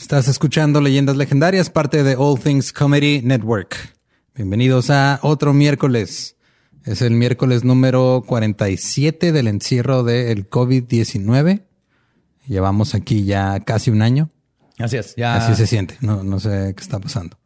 [0.00, 3.76] Estás escuchando Leyendas Legendarias, parte de All Things Comedy Network.
[4.34, 6.36] Bienvenidos a otro miércoles.
[6.86, 11.64] Es el miércoles número 47 del encierro del COVID-19.
[12.46, 14.30] Llevamos aquí ya casi un año.
[14.78, 15.36] Así es, ya.
[15.36, 15.98] Así se siente.
[16.00, 17.36] No, no sé qué está pasando.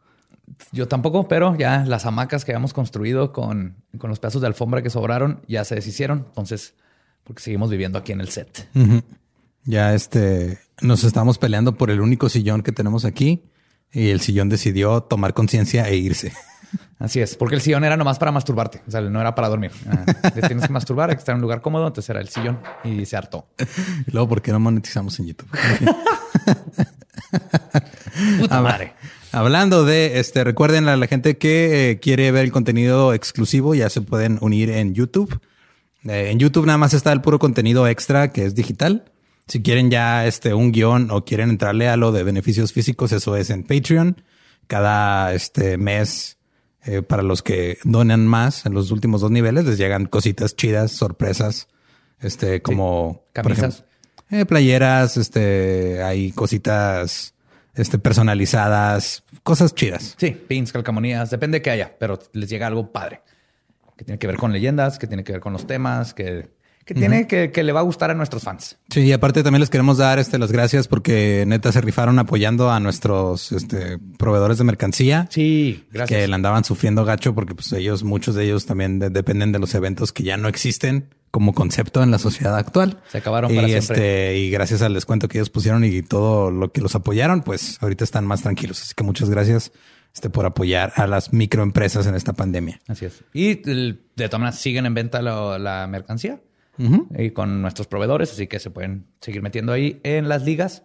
[0.70, 4.80] Yo tampoco, pero ya las hamacas que habíamos construido con, con los pedazos de alfombra
[4.80, 6.26] que sobraron ya se deshicieron.
[6.28, 6.74] Entonces,
[7.24, 8.68] porque seguimos viviendo aquí en el set.
[9.64, 13.44] Ya este nos estamos peleando por el único sillón que tenemos aquí
[13.92, 16.32] y el sillón decidió tomar conciencia e irse.
[16.98, 19.70] Así es, porque el sillón era nomás para masturbarte, o sea, no era para dormir.
[19.88, 22.28] Ah, te tienes que masturbar, hay que estar en un lugar cómodo, entonces era el
[22.28, 23.46] sillón y se hartó.
[24.06, 25.48] Y luego, ¿por qué no monetizamos en YouTube?
[28.40, 28.94] Puta madre.
[29.32, 33.90] Hablando de este, recuerden a la gente que eh, quiere ver el contenido exclusivo, ya
[33.90, 35.40] se pueden unir en YouTube.
[36.04, 39.04] Eh, en YouTube nada más está el puro contenido extra que es digital.
[39.46, 43.36] Si quieren ya este un guion o quieren entrarle a lo de beneficios físicos, eso
[43.36, 44.22] es en Patreon.
[44.66, 46.38] Cada este mes,
[46.84, 50.92] eh, para los que donan más en los últimos dos niveles, les llegan cositas chidas,
[50.92, 51.68] sorpresas,
[52.20, 53.58] este, como por Camisas.
[53.58, 57.34] ejemplo, eh, playeras, este, hay cositas,
[57.74, 60.14] este, personalizadas, cosas chidas.
[60.18, 63.20] Sí, pins, calcamonías, depende de qué haya, pero les llega algo padre.
[63.98, 66.48] Que tiene que ver con leyendas, que tiene que ver con los temas, que,
[66.84, 68.76] que tiene que, que le va a gustar a nuestros fans.
[68.90, 72.70] Sí, y aparte también les queremos dar este, las gracias porque neta se rifaron apoyando
[72.70, 75.26] a nuestros este, proveedores de mercancía.
[75.30, 79.52] Sí, Que le andaban sufriendo gacho porque pues ellos, muchos de ellos también de- dependen
[79.52, 83.00] de los eventos que ya no existen como concepto en la sociedad actual.
[83.10, 83.96] Se acabaron y para siempre.
[83.96, 87.78] este, y gracias al descuento que ellos pusieron y todo lo que los apoyaron, pues
[87.82, 88.80] ahorita están más tranquilos.
[88.82, 89.72] Así que muchas gracias
[90.14, 92.80] este, por apoyar a las microempresas en esta pandemia.
[92.86, 93.24] Así es.
[93.32, 93.96] Y de
[94.28, 96.38] todas maneras siguen en venta lo- la mercancía
[96.78, 100.84] y con nuestros proveedores, así que se pueden seguir metiendo ahí en las ligas.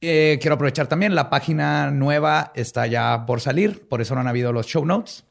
[0.00, 4.28] Eh, quiero aprovechar también, la página nueva está ya por salir, por eso no han
[4.28, 5.24] habido los show notes.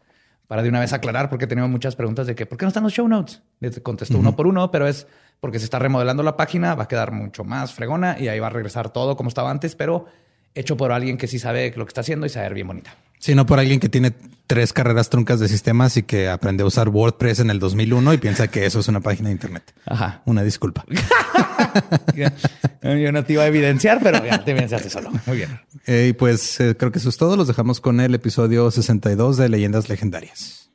[0.48, 2.84] Para de una vez aclarar, porque tenemos muchas preguntas de que, ¿por qué no están
[2.84, 3.42] los show notes?
[3.60, 5.06] Les contesto uno por uno, pero es
[5.42, 8.48] porque se está remodelando la página, va a quedar mucho más fregona y ahí va
[8.48, 10.06] a regresar todo como estaba antes, pero
[10.56, 12.96] hecho por alguien que sí sabe lo que está haciendo y saber bien bonita.
[13.28, 14.14] Sino por alguien que tiene
[14.48, 18.18] tres carreras truncas de sistemas y que aprendió a usar WordPress en el 2001 y
[18.20, 19.74] piensa que eso es una página de internet.
[19.86, 20.22] Ajá.
[20.24, 20.86] Una disculpa.
[22.16, 25.12] Yo no te iba a evidenciar, pero ya te evidenciaste solo.
[25.26, 25.60] Muy bien.
[25.88, 27.36] Eh, y pues eh, creo que eso es todo.
[27.36, 30.67] Los dejamos con el episodio 62 de Leyendas Legendarias.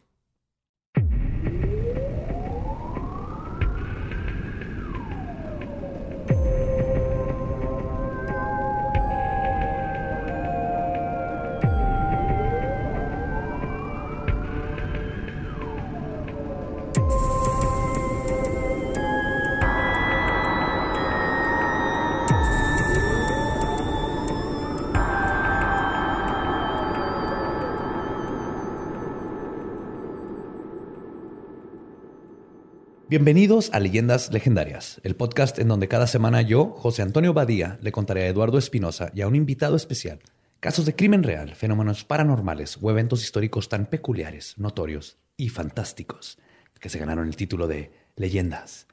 [33.12, 37.92] Bienvenidos a Leyendas Legendarias, el podcast en donde cada semana yo, José Antonio Badía, le
[37.92, 40.20] contaré a Eduardo Espinosa y a un invitado especial
[40.60, 46.38] casos de crimen real, fenómenos paranormales o eventos históricos tan peculiares, notorios y fantásticos
[46.80, 48.86] que se ganaron el título de Leyendas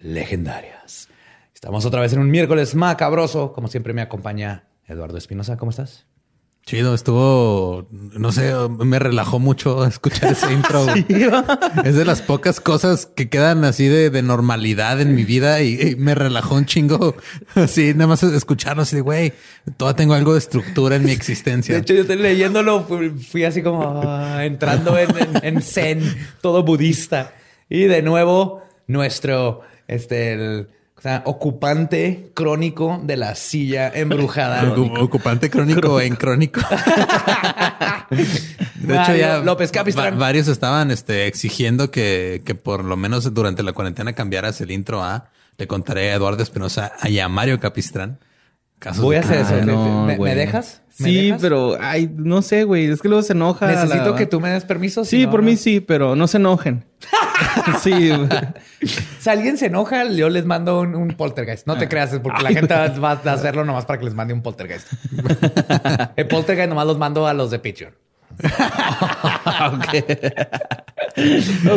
[0.00, 1.10] Legendarias.
[1.52, 3.52] Estamos otra vez en un miércoles macabroso.
[3.52, 5.58] Como siempre me acompaña Eduardo Espinosa.
[5.58, 6.06] ¿Cómo estás?
[6.66, 10.86] Chido, estuvo, no sé, me relajó mucho escuchar ese intro.
[11.84, 15.80] Es de las pocas cosas que quedan así de, de normalidad en mi vida y,
[15.80, 17.16] y me relajó un chingo.
[17.54, 19.32] Así, nada más escucharlo así de, güey,
[19.76, 21.74] todavía tengo algo de estructura en mi existencia.
[21.74, 26.00] De hecho, yo estoy leyéndolo, fui, fui así como ah, entrando en, en- en zen,
[26.40, 27.34] todo budista.
[27.68, 30.68] Y de nuevo, nuestro, este, el,
[31.00, 34.62] o sea, ocupante crónico de la silla embrujada.
[34.76, 36.60] Ocu- Ocupante crónico en crónico.
[38.10, 40.14] De hecho, ya López Capistrán.
[40.14, 44.70] va- varios estaban este, exigiendo que, que por lo menos durante la cuarentena cambiaras el
[44.70, 45.28] intro a
[45.58, 48.18] Le contaré a Eduardo Espinosa y a Mario Capistrán.
[48.80, 49.60] Casos Voy a hacer eso.
[49.64, 50.80] No, ¿Me, dejas?
[50.98, 51.40] ¿Me Sí, dejas?
[51.42, 52.86] pero ay, no sé, güey.
[52.86, 53.66] Es que luego se enoja.
[53.66, 55.04] Necesito la- que tú me des permiso.
[55.04, 55.46] si Sí, no, por no.
[55.50, 56.84] mí sí, pero no se enojen.
[57.82, 58.10] sí.
[59.20, 61.66] Si alguien se enoja, yo les mando un, un poltergeist.
[61.66, 64.32] No te creas, es porque la gente va a hacerlo nomás para que les mande
[64.34, 64.88] un poltergeist.
[66.16, 67.92] El poltergeist nomás los mando a los de Patreon.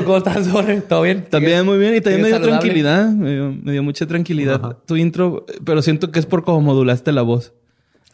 [0.06, 0.82] ¿Cómo estás, Jorge?
[0.82, 1.26] ¿Todo bien?
[1.30, 3.10] También muy bien y también me dio tranquilidad.
[3.10, 7.12] Me dio, me dio mucha tranquilidad tu intro, pero siento que es por cómo modulaste
[7.12, 7.54] la voz.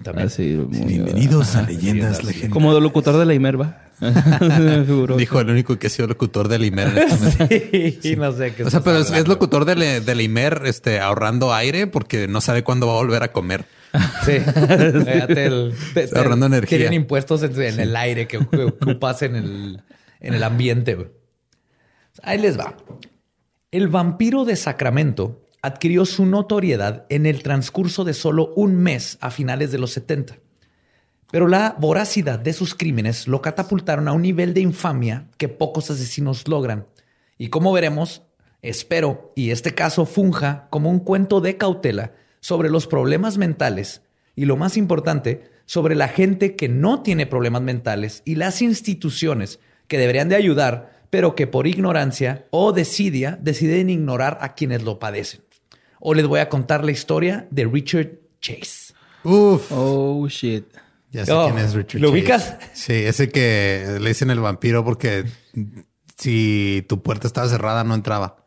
[0.04, 0.28] También.
[0.28, 2.54] Así, muy- Bienvenidos a Leyendas Legendarias.
[2.54, 3.90] Como de locutor de la Imerva.
[5.18, 8.00] Dijo el único que ha sido locutor de la IMER este.
[8.02, 11.02] Sí, no sé qué O sea, pero es, locutor de la, de la IMER este,
[11.02, 13.66] ahorrando aire porque no sabe cuándo va a volver a comer.
[14.26, 14.40] Sí.
[14.40, 16.78] Fíjate el- te- Está ahorrando te- energía.
[16.78, 19.82] Tienen impuestos en, en el aire que, que ocupas en el,
[20.20, 20.96] en el ambiente.
[20.96, 21.08] güey.
[22.24, 22.76] Ahí les va.
[23.72, 29.32] El vampiro de Sacramento adquirió su notoriedad en el transcurso de solo un mes a
[29.32, 30.38] finales de los 70.
[31.32, 35.92] Pero la voracidad de sus crímenes lo catapultaron a un nivel de infamia que pocos
[35.92, 36.88] asesinos logran.
[37.38, 38.24] Y como veremos,
[38.62, 44.02] espero y este caso funja como un cuento de cautela sobre los problemas mentales
[44.36, 49.60] y lo más importante, sobre la gente que no tiene problemas mentales y las instituciones
[49.88, 55.00] que deberían de ayudar, pero que por ignorancia o desidia deciden ignorar a quienes lo
[55.00, 55.42] padecen.
[56.00, 58.94] O les voy a contar la historia de Richard Chase.
[59.24, 59.70] Uf.
[59.72, 60.66] Oh, shit.
[61.12, 62.20] Ya sé Oh, quién es Richard ¿lo Chase.
[62.20, 62.58] ubicas?
[62.74, 65.26] Sí, ese que le dicen el vampiro porque
[66.18, 68.38] si tu puerta estaba cerrada no entraba.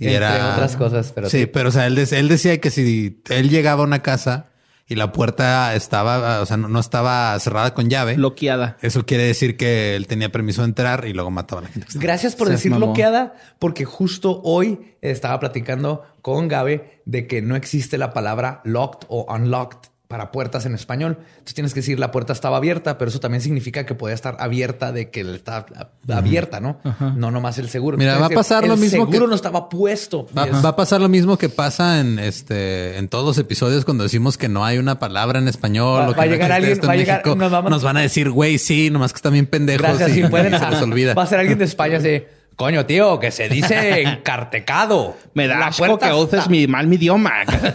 [0.00, 1.46] Y Entre era otras cosas, pero sí, sí.
[1.46, 4.46] pero o sea, él, de- él decía que si él llegaba a una casa
[4.88, 8.76] y la puerta estaba, o sea, no, no estaba cerrada con llave, Bloqueada.
[8.82, 11.86] eso quiere decir que él tenía permiso de entrar y luego mataba a la gente.
[11.94, 17.98] Gracias por decir bloqueada, porque justo hoy estaba platicando con Gabe de que no existe
[17.98, 21.18] la palabra locked o unlocked para puertas en español.
[21.20, 24.36] Entonces tienes que decir la puerta estaba abierta, pero eso también significa que puede estar
[24.40, 25.66] abierta de que está
[26.08, 26.80] abierta, ¿no?
[27.14, 27.96] No nomás el seguro.
[27.96, 30.26] Mira, Entonces, va a pasar el lo mismo seguro que- no estaba puesto.
[30.36, 34.36] Va, a pasar lo mismo que pasa en este en todos los episodios cuando decimos
[34.36, 36.80] que no hay una palabra en español Va- o que va a no llegar alguien,
[36.86, 39.32] va a llegar- México, nos vamos- nos van a decir, güey, sí, nomás que están
[39.34, 40.52] bien pendejos Gracias, y, si pueden.
[40.54, 41.14] y se les olvida.
[41.14, 42.22] Va a ser alguien de España así.
[42.60, 45.16] Coño, tío, que se dice encartecado.
[45.32, 47.32] Me da La asco puerta que uses está- mi, mal mi idioma.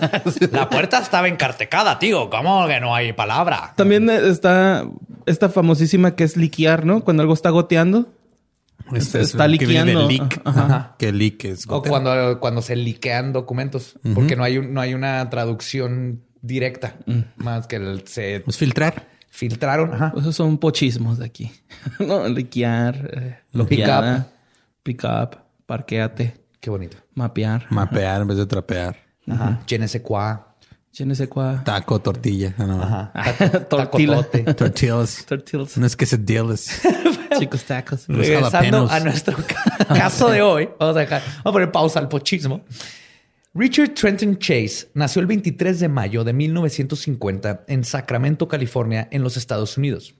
[0.51, 2.29] La puerta estaba encartecada, tío.
[2.29, 3.73] ¿Cómo que no hay palabra?
[3.75, 4.85] También está
[5.25, 7.03] esta famosísima que es liquear, ¿no?
[7.03, 8.13] Cuando algo está goteando.
[8.93, 10.07] Este es está un- que liqueando.
[10.07, 10.41] leak.
[10.45, 10.95] Ajá.
[10.99, 14.93] Que leak es O cuando, cuando se liquean documentos, porque no hay, un- no hay
[14.93, 16.93] una traducción directa,
[17.37, 19.07] más que el- se filtrar.
[19.31, 19.95] filtraron.
[19.95, 20.13] Ajá.
[20.15, 21.51] Esos son pochismos de aquí.
[21.99, 23.39] no, liquear, eh,
[24.85, 25.35] pick up,
[25.65, 26.97] parqueate, Qué bonito.
[27.15, 27.65] mapear.
[27.69, 28.95] Mapear en vez de trapear.
[29.27, 29.59] Ajá.
[29.67, 30.55] Je ne sais quoi.
[30.93, 31.61] Je ne sais quoi.
[31.65, 32.53] Taco, tortilla.
[32.57, 32.81] No.
[32.81, 33.11] Ajá.
[33.69, 34.23] Tortilla.
[34.55, 35.25] Tortillas.
[35.25, 35.77] Tortillas.
[35.77, 36.81] No es que se deals.
[37.39, 38.07] Chicos tacos.
[38.07, 38.91] Los Regresando jalapenos.
[38.91, 42.61] a nuestro ca- caso de hoy, vamos a, dejar, vamos a poner pausa al pochismo.
[43.53, 49.37] Richard Trenton Chase nació el 23 de mayo de 1950 en Sacramento, California, en los
[49.37, 50.13] Estados Unidos.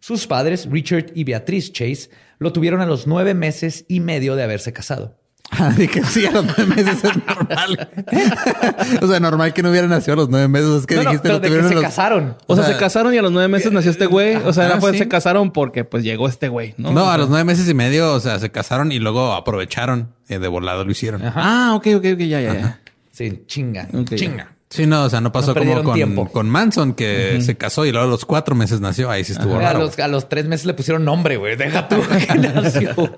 [0.00, 4.42] Sus padres, Richard y Beatriz Chase, lo tuvieron a los nueve meses y medio de
[4.42, 5.16] haberse casado.
[5.52, 7.88] Ah, dije, sí, a los nueve meses es normal.
[9.00, 10.68] o sea, normal que no hubiera nacido a los nueve meses.
[10.80, 12.36] Es que No, no, dijiste pero lo de que tuvieron se a los- casaron.
[12.48, 14.34] O sea, O sea, se casaron y a los nueve meses nació este güey.
[14.36, 14.98] O sea, Ah, era, fue- sí.
[14.98, 16.90] se casaron porque pues llegó este güey, ¿no?
[16.92, 20.12] No, O a los nueve meses y medio, o sea, se casaron y luego aprovecharon.
[20.28, 21.22] eh, de volado lo hicieron.
[21.24, 22.80] Ah, ok, ok, ok, ya, ya, ya.
[23.12, 23.86] Sí, chinga,
[24.16, 24.55] chinga.
[24.68, 26.28] Sí, no, o sea, no pasó No como con, tiempo.
[26.28, 29.10] con Manson, que se casó y luego a los cuatro meses nació.
[29.10, 29.78] Ahí sí estuvo A raro.
[29.78, 31.56] los, a los tres meses le pusieron nombre, güey.
[31.56, 31.96] Deja tú
[32.28, 33.16] que nació.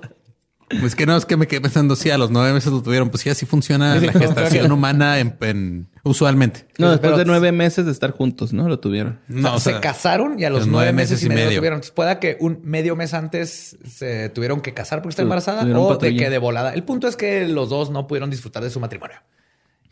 [0.79, 3.09] Pues que no, es que me quedé pensando, sí, a los nueve meses lo tuvieron.
[3.09, 6.67] Pues sí, así funciona Sí, la gestación humana en, en- usualmente.
[6.77, 8.69] No, después Pero- de nueve meses de estar juntos, ¿no?
[8.69, 9.19] Lo tuvieron.
[9.27, 11.77] No, o se sea, casaron y a los los nueve meses, y medio, lo tuvieron.
[11.77, 15.97] Entonces, pueda que un medio mes antes se tuvieron que casar porque está embarazada o
[15.97, 16.75] de que de volada.
[16.75, 19.17] El punto es que los dos no pudieron disfrutar de su matrimonio.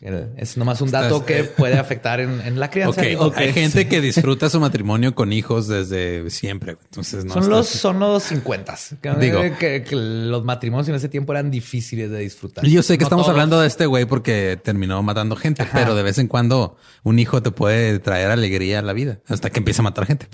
[0.00, 3.00] El- Es nomás un dato Estás- que puede afectar en, en la crianza.
[3.00, 3.36] Ok, Digo, ok.
[3.38, 6.76] Hay gente que disfruta su matrimonio con hijos desde siempre.
[6.84, 8.76] Entonces, no Son está- los, son los 50.
[9.02, 9.40] Que, Digo.
[9.58, 12.64] que, que los matrimonios en ese tiempo eran difíciles de disfrutar.
[12.64, 13.34] Y yo sé que No estamos todos.
[13.34, 17.42] hablando de este güey porque terminó matando gente, pero de vez en cuando un hijo
[17.42, 20.28] te puede traer alegría a la vida hasta que empieza a matar gente.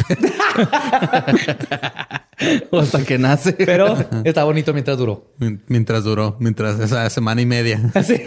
[2.71, 3.53] O hasta que nace.
[3.55, 5.33] Pero está bonito mientras duró.
[5.69, 7.81] mientras duró, mientras esa semana y media.
[8.05, 8.21] Sí.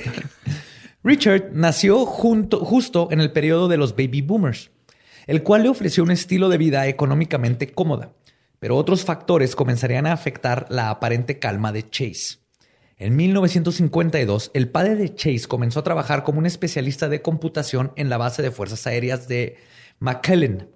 [1.07, 4.71] Richard nació justo en el periodo de los baby boomers,
[5.25, 8.11] el cual le ofreció un estilo de vida económicamente cómoda,
[8.59, 12.39] pero otros factores comenzarían a afectar la aparente calma de Chase.
[12.97, 18.09] En 1952, el padre de Chase comenzó a trabajar como un especialista de computación en
[18.09, 19.55] la base de Fuerzas Aéreas de
[19.99, 20.69] McKellen,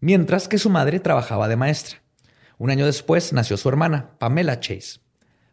[0.00, 2.02] mientras que su madre trabajaba de maestra.
[2.58, 5.00] Un año después nació su hermana, Pamela Chase.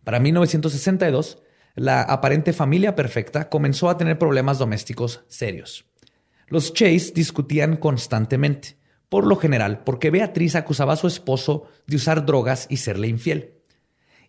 [0.03, 1.37] Para 1962,
[1.75, 5.85] la aparente familia perfecta comenzó a tener problemas domésticos serios.
[6.47, 8.77] Los Chase discutían constantemente,
[9.09, 13.51] por lo general porque Beatriz acusaba a su esposo de usar drogas y serle infiel.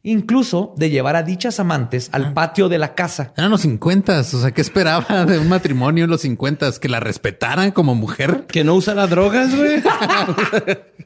[0.03, 3.33] Incluso de llevar a dichas amantes al patio de la casa.
[3.37, 6.71] Eran los 50, o sea, ¿qué esperaba de un matrimonio en los 50?
[6.81, 8.47] ¿Que la respetaran como mujer?
[8.47, 9.83] Que no usara drogas, güey.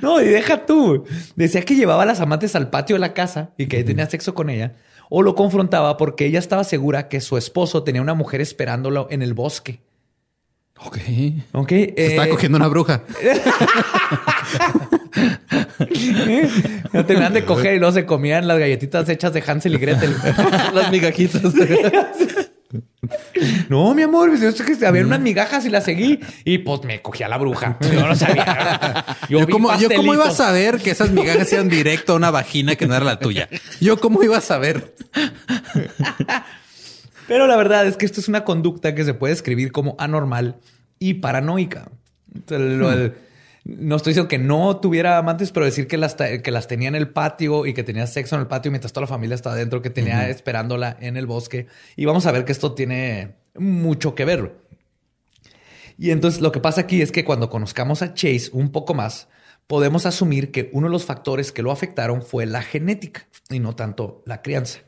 [0.00, 1.04] No, y deja tú.
[1.36, 4.34] Decía que llevaba a las amantes al patio de la casa y que tenía sexo
[4.34, 4.76] con ella.
[5.14, 9.20] O lo confrontaba porque ella estaba segura que su esposo tenía una mujer esperándolo en
[9.20, 9.80] el bosque.
[10.78, 10.96] Ok.
[11.52, 11.68] Ok.
[11.68, 13.02] Se está eh, cogiendo una bruja.
[16.94, 20.16] no tenían de coger y luego se comían las galletitas hechas de Hansel y Gretel.
[20.72, 21.42] Las migajitas.
[23.68, 27.02] No, mi amor, pues, es que había unas migajas y las seguí y pues me
[27.02, 27.76] cogí a la bruja.
[27.92, 29.04] Yo no sabía.
[29.28, 32.30] Yo, vi cómo, yo cómo iba a saber que esas migajas iban directo a una
[32.30, 33.48] vagina que no era la tuya.
[33.80, 34.94] Yo cómo iba a saber.
[37.28, 40.56] Pero la verdad es que esto es una conducta que se puede escribir como anormal
[40.98, 41.88] y paranoica.
[42.34, 43.14] Entonces, lo- el-
[43.64, 46.94] no estoy diciendo que no tuviera amantes, pero decir que las, que las tenía en
[46.94, 49.82] el patio y que tenía sexo en el patio mientras toda la familia estaba adentro,
[49.82, 51.66] que tenía esperándola en el bosque.
[51.96, 54.56] Y vamos a ver que esto tiene mucho que ver.
[55.96, 59.28] Y entonces lo que pasa aquí es que cuando conozcamos a Chase un poco más,
[59.66, 63.76] podemos asumir que uno de los factores que lo afectaron fue la genética y no
[63.76, 64.80] tanto la crianza.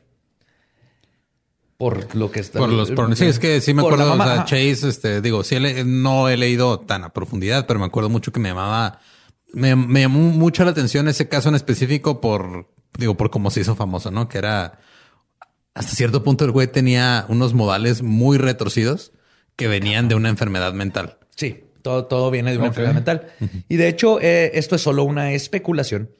[1.76, 2.58] Por lo que está.
[2.60, 4.12] Por los por- sí, es que sí me acuerdo.
[4.12, 4.44] o sea.
[4.44, 8.30] Chase, este, digo, sí le- no he leído tan a profundidad, pero me acuerdo mucho
[8.32, 9.00] que me llamaba,
[9.52, 13.60] me, me llamó mucho la atención ese caso en específico por, digo, por cómo se
[13.60, 14.28] hizo famoso, ¿no?
[14.28, 14.78] Que era
[15.74, 19.10] hasta cierto punto el güey tenía unos modales muy retorcidos
[19.56, 21.18] que venían de una enfermedad mental.
[21.34, 23.26] Sí, todo, todo viene de una enfermedad mental.
[23.68, 26.10] Y de hecho, eh, esto es solo una especulación,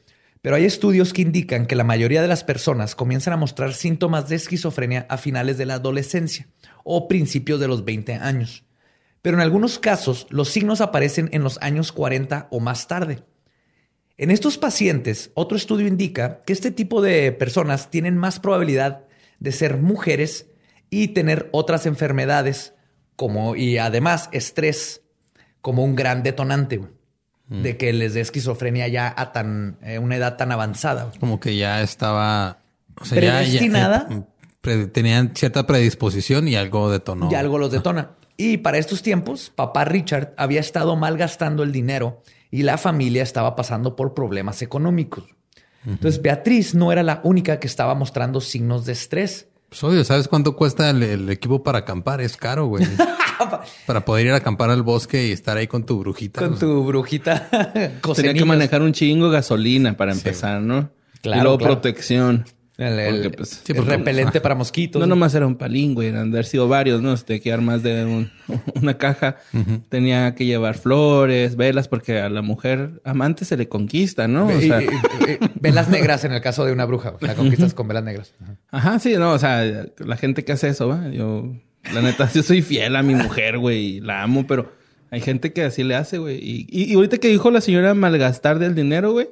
[0.45, 4.29] pero hay estudios que indican que la mayoría de las personas comienzan a mostrar síntomas
[4.29, 6.49] de esquizofrenia a finales de la adolescencia
[6.85, 8.63] o principios de los 20 años.
[9.23, 13.23] Pero en algunos casos, los signos aparecen en los años 40 o más tarde.
[14.19, 19.07] En estos pacientes, otro estudio indica que este tipo de personas tienen más probabilidad
[19.39, 20.49] de ser mujeres
[20.91, 22.75] y tener otras enfermedades
[23.17, 25.01] como y además estrés
[25.63, 26.83] como un gran detonante
[27.63, 31.11] de que les dé esquizofrenia ya a tan eh, una edad tan avanzada.
[31.21, 32.59] Como que ya estaba,
[33.01, 34.07] o sea, ya- ya, Predestinada.
[34.11, 34.23] eh,
[34.61, 37.29] pre- tenían cierta predisposición y algo detonó.
[37.31, 38.11] Y algo los detona.
[38.37, 43.55] Y para estos tiempos, papá Richard había estado malgastando el dinero y la familia estaba
[43.55, 45.25] pasando por problemas económicos.
[45.87, 49.49] Entonces, Beatriz no era la única que estaba mostrando signos de estrés.
[49.75, 52.21] Pues obvio, ¿sabes cuánto cuesta el, el equipo para acampar?
[52.21, 52.87] Es caro, güey.
[53.87, 56.39] para poder ir a acampar al bosque y estar ahí con tu brujita.
[56.39, 57.49] Con tu brujita.
[58.15, 60.91] Tenía que manejar un chingo gasolina para empezar, ¿no?
[61.23, 61.75] Claro, y luego claro.
[61.75, 62.45] protección.
[62.77, 64.99] El, pues, Sí, repelente para mosquitos.
[65.01, 66.09] No nomás era un palín, güey.
[66.09, 67.17] Han de haber sido varios, ¿no?
[67.17, 68.31] Tenía que llevar más de un-
[68.83, 69.37] una caja.
[69.89, 74.49] Tenía que llevar flores, velas, porque a la mujer amante se le conquista, ¿no?
[74.49, 77.15] O Y- sea, y- y- velas negras en el caso de una bruja.
[77.21, 78.35] La conquistas con velas negras.
[78.43, 78.57] Ajá.
[78.71, 79.33] ajá, sí, no.
[79.33, 81.09] O sea, la gente que hace eso, ¿va?
[81.11, 81.55] Yo,
[81.93, 83.85] la neta, yo soy fiel a mi mujer, güey.
[83.99, 84.73] y La amo, pero
[85.13, 86.39] hay gente que así le hace, güey.
[86.43, 89.29] Y, y, y ahorita que dijo la señora malgastar del dinero, güey.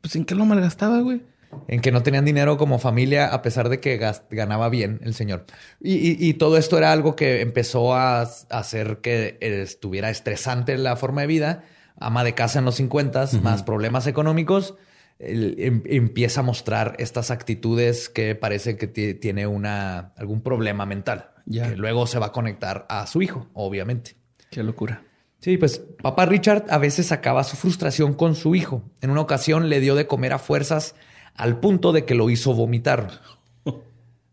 [0.00, 1.20] Pues, ¿en qué lo malgastaba, güey?
[1.68, 3.98] En que no tenían dinero como familia, a pesar de que
[4.30, 5.44] ganaba bien el señor.
[5.80, 10.10] Y, y- y todo esto era algo que empezó a, a hacer que eh, estuviera
[10.10, 11.64] estresante la forma de vida.
[11.98, 14.74] Ama de casa en los 50, más problemas económicos.
[15.18, 21.30] Em- empieza a mostrar estas actitudes que parece que ti- tiene una, algún problema mental.
[21.70, 24.16] Que luego se va a conectar a su hijo, obviamente.
[24.50, 25.02] Qué locura.
[25.40, 28.82] Sí, pues papá Richard a veces sacaba su frustración con su hijo.
[29.00, 30.94] En una ocasión le dio de comer a fuerzas
[31.36, 33.20] al punto de que lo hizo vomitar.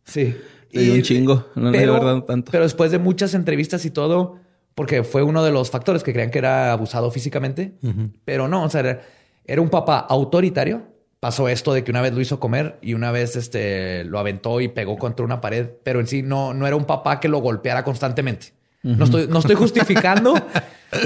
[0.06, 0.36] Sí.
[0.72, 2.52] Dio un chingo, no le dio verdad tanto.
[2.52, 4.40] Pero después de muchas entrevistas y todo,
[4.76, 7.74] porque fue uno de los factores que creían que era abusado físicamente,
[8.26, 9.02] pero no, o sea, era,
[9.46, 10.84] era un papá autoritario.
[11.20, 14.60] Pasó esto de que una vez lo hizo comer y una vez este, lo aventó
[14.60, 17.40] y pegó contra una pared, pero en sí no, no era un papá que lo
[17.40, 18.54] golpeara constantemente.
[18.84, 20.34] No estoy, no estoy justificando.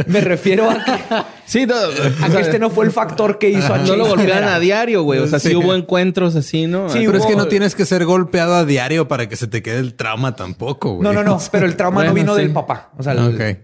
[0.07, 0.99] Me refiero a que,
[1.45, 1.89] Sí, no, a o
[2.25, 5.03] que sea, este no fue el factor que hizo a no lo golpean a diario,
[5.03, 5.19] güey.
[5.19, 5.49] O sea, sí.
[5.49, 5.55] Sí.
[5.55, 6.89] hubo encuentros así, ¿no?
[6.89, 9.61] Sí, Pero es que no tienes que ser golpeado a diario para que se te
[9.61, 11.03] quede el trauma tampoco, güey.
[11.03, 12.41] No, no, no, pero el trauma no vino sí.
[12.41, 12.89] del papá.
[12.97, 13.57] O sea, el- Ok.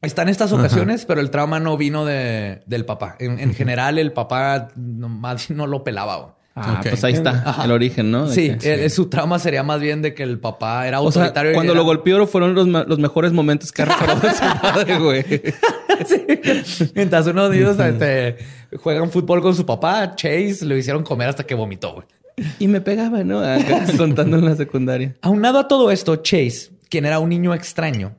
[0.00, 3.16] están estas ocasiones, pero el trauma no vino de, del papá.
[3.18, 6.16] En, en general, el papá no lo pelaba.
[6.16, 6.32] güey.
[6.58, 7.64] Ah, pues ahí está Ajá.
[7.66, 8.28] el origen, ¿no?
[8.28, 11.12] De Sí, que- el- su trauma sería más bien de que el papá era O
[11.12, 11.52] sea, autoritario.
[11.52, 15.24] cuando era- lo golpeó fueron los, los mejores momentos que ha recordado su padre, güey.
[16.06, 16.90] Sí.
[16.94, 18.36] Mientras uno de ellos este,
[18.82, 21.94] juegan fútbol con su papá, Chase lo hicieron comer hasta que vomitó.
[21.94, 22.06] güey.
[22.58, 23.40] Y me pegaba, ¿no?
[23.40, 25.14] Acá, contando en la secundaria.
[25.22, 28.14] Aunado a todo esto, Chase, quien era un niño extraño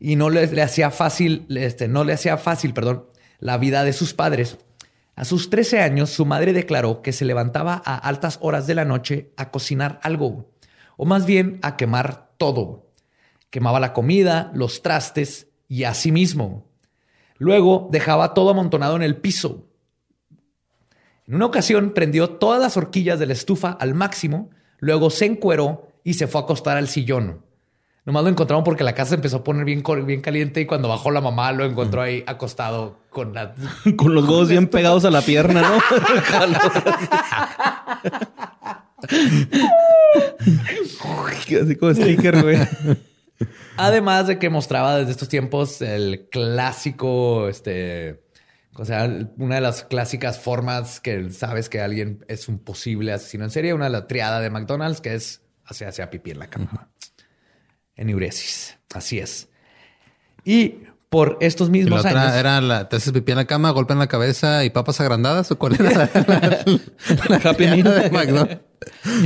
[0.00, 3.04] y no le, le hacía fácil, este, no le hacía fácil, perdón,
[3.40, 4.56] la vida de sus padres.
[5.18, 8.84] A sus 13 años, su madre declaró que se levantaba a altas horas de la
[8.84, 10.52] noche a cocinar algo,
[10.96, 12.92] o más bien a quemar todo.
[13.50, 16.68] Quemaba la comida, los trastes y a sí mismo.
[17.36, 19.66] Luego dejaba todo amontonado en el piso.
[21.26, 25.88] En una ocasión prendió todas las horquillas de la estufa al máximo, luego se encueró
[26.04, 27.44] y se fue a acostar al sillón.
[28.08, 30.88] Nomás lo encontraron porque la casa se empezó a poner bien, bien caliente y cuando
[30.88, 33.54] bajó la mamá lo encontró ahí acostado con la...
[33.98, 35.78] con los huevos bien pegados a la pierna, ¿no?
[41.62, 42.56] Así como sticker, güey.
[43.76, 48.22] Además de que mostraba desde estos tiempos el clásico, este,
[48.72, 49.04] o sea,
[49.36, 53.74] una de las clásicas formas que sabes que alguien es un posible asesino en serie,
[53.74, 56.88] una de la triada de McDonald's, que es hacerse a pipí en la cama.
[57.98, 58.78] Enuresis.
[58.94, 59.48] Así es.
[60.44, 60.76] Y
[61.10, 62.36] por estos mismos la otra años.
[62.36, 65.50] Era la, te haces pipí en la cama, golpe en la cabeza y papas agrandadas
[65.50, 66.10] o cuál era la,
[67.28, 68.58] la, de McDonald's.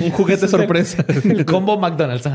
[0.02, 1.04] Un juguete sorpresa.
[1.24, 2.28] El combo McDonald's.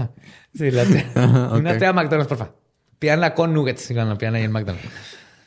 [0.54, 0.84] Sí, la
[1.16, 1.94] Una okay.
[1.94, 2.52] McDonald's, porfa.
[3.00, 3.92] Pídanla con nuggets.
[3.94, 4.88] Cuando pidan ahí en McDonald's.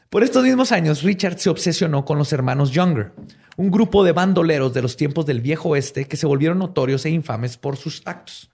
[0.08, 3.12] Por estos mismos años, Richard se obsesionó con los hermanos Younger,
[3.56, 7.10] un grupo de bandoleros de los tiempos del viejo oeste que se volvieron notorios e
[7.10, 8.50] infames por sus actos.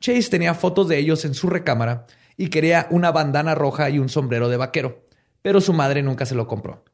[0.00, 4.08] Chase tenía fotos de ellos en su recámara y quería una bandana roja y un
[4.08, 5.04] sombrero de vaquero,
[5.42, 6.84] pero su madre nunca se lo compró.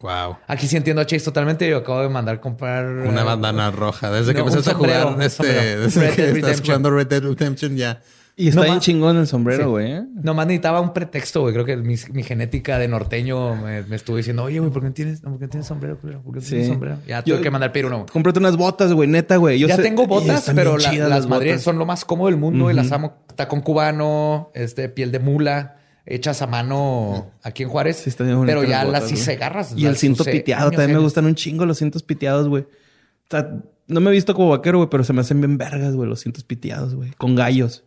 [0.00, 0.38] Wow.
[0.48, 1.68] Aquí sí entiendo a Chase totalmente.
[1.68, 4.10] Yo acabo de mandar comprar una bandana roja.
[4.10, 8.02] Desde que empezaste a jugar, este, desde que estás jugando Red Dead Redemption ya.
[8.34, 9.92] Y está bien chingón el sombrero, güey.
[9.92, 10.04] ¿eh?
[10.14, 11.52] Nomás necesitaba un pretexto, güey.
[11.52, 15.38] Creo que mi, genética de norteño me, estuvo diciendo, oye, güey, ¿por qué tienes, ¿por
[15.38, 15.98] qué tienes sombrero?
[15.98, 16.98] ¿Por qué tienes sombrero?
[17.06, 18.06] Ya tuve que mandar pedir uno.
[18.10, 19.58] Cómprate unas botas, güey, neta, güey.
[19.58, 23.22] ya tengo botas, pero las madres son lo más cómodo del mundo y las amo.
[23.36, 27.96] Tacón cubano, este, piel de mula hechas a mano aquí en Juárez.
[27.96, 29.74] Sí, pero ya las hice garras.
[29.76, 30.70] Y el cinto piteado.
[30.70, 32.62] También me gustan un chingo los cintos piteados, güey.
[32.62, 35.94] O sea, no me he visto como vaquero, güey, pero se me hacen bien vergas,
[35.94, 37.12] güey, los cintos piteados, güey.
[37.12, 37.84] Con gallos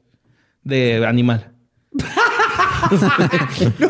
[0.66, 1.54] de animal.
[3.80, 3.90] no,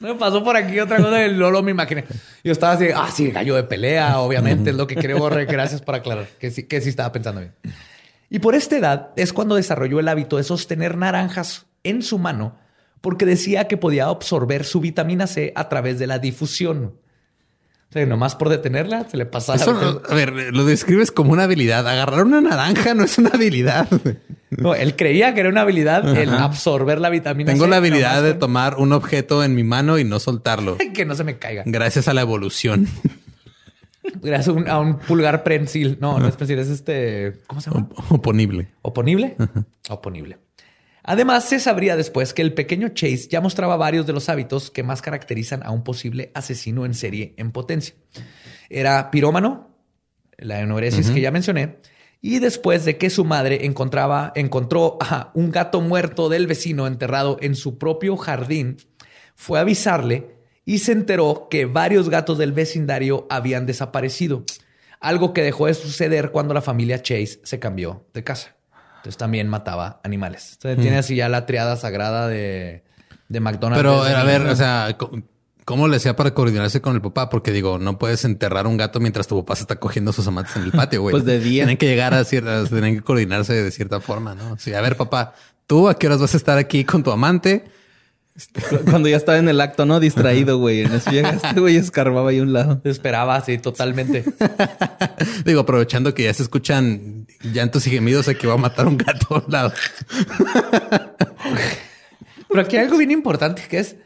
[0.00, 2.04] me pasó por aquí otra cosa del Lolo, me imaginé.
[2.42, 5.30] Yo estaba así, ah, sí, gallo de pelea, obviamente, es lo que creo.
[5.30, 7.54] Gracias por aclarar que sí, que sí estaba pensando bien.
[8.28, 12.56] Y por esta edad es cuando desarrolló el hábito de sostener naranjas en su mano
[13.02, 16.94] porque decía que podía absorber su vitamina C a través de la difusión.
[17.92, 19.52] O sea, nomás por detenerla se le pasa.
[19.52, 21.86] a ver, lo describes como una habilidad.
[21.86, 23.86] Agarrar una naranja no es una habilidad.
[24.48, 27.64] No, él creía que era una habilidad el absorber la vitamina Tengo C.
[27.64, 30.78] Tengo la habilidad de tomar un objeto en mi mano y no soltarlo.
[30.94, 31.64] que no se me caiga.
[31.66, 32.88] Gracias a la evolución.
[34.22, 35.98] Gracias a un, pulgar prensil.
[36.00, 37.42] No, no es prensil, es este.
[37.46, 37.90] ¿Cómo se llama?
[38.08, 38.68] Oponible.
[38.80, 39.36] ¿Oponible?
[39.90, 40.38] Oponible.
[41.04, 44.82] Además, se sabría después que el pequeño Chase ya mostraba varios de los hábitos que
[44.82, 47.94] más caracterizan a un posible asesino en serie en potencia.
[48.70, 49.76] Era pirómano,
[50.38, 51.78] la enuresis que ya mencioné,
[52.20, 57.36] y después de que su madre encontraba, encontró a un gato muerto del vecino enterrado
[57.40, 58.76] en su propio jardín,
[59.34, 64.44] fue a avisarle y se enteró que varios gatos del vecindario habían desaparecido,
[65.00, 68.56] algo que dejó de suceder cuando la familia Chase se cambió de casa.
[69.02, 70.52] Entonces también mataba animales.
[70.52, 72.84] Entonces tiene así ya la triada sagrada de,
[73.28, 73.82] de McDonald's.
[73.82, 74.96] Pero a ver, o sea,
[75.64, 77.28] ¿cómo le hacía para coordinarse con el papá?
[77.28, 80.54] Porque digo, no puedes enterrar un gato mientras tu papá se está cogiendo sus amantes
[80.54, 81.12] en el patio, güey.
[81.12, 81.64] pues de día.
[81.64, 84.56] Tienen que llegar a ciertas, tienen que coordinarse de cierta forma, ¿no?
[84.56, 85.34] Sí, a ver, papá,
[85.66, 87.64] tú a qué horas vas a estar aquí con tu amante?
[88.88, 90.00] Cuando ya estaba en el acto, ¿no?
[90.00, 90.82] Distraído, güey.
[90.82, 92.80] En eso llegaste, güey, escarbaba ahí un lado.
[92.84, 94.24] Esperaba, sí, totalmente.
[95.44, 99.34] Digo, aprovechando que ya se escuchan llantos y gemidos, que va a matar un gato
[99.34, 99.72] a un lado.
[102.48, 103.96] Pero aquí hay algo bien importante que es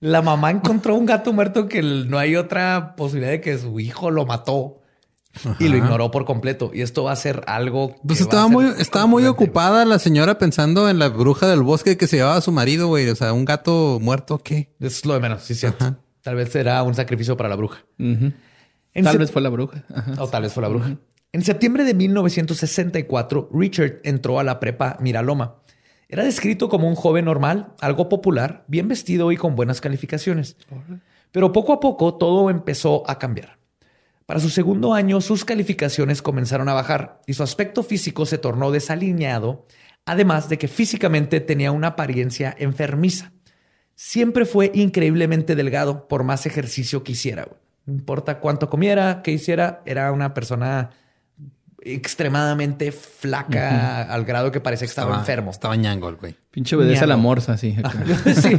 [0.00, 4.10] la mamá encontró un gato muerto que no hay otra posibilidad de que su hijo
[4.10, 4.80] lo mató
[5.58, 6.70] y lo ignoró por completo.
[6.72, 7.96] Y esto va a ser algo.
[8.06, 12.06] Pues estaba muy, estaba muy ocupada la señora pensando en la bruja del bosque que
[12.06, 13.08] se llevaba a su marido, güey.
[13.10, 14.72] O sea, un gato muerto, ¿qué?
[14.80, 15.96] Eso es lo de menos, sí, cierto.
[16.22, 17.84] Tal vez será un sacrificio para la bruja.
[19.02, 19.84] Tal vez fue la bruja.
[20.18, 20.96] O tal vez fue la bruja.
[21.32, 25.62] En septiembre de 1964, Richard entró a la prepa Miraloma.
[26.08, 30.56] Era descrito como un joven normal, algo popular, bien vestido y con buenas calificaciones.
[31.30, 33.58] Pero poco a poco todo empezó a cambiar.
[34.26, 38.72] Para su segundo año, sus calificaciones comenzaron a bajar y su aspecto físico se tornó
[38.72, 39.66] desalineado,
[40.06, 43.32] además de que físicamente tenía una apariencia enfermiza.
[43.94, 47.46] Siempre fue increíblemente delgado por más ejercicio que hiciera.
[47.86, 50.90] No importa cuánto comiera, qué hiciera, era una persona
[51.82, 55.50] extremadamente flaca al grado que parecía que estaba, enfermo.
[55.50, 56.36] Estaba ñango güey.
[56.50, 57.76] Pinche obedece a la morsa, sí.
[58.42, 58.58] sí.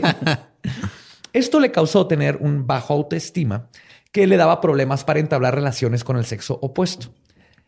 [1.34, 3.70] Esto le causó tener un bajo autoestima
[4.12, 7.14] que le daba problemas para entablar relaciones con el sexo opuesto.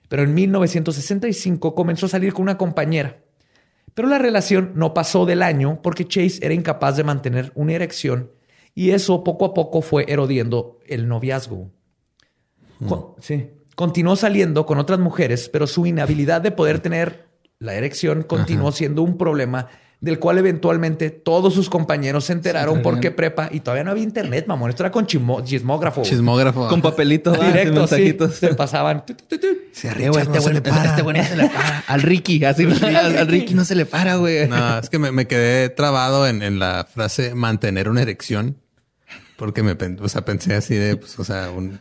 [0.09, 3.23] Pero en 1965 comenzó a salir con una compañera.
[3.93, 8.31] Pero la relación no pasó del año porque Chase era incapaz de mantener una erección
[8.75, 11.71] y eso poco a poco fue erodiendo el noviazgo.
[12.79, 12.89] Hmm.
[13.19, 13.49] sí.
[13.75, 17.27] Continuó saliendo con otras mujeres, pero su inhabilidad de poder tener
[17.59, 19.69] la erección continuó siendo un problema
[20.03, 24.45] del cual eventualmente todos sus compañeros se enteraron porque prepa y todavía no había internet,
[24.47, 24.69] mamón.
[24.69, 26.01] Esto era con chismógrafo.
[26.01, 26.67] Chismógrafo.
[26.67, 28.17] Con papelitos, ah, Directo, sí.
[28.33, 29.05] Se pasaban.
[29.05, 29.47] Tu, tu, tu, tu.
[29.71, 30.83] Sí, a Eh, güey, no este se güey le para.
[30.89, 31.79] este güey no se le para.
[31.87, 34.45] Al Ricky, así al, al Ricky no se le para, güey.
[34.49, 38.57] No, es que me, me quedé trabado en, en la frase mantener una erección.
[39.37, 41.79] Porque me o sea, pensé así de, pues, o sea, un,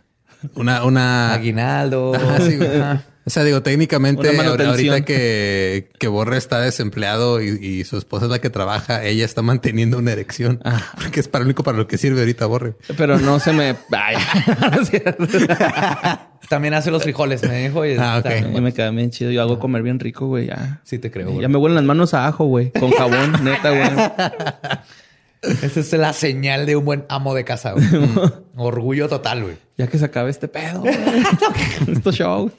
[0.55, 1.35] una, una.
[1.35, 2.15] Aguinaldo.
[2.15, 2.81] Ajá, sí, güey.
[2.81, 3.03] Ajá.
[3.25, 8.33] O sea, digo, técnicamente, ahorita que, que Borre está desempleado y, y su esposa es
[8.33, 10.61] la que trabaja, ella está manteniendo una erección.
[11.01, 12.75] Porque es para lo único para lo que sirve ahorita Borre.
[12.97, 13.77] Pero no se me.
[13.93, 14.17] Ay.
[16.49, 17.87] También hace los frijoles, me dijo.
[17.87, 18.21] y Ah,
[18.53, 19.31] Yo me queda bien chido.
[19.31, 20.49] Yo hago comer bien rico, güey.
[20.49, 20.81] Ya.
[20.83, 21.43] Sí te creo, güey.
[21.43, 22.73] Ya me huelen las manos a ajo, güey.
[22.73, 23.89] Con jabón, neta, güey.
[25.63, 27.85] Esa es la señal de un buen amo de casa, güey.
[28.57, 29.57] Orgullo total, güey.
[29.83, 30.95] Ya que se acabe este pedo, güey.
[31.89, 32.53] Estos shows.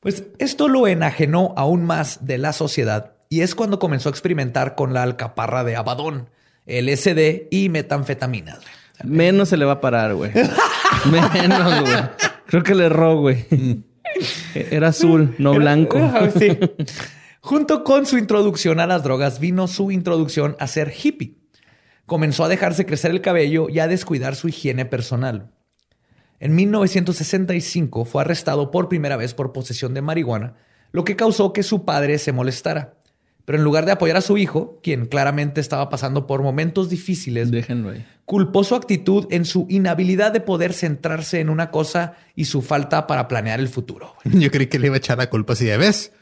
[0.00, 4.74] Pues esto lo enajenó aún más de la sociedad y es cuando comenzó a experimentar
[4.74, 6.28] con la alcaparra de Abadón,
[6.66, 8.58] LSD y metanfetaminas.
[9.02, 10.30] Menos se le va a parar, güey.
[11.10, 12.02] Menos, güey.
[12.44, 13.46] Creo que le erró, güey.
[14.54, 15.98] Era azul, no blanco.
[16.38, 16.58] Sí.
[17.40, 21.38] Junto con su introducción a las drogas vino su introducción a ser hippie.
[22.04, 25.50] Comenzó a dejarse crecer el cabello y a descuidar su higiene personal.
[26.40, 30.54] En 1965 fue arrestado por primera vez por posesión de marihuana,
[30.90, 32.94] lo que causó que su padre se molestara.
[33.44, 37.50] Pero en lugar de apoyar a su hijo, quien claramente estaba pasando por momentos difíciles,
[37.50, 38.06] Déjenlo ahí.
[38.24, 43.06] culpó su actitud en su inhabilidad de poder centrarse en una cosa y su falta
[43.06, 44.14] para planear el futuro.
[44.24, 46.12] Yo creí que le iba a echar la culpa así de ves.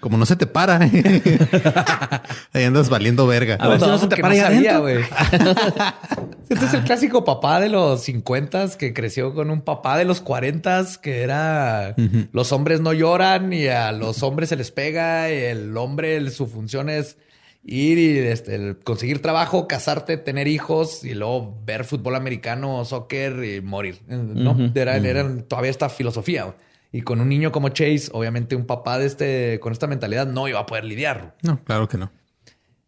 [0.00, 0.78] Como no se te para.
[2.52, 3.56] Ahí andas valiendo verga.
[3.60, 4.80] A ver si no se te para ahí adentro.
[4.82, 4.98] güey.
[6.48, 10.20] este es el clásico papá de los 50 que creció con un papá de los
[10.20, 11.94] 40 que era
[12.32, 16.30] los hombres no lloran y a los hombres se les pega y el hombre el-
[16.30, 17.16] su función es
[17.64, 23.44] ir y este, el conseguir trabajo, casarte, tener hijos y luego ver fútbol americano, soccer
[23.44, 24.00] y morir.
[24.06, 26.44] No, era, era todavía esta filosofía.
[26.44, 26.56] güey.
[26.90, 30.48] Y con un niño como Chase, obviamente un papá de este, con esta mentalidad no
[30.48, 31.36] iba a poder lidiar.
[31.42, 32.10] No, claro que no.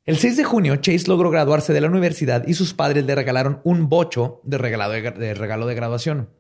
[0.05, 3.61] El 6 de junio, Chase logró graduarse de la universidad y sus padres le regalaron
[3.65, 6.31] un bocho de regalo de, de regalo de graduación.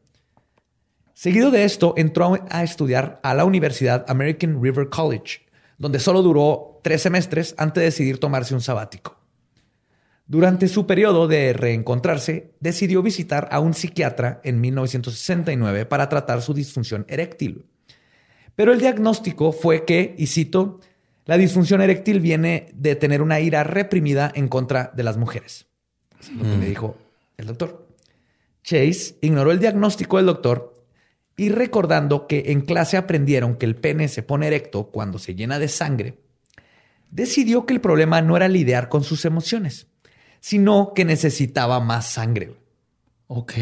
[1.12, 5.40] Seguido de esto, entró a estudiar a la Universidad American River College,
[5.76, 9.19] donde solo duró tres semestres antes de decidir tomarse un sabático.
[10.30, 16.54] Durante su periodo de reencontrarse, decidió visitar a un psiquiatra en 1969 para tratar su
[16.54, 17.66] disfunción eréctil.
[18.54, 20.78] Pero el diagnóstico fue que, y cito,
[21.26, 25.66] la disfunción eréctil viene de tener una ira reprimida en contra de las mujeres.
[26.20, 26.96] Es lo que le dijo
[27.36, 27.88] el doctor.
[28.62, 30.80] Chase ignoró el diagnóstico del doctor
[31.36, 35.58] y recordando que en clase aprendieron que el pene se pone erecto cuando se llena
[35.58, 36.20] de sangre,
[37.10, 39.89] decidió que el problema no era lidiar con sus emociones,
[40.40, 42.54] sino que necesitaba más sangre.
[43.32, 43.52] Ok.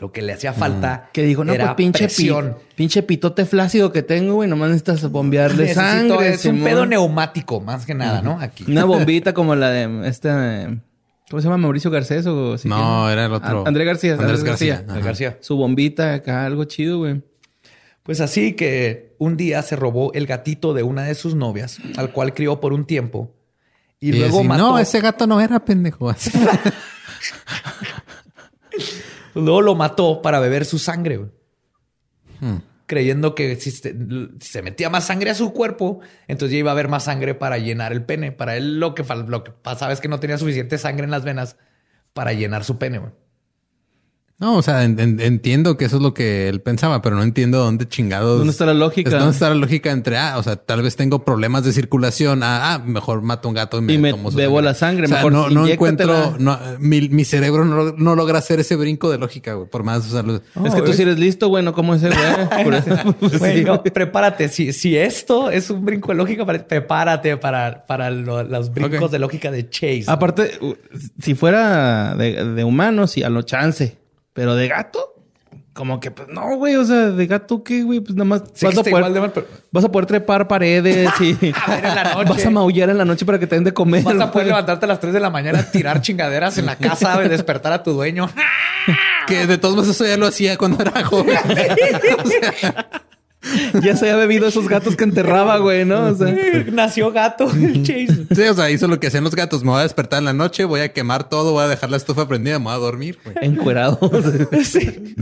[0.00, 2.56] Lo que le hacía falta Que digo, no, era pues pinche, pi- presión.
[2.74, 4.48] pinche pitote flácido que tengo, güey.
[4.48, 6.28] Nomás necesitas bombearle Necesito- sangre.
[6.30, 8.40] es un pedo neumático, más que nada, ¿no?
[8.40, 8.64] Aquí.
[8.66, 10.30] Una bombita como la de este.
[11.30, 11.58] ¿Cómo se llama?
[11.58, 13.66] Mauricio Garcés o si No, era el otro.
[13.66, 14.12] Andrés García.
[14.12, 14.74] Andrés Andrés García.
[14.76, 14.92] García.
[14.94, 15.04] Ajá.
[15.04, 15.38] García.
[15.42, 17.22] Su bombita acá, algo chido, güey.
[18.04, 22.10] Pues así que un día se robó el gatito de una de sus novias, al
[22.12, 23.33] cual crió por un tiempo.
[24.04, 24.62] Y, Y luego mató.
[24.62, 26.14] No, ese gato no era pendejo.
[29.34, 31.16] Luego lo mató para beber su sangre.
[31.16, 31.30] güey.
[32.38, 32.56] Hmm.
[32.84, 33.96] Creyendo que si se,
[34.40, 37.34] si se metía más sangre a su cuerpo, entonces ya iba a haber más sangre
[37.34, 38.30] para llenar el pene.
[38.30, 41.24] Para él lo que, lo que pasaba es que no tenía suficiente sangre en las
[41.24, 41.56] venas
[42.12, 42.98] para llenar su pene.
[42.98, 43.12] güey.
[44.40, 47.22] No, o sea, en- en- entiendo que eso es lo que él pensaba, pero no
[47.22, 48.38] entiendo dónde chingados.
[48.38, 49.10] ¿Dónde está la lógica?
[49.10, 52.74] ¿Dónde está la lógica entre, ah, o sea, tal vez tengo problemas de circulación, ah,
[52.74, 55.04] ah, mejor mato a un gato y me, Y me tomo su bebo la sangre,
[55.04, 58.74] O sea, mejor no, no encuentro, no, mi, mi cerebro no, no logra hacer ese
[58.74, 60.42] brinco de lógica, güey, por más usarlo.
[60.64, 62.18] es que tú sí eres listo, güey, no como ese, güey.
[62.64, 62.90] Por eso-
[63.38, 63.92] Güey, sí, no, güey.
[63.92, 64.48] prepárate.
[64.48, 69.18] Si, si esto es un brinco de lógica, prepárate para, para lo- los brincos de
[69.20, 70.04] lógica de Chase.
[70.08, 70.58] Aparte,
[71.20, 73.96] si fuera de, de humano, sí, a lo chance.
[74.34, 75.14] Pero de gato,
[75.72, 76.76] como que, pues no, güey.
[76.76, 78.00] O sea, de gato, ¿qué, güey?
[78.00, 80.46] Pues nada más Sí vas, a poder, igual de mal, pero- vas a poder trepar
[80.46, 81.32] paredes y
[81.66, 82.30] A ver en la noche.
[82.30, 84.02] vas a maullar en la noche para que te den de comer.
[84.04, 84.46] Vas a poder güey.
[84.46, 87.82] levantarte a las 3 de la mañana, tirar chingaderas en la casa, güey, despertar a
[87.82, 88.28] tu dueño.
[89.26, 91.38] Que de todos modos eso ya lo hacía cuando era joven.
[93.82, 96.06] Ya se había bebido esos gatos que enterraba, güey, ¿no?
[96.06, 96.34] O sea,
[96.72, 98.26] Nació gato el Chase.
[98.34, 99.62] sí, o sea, hizo lo que hacían los gatos.
[99.64, 101.96] Me voy a despertar en la noche, voy a quemar todo, voy a dejar la
[101.96, 103.36] estufa prendida, me voy a dormir, güey.
[103.42, 103.98] encuerado.
[104.64, 105.14] Sí.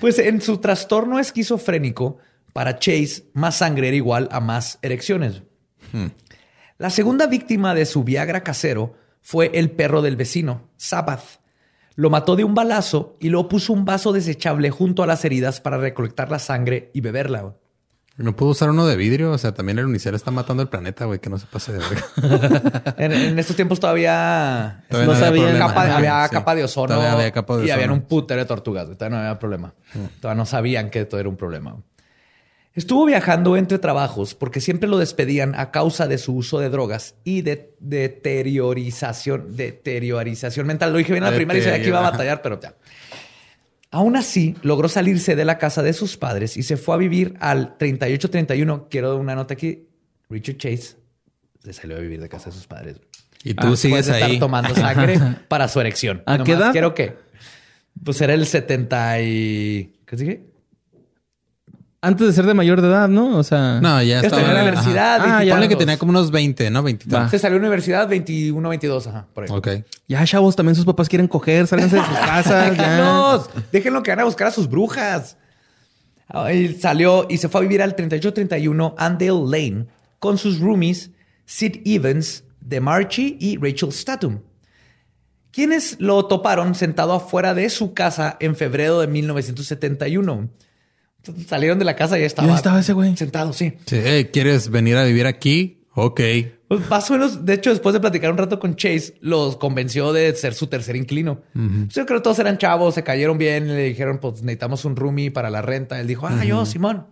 [0.00, 2.18] Pues en su trastorno esquizofrénico,
[2.52, 5.42] para Chase, más sangre era igual a más erecciones.
[6.78, 11.40] La segunda víctima de su Viagra casero fue el perro del vecino, Sabbath.
[11.96, 15.60] Lo mató de un balazo y luego puso un vaso desechable junto a las heridas
[15.60, 17.54] para recolectar la sangre y beberla.
[18.18, 19.32] No pudo usar uno de vidrio.
[19.32, 21.18] O sea, también el unicel está matando el planeta, güey.
[21.18, 22.94] Que no se pase de verga.
[22.98, 25.60] en, estos tiempos todavía, no, sabían.
[25.76, 26.94] había capa de ozono.
[26.94, 27.68] Había capa de ozono.
[27.68, 28.86] Y habían un putero de tortugas.
[28.86, 29.74] Todavía no había problema.
[29.94, 30.20] Mm.
[30.20, 31.76] Todavía no sabían que todo era un problema.
[32.76, 37.14] Estuvo viajando entre trabajos porque siempre lo despedían a causa de su uso de drogas
[37.24, 40.92] y de deteriorización, deteriorización mental.
[40.92, 42.74] Lo dije bien en la primera y sabía que iba a batallar, pero ya.
[43.90, 47.34] Aún así, logró salirse de la casa de sus padres y se fue a vivir
[47.40, 48.88] al 3831.
[48.90, 49.88] Quiero una nota aquí.
[50.28, 50.96] Richard Chase
[51.64, 53.00] se salió a vivir de casa de sus padres.
[53.42, 54.22] Y tú sigues ahí.
[54.22, 56.22] estar tomando sangre para su erección.
[56.26, 56.72] ¿A qué edad?
[56.72, 57.16] Quiero que.
[58.04, 59.94] Pues era el 70 y.
[60.04, 60.55] ¿Qué sigue?
[62.06, 63.36] Antes de ser de mayor de edad, ¿no?
[63.36, 63.80] O sea.
[63.80, 65.20] No, ya estaba en la universidad.
[65.20, 65.54] Ah, ya.
[65.54, 66.84] Ponle que tenía como unos 20, ¿no?
[66.84, 67.04] 20.
[67.30, 69.26] Se salió a la universidad 21, 22, ajá.
[69.34, 69.50] Por ahí.
[69.50, 69.68] Ok.
[70.06, 72.70] Ya, chavos, también sus papás quieren coger, sálganse de sus casas.
[72.70, 73.50] Déjenlos.
[73.72, 75.36] Déjenlo que van a buscar a sus brujas.
[76.48, 79.86] Él salió y se fue a vivir al 3831 Andale Lane
[80.20, 81.10] con sus roomies
[81.44, 84.42] Sid Evans, DeMarchi y Rachel Statum,
[85.50, 90.50] quienes lo toparon sentado afuera de su casa en febrero de 1971.
[91.46, 92.54] Salieron de la casa y ya estaba.
[92.54, 93.16] estaba ese güey.
[93.16, 93.74] Sentado, sí.
[93.86, 93.98] Sí,
[94.32, 95.82] ¿quieres venir a vivir aquí?
[95.94, 96.20] Ok.
[96.68, 100.12] Pues más o menos, de hecho, después de platicar un rato con Chase, los convenció
[100.12, 101.42] de ser su tercer inquilino.
[101.54, 105.30] Yo creo que todos eran chavos, se cayeron bien, le dijeron, pues necesitamos un roomie
[105.30, 106.00] para la renta.
[106.00, 107.06] Él dijo, ah, yo, Simón.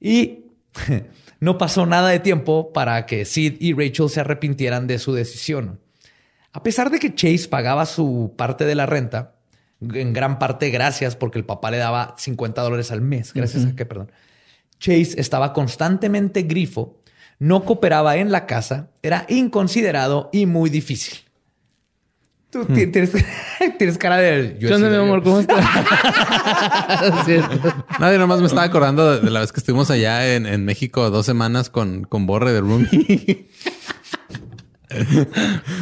[0.00, 0.46] Y
[1.40, 5.80] no pasó nada de tiempo para que Sid y Rachel se arrepintieran de su decisión.
[6.52, 9.35] A pesar de que Chase pagaba su parte de la renta,
[9.80, 13.32] en gran parte gracias porque el papá le daba 50 dólares al mes.
[13.32, 14.10] Gracias a que, perdón.
[14.78, 17.00] Chase estaba constantemente grifo,
[17.38, 21.18] no cooperaba en la casa, era inconsiderado y muy difícil.
[22.50, 22.74] Tú hmm.
[23.78, 24.56] tienes, cara de...
[24.60, 25.22] Yo mi amor?
[25.22, 25.64] ¿Cómo estás?
[27.98, 31.70] Nadie nomás me estaba acordando de, la vez que estuvimos allá en, México dos semanas
[31.70, 33.48] con, con Borre de Roomie.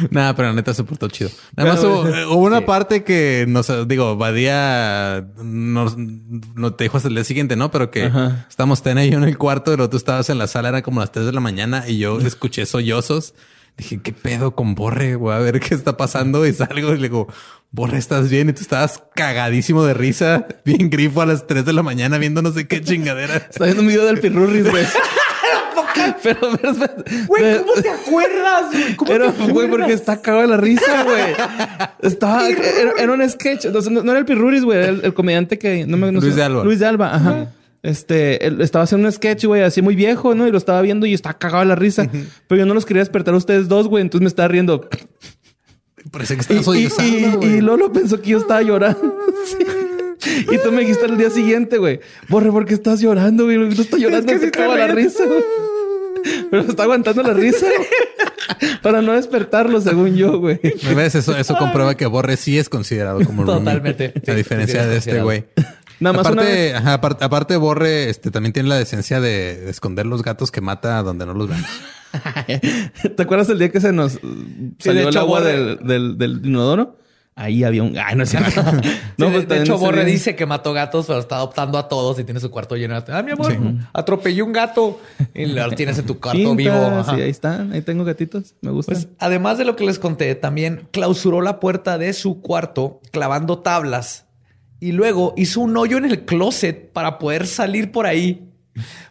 [0.09, 1.29] Nada, pero la neta se portó chido.
[1.55, 7.15] Nada más hubo, una parte que nos digo, Badía nos, no te dijo hasta el
[7.15, 7.71] día siguiente, ¿no?
[7.71, 8.11] Pero que
[8.49, 10.99] estamos ten y yo en el cuarto, pero tú estabas en la sala, era como
[10.99, 13.33] las 3 de la mañana y yo escuché sollozos.
[13.77, 15.15] Dije, ¿qué pedo con Borre?
[15.15, 17.27] Voy a ver qué está pasando y salgo y le digo,
[17.71, 18.49] Borre, ¿estás bien?
[18.49, 22.41] Y tú estabas cagadísimo de risa, bien grifo a las 3 de la mañana viendo
[22.41, 23.35] no sé qué chingadera.
[23.35, 24.85] Está viendo un video del Pirurris, güey.
[26.23, 26.73] pero, pero,
[27.27, 28.65] güey, ¿cómo te acuerdas?
[28.95, 31.23] ¿Cómo pero, güey, porque está cagado de la risa, güey.
[32.01, 33.65] Estaba, era, un sketch.
[33.65, 36.63] No, era el Pirruris, güey, el, el, comediante que no me no Luis de Alba.
[36.63, 37.47] Luis de Alba, ajá.
[37.85, 40.47] Este, él estaba haciendo un sketch, güey, así muy viejo, ¿no?
[40.47, 42.09] Y lo estaba viendo y estaba cagado de la risa.
[42.47, 44.01] Pero yo no los quería despertar a ustedes dos, güey.
[44.01, 44.89] Entonces me estaba riendo.
[46.11, 49.15] Parece que estás y, y, y, Lolo pensó que yo estaba llorando.
[50.51, 51.99] Y tú me dijiste el día siguiente, güey.
[52.29, 53.57] Borre, ¿por qué estás llorando, güey?
[53.57, 55.43] No estoy llorando, es que se acaba la risa, güey.
[56.49, 57.67] Pero está aguantando la risa
[58.81, 60.59] para no despertarlo, según yo, güey.
[60.95, 61.15] ¿Ves?
[61.15, 64.13] Eso, eso comprueba que Borre sí es considerado como Totalmente.
[64.27, 65.45] A diferencia de este güey.
[65.99, 70.61] Nada más aparte, aparte, Borre este, también tiene la decencia de, esconder los gatos que
[70.61, 71.63] mata donde no los ven.
[73.15, 74.19] ¿Te acuerdas el día que se nos
[74.79, 76.97] salió el agua del, del, del inodoro?
[77.37, 77.97] Ahí había un.
[77.97, 78.63] Ay, no es cierto.
[79.17, 82.23] no, pues, de, hecho, Borre dice que mató gatos, pero está adoptando a todos y
[82.23, 83.13] tiene su cuarto lleno de.
[83.13, 83.53] Ah, mi amor,
[83.93, 85.01] atropellé un gato
[85.33, 87.03] y lo tienes en tu cuarto vivo.
[87.03, 87.73] Sí, ahí están.
[87.73, 88.55] Ahí tengo gatitos.
[88.61, 88.93] Me gusta.
[88.93, 93.59] Pues, además de lo que les conté, también clausuró la puerta de su cuarto clavando
[93.59, 94.25] tablas
[94.79, 98.49] y luego hizo un hoyo en el closet para poder salir por ahí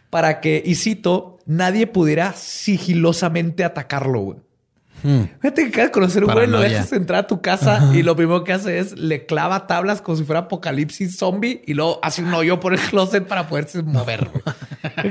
[0.09, 4.21] para que, y cito, nadie pudiera sigilosamente atacarlo.
[4.21, 4.37] Güey.
[5.03, 5.23] Hmm.
[5.41, 8.43] Fíjate que quieres conocer un güey, lo dejas entrar a tu casa y lo primero
[8.43, 12.33] que hace es le clava tablas como si fuera apocalipsis zombie y luego hace un
[12.33, 14.29] hoyo por el closet para poderse mover.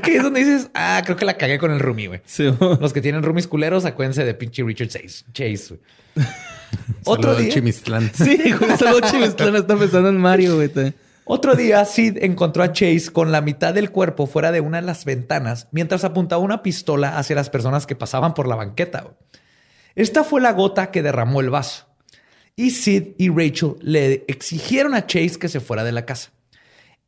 [0.02, 2.20] Que es donde dices, ah, creo que la cagué con el roomie, güey.
[2.80, 5.24] Los que tienen roomies culeros, acuérdense de pinche Richard Chase.
[5.32, 5.78] Chase
[7.04, 7.52] Otro día.
[7.52, 8.10] Chimistlán.
[8.14, 9.56] Sí, güey, saludo Chimistlán.
[9.56, 10.70] Está pensando en Mario, güey.
[11.26, 14.86] Otro día, Sid encontró a Chase con la mitad del cuerpo fuera de una de
[14.86, 19.06] las ventanas mientras apuntaba una pistola hacia las personas que pasaban por la banqueta.
[19.94, 21.86] Esta fue la gota que derramó el vaso.
[22.56, 26.30] Y Sid y Rachel le exigieron a Chase que se fuera de la casa.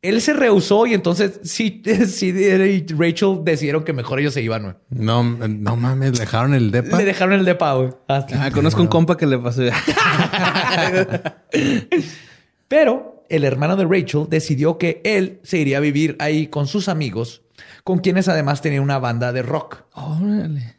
[0.02, 1.86] Él se rehusó y entonces Sid,
[2.22, 4.78] y Rachel decidieron que mejor ellos se iban.
[4.88, 6.98] No, no mames, le dejaron el depa.
[6.98, 7.90] Le dejaron el depa, güey.
[8.08, 9.62] Ah, conozco un compa que le pasó.
[12.68, 16.88] Pero el hermano de Rachel decidió que él se iría a vivir ahí con sus
[16.88, 17.42] amigos,
[17.84, 19.84] con quienes además tenía una banda de rock.
[19.92, 20.75] Órale.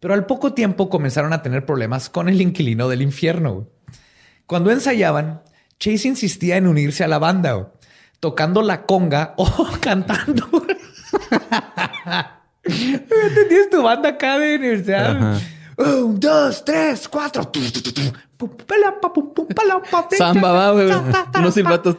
[0.00, 3.68] Pero al poco tiempo comenzaron a tener problemas con el inquilino del infierno.
[4.46, 5.42] Cuando ensayaban,
[5.78, 7.72] Chase insistía en unirse a la banda,
[8.20, 10.48] tocando la conga o cantando.
[12.62, 15.40] ¿Tienes tu banda acá de universidad?
[15.76, 17.50] Un, dos, tres, cuatro.
[20.16, 20.90] Samba, va, güey.
[21.38, 21.96] Unos silbatos.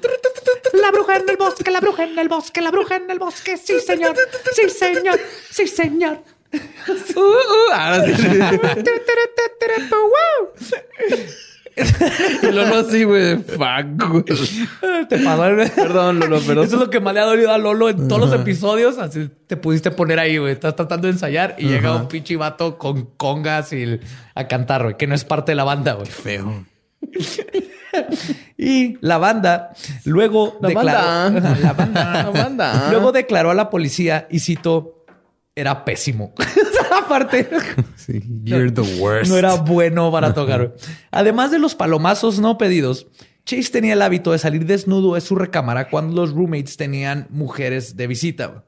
[0.74, 3.58] La bruja en el bosque, la bruja en el bosque, la bruja en el bosque.
[3.58, 4.16] Sí, señor.
[4.54, 5.20] Sí, señor.
[5.50, 6.24] Sí, señor.
[7.16, 8.28] Uh, uh, ahora sí.
[12.44, 13.38] El Lolo así, güey.
[13.38, 14.24] Fuck, güey.
[15.08, 15.44] Te pasó.
[15.76, 16.64] Perdón, Lolo, pero...
[16.64, 18.98] Eso es lo que más le ha dolido a Lolo en todos los episodios.
[18.98, 20.54] Así te pudiste poner ahí, güey.
[20.54, 24.00] Estás tratando de ensayar y llega un pinche vato con congas y
[24.36, 26.08] a cantar, güey, que no es parte de la banda, güey.
[26.08, 26.66] Feo.
[28.58, 29.72] y la banda
[30.04, 31.58] luego La declaró, banda.
[31.62, 32.24] la banda.
[32.24, 32.88] La banda.
[32.92, 34.99] luego declaró a la policía y cito
[35.60, 36.34] era pésimo.
[37.04, 37.48] Aparte,
[37.96, 39.30] Sí, you're the worst.
[39.30, 40.76] no era bueno para tocar.
[41.12, 43.08] Además de los palomazos no pedidos,
[43.46, 47.96] Chase tenía el hábito de salir desnudo de su recámara cuando los roommates tenían mujeres
[47.96, 48.64] de visita.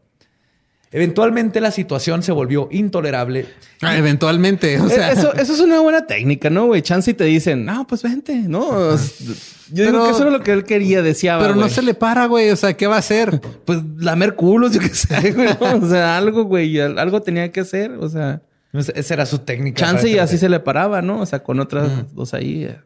[0.94, 3.46] Eventualmente la situación se volvió intolerable.
[3.82, 6.82] Ah, eventualmente, o sea, Eh, eso, eso es una buena técnica, ¿no, güey?
[6.82, 8.70] Chance y te dicen, no, pues vente, ¿no?
[8.94, 11.94] Yo digo Pero- que eso era lo que él quería, deseaba, pero no se le
[11.94, 12.50] para, güey.
[12.50, 13.40] O sea, ¿qué va a hacer?
[13.66, 15.48] Pues lamer culos, yo qué sé, güey.
[15.60, 15.86] ¿no?
[15.86, 16.80] O sea, algo, güey.
[16.80, 17.92] al- Algo tenía que hacer.
[17.94, 18.42] O sea,
[18.74, 19.80] Esa era su técnica.
[19.80, 21.22] chance y así se le paraba, ¿no?
[21.22, 22.66] O sea, con otras dos ahí.
[22.66, 22.80] eh,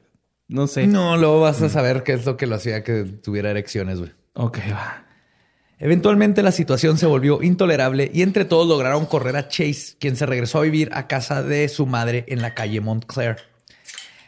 [0.47, 0.85] No sé.
[0.85, 4.11] No, luego vas a saber qué es lo que lo hacía que tuviera erecciones, güey.
[4.33, 5.04] Ok, va.
[5.77, 10.25] Eventualmente la situación se volvió intolerable y entre todos lograron correr a Chase, quien se
[10.25, 13.37] regresó a vivir a casa de su madre en la calle Montclair.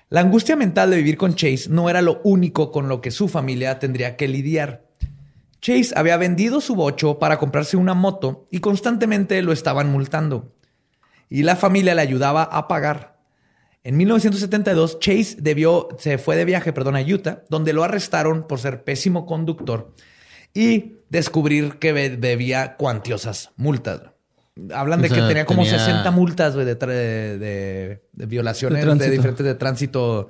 [0.09, 3.29] La angustia mental de vivir con Chase no era lo único con lo que su
[3.29, 4.87] familia tendría que lidiar.
[5.61, 10.53] Chase había vendido su bocho para comprarse una moto y constantemente lo estaban multando.
[11.29, 13.17] Y la familia le ayudaba a pagar.
[13.83, 18.59] En 1972, Chase debió, se fue de viaje perdón, a Utah, donde lo arrestaron por
[18.59, 19.93] ser pésimo conductor
[20.53, 24.01] y descubrir que debía cuantiosas multas.
[24.73, 26.75] Hablan de O sea, que tenía como tenía- 60 multas de, de-
[27.37, 30.29] de- de violaciones De diferentes de tránsito.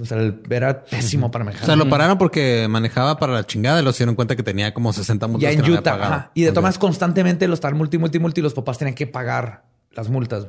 [0.00, 0.18] O sea,
[0.50, 1.64] era pésimo para manejar.
[1.64, 4.42] O sea, lo pararon porque manejaba para la chingada y lo se dieron cuenta que
[4.42, 5.94] tenía como 60 multas ya que en no había Utah.
[5.94, 6.30] ajá.
[6.34, 8.40] Y de maneras, constantemente lo estaban multi, multi, multi.
[8.40, 10.46] Y los papás tenían que pagar las multas.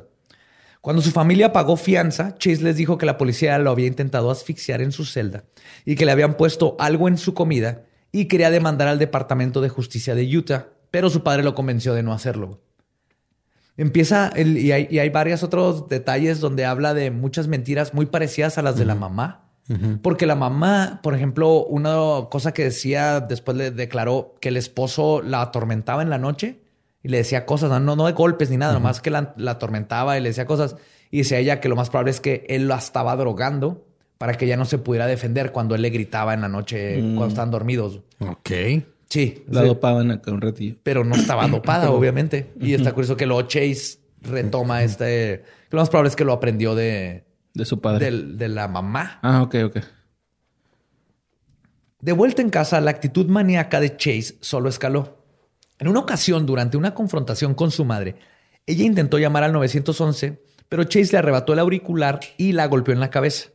[0.80, 4.80] Cuando su familia pagó fianza, Chase les dijo que la policía lo había intentado asfixiar
[4.82, 5.44] en su celda
[5.84, 9.68] y que le habían puesto algo en su comida y quería demandar al Departamento de
[9.68, 12.60] Justicia de Utah, pero su padre lo convenció de no hacerlo.
[13.76, 18.06] Empieza, el- y, hay, y hay varios otros detalles donde habla de muchas mentiras muy
[18.06, 19.40] parecidas a las de la mamá.
[20.02, 25.22] Porque la mamá, por ejemplo, una cosa que decía, después le declaró que el esposo
[25.22, 26.60] la atormentaba en la noche
[27.02, 30.18] y le decía cosas, no, no, de golpes ni nada, nomás que la, la atormentaba
[30.18, 30.76] y le decía cosas.
[31.10, 33.86] Y decía ella que lo más probable es que él la estaba drogando
[34.24, 37.26] para que ella no se pudiera defender cuando él le gritaba en la noche cuando
[37.26, 38.00] estaban dormidos.
[38.20, 38.50] Ok.
[39.10, 40.76] Sí, La sí, dopaban acá un ratillo.
[40.82, 42.52] pero no estaba dopada, obviamente.
[42.58, 45.44] Y está curioso que luego Chase retoma este.
[45.68, 48.06] Lo más probable es que lo aprendió de, De su padre.
[48.06, 49.18] del- de la mamá.
[49.20, 49.76] Ah, ok, ok.
[52.00, 55.18] De vuelta en casa, la actitud maníaca de Chase solo escaló.
[55.78, 58.16] En una ocasión, durante una confrontación con su madre,
[58.64, 63.00] ella intentó llamar al 911, pero Chase le arrebató el auricular y la golpeó en
[63.00, 63.50] la cabeza.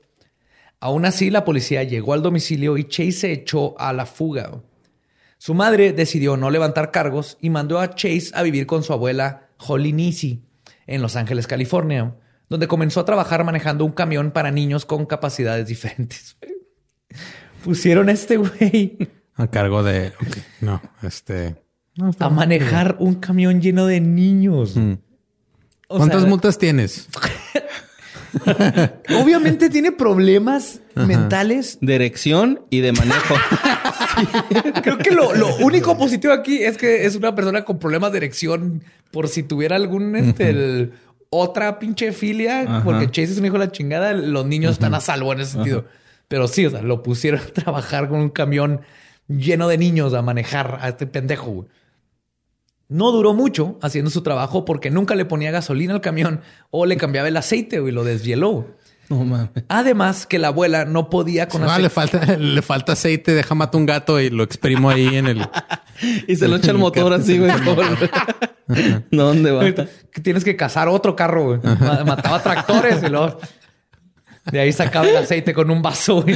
[0.82, 4.62] Aún así, la policía llegó al domicilio y Chase se echó a la fuga.
[5.38, 9.50] Su madre decidió no levantar cargos y mandó a Chase a vivir con su abuela
[9.58, 10.44] Holly Nisi
[10.88, 12.16] en Los Ángeles, California,
[12.50, 16.38] donde comenzó a trabajar manejando un camión para niños con capacidades diferentes.
[17.64, 18.98] Pusieron a este güey
[19.36, 20.14] A cargo de.
[20.62, 21.56] No, este.
[21.96, 22.36] no, a bien.
[22.36, 24.78] manejar un camión lleno de niños.
[24.78, 24.94] Mm.
[25.88, 27.08] ¿Cuántas sea, multas tienes?
[29.22, 31.78] Obviamente tiene problemas mentales.
[31.82, 33.36] De erección y de manejo.
[34.84, 38.18] Creo que lo, lo único positivo aquí es que es una persona con problemas de
[38.20, 40.94] erección por si tuviera algún este, el-
[41.32, 42.84] otra pinche filia, Ajá.
[42.84, 45.52] porque Chase es un hijo de la chingada, los niños están a salvo en ese
[45.54, 45.86] sentido.
[46.28, 48.82] Pero sí, o sea, lo pusieron a trabajar con un camión
[49.28, 51.52] lleno de niños a manejar a este pendejo.
[51.52, 51.68] güey.
[52.90, 56.98] No duró mucho haciendo su trabajo porque nunca le ponía gasolina al camión o le
[56.98, 58.68] cambiaba el aceite y lo desvieló.
[59.10, 59.50] no mames.
[59.70, 61.84] Además que la abuela no podía con No, aceite.
[61.84, 65.48] le falta, le falta aceite, deja mato un gato y lo exprimo ahí en el.
[66.30, 67.52] Y se lo echa el motor así, güey.
[69.12, 69.66] no, ¿dónde va?
[70.24, 71.60] tienes que cazar otro carro, güey.
[71.80, 73.38] Ma- Mataba tractores y luego
[74.50, 76.22] de ahí sacaba el aceite con un vaso.
[76.24, 76.36] güey.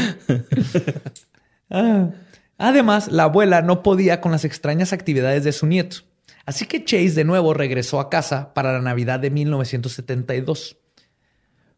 [1.70, 2.10] Ah.
[2.58, 5.98] Además, la abuela no podía con las extrañas actividades de su nieto.
[6.46, 10.78] Así que Chase de nuevo regresó a casa para la Navidad de 1972.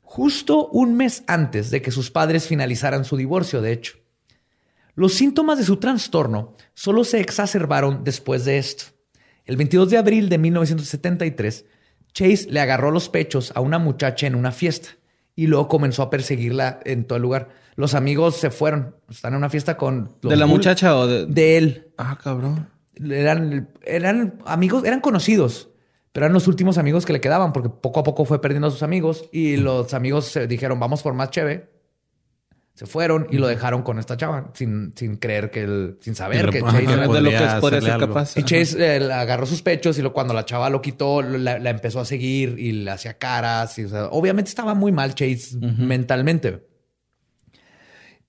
[0.01, 3.97] Justo un mes antes de que sus padres finalizaran su divorcio, de hecho.
[4.95, 8.85] Los síntomas de su trastorno solo se exacerbaron después de esto.
[9.45, 11.65] El 22 de abril de 1973,
[12.13, 14.89] Chase le agarró los pechos a una muchacha en una fiesta
[15.35, 17.49] y luego comenzó a perseguirla en todo el lugar.
[17.75, 18.95] Los amigos se fueron.
[19.09, 20.15] Están en una fiesta con...
[20.23, 21.25] ¿De la muchacha o de...?
[21.25, 21.91] De él.
[21.97, 22.69] Ah, cabrón.
[23.03, 25.69] Eran, eran amigos, eran conocidos,
[26.11, 28.71] pero eran los últimos amigos que le quedaban porque poco a poco fue perdiendo a
[28.71, 31.69] sus amigos y los amigos se dijeron, vamos por más cheve.
[32.73, 36.49] Se fueron y lo dejaron con esta chava sin, sin creer que él, sin saber
[36.49, 38.35] que Chase era de lo que podría ser capaz.
[38.37, 42.01] Y Chase eh, agarró sus pechos y lo, cuando la chava lo quitó, la, empezó
[42.01, 43.79] a seguir y le hacía caras.
[43.79, 46.65] Y, obviamente estaba muy mal Chase mentalmente.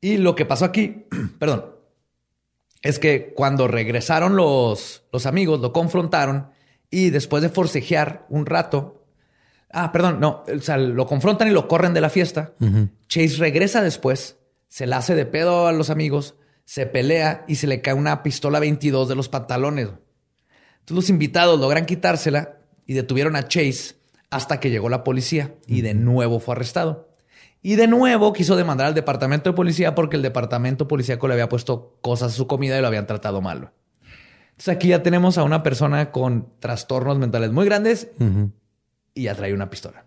[0.01, 1.07] Y lo que pasó aquí,
[1.39, 1.76] perdón,
[2.89, 6.51] es que cuando regresaron los, los amigos, lo confrontaron
[6.91, 8.97] y después de forcejear un rato,
[9.71, 10.45] Ah, perdón, no.
[10.55, 12.55] O sea, lo confrontan y lo corren de la fiesta.
[13.09, 16.35] Chase regresa después, se la hace de pedo a los amigos,
[16.65, 19.89] se pelea y se le cae una pistola 22 de los pantalones.
[19.89, 23.97] Entonces los invitados logran quitársela y detuvieron a Chase
[24.31, 27.06] hasta que llegó la policía y de nuevo fue arrestado.
[27.67, 31.49] Y de nuevo quiso demandar al departamento de policía porque el departamento policíaco le había
[31.49, 33.73] puesto cosas a su comida y lo habían tratado mal.
[34.51, 38.13] Entonces aquí ya tenemos a una persona con trastornos mentales muy grandes
[39.15, 40.05] y ya traía una pistola.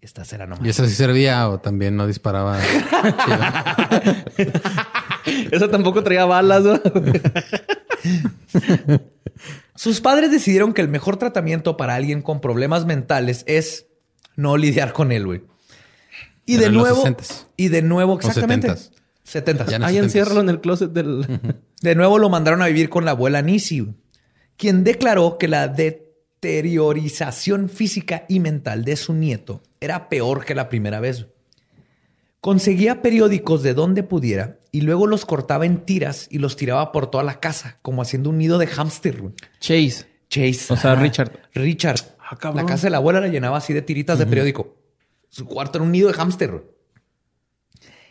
[0.00, 0.64] Esta será nomás.
[0.64, 2.60] ¿Y esa sí servía o también no disparaba?
[5.50, 6.62] Esa tampoco traía balas.
[9.74, 13.88] Sus padres decidieron que el mejor tratamiento para alguien con problemas mentales es
[14.36, 15.53] no lidiar con él, güey.
[16.46, 17.04] Y de nuevo.
[17.56, 18.74] Y de nuevo, exactamente.
[19.22, 19.86] 70.
[19.86, 21.40] Ahí enciérralo en el closet del.
[21.80, 23.86] De nuevo lo mandaron a vivir con la abuela Nisi,
[24.56, 26.04] quien declaró que la de
[26.44, 31.26] deteriorización física y mental de su nieto era peor que la primera vez.
[32.40, 37.10] Conseguía periódicos de donde pudiera y luego los cortaba en tiras y los tiraba por
[37.10, 39.22] toda la casa, como haciendo un nido de hámster.
[39.58, 40.06] Chase.
[40.28, 40.72] Chase.
[40.72, 41.32] O sea, Richard.
[41.54, 42.00] Richard.
[42.18, 44.76] Ah, la casa de la abuela la llenaba así de tiritas de periódico.
[45.34, 46.76] Su cuarto era un nido de hámster.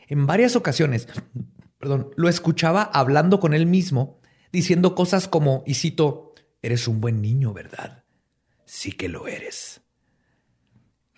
[0.07, 1.07] En varias ocasiones,
[1.79, 4.19] perdón, lo escuchaba hablando con él mismo,
[4.51, 8.03] diciendo cosas como, y cito, eres un buen niño, ¿verdad?
[8.73, 9.81] sí que lo eres.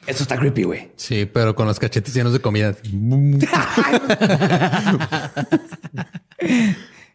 [0.05, 0.91] Eso está creepy, güey.
[0.97, 2.75] Sí, pero con los cachetes llenos de comida.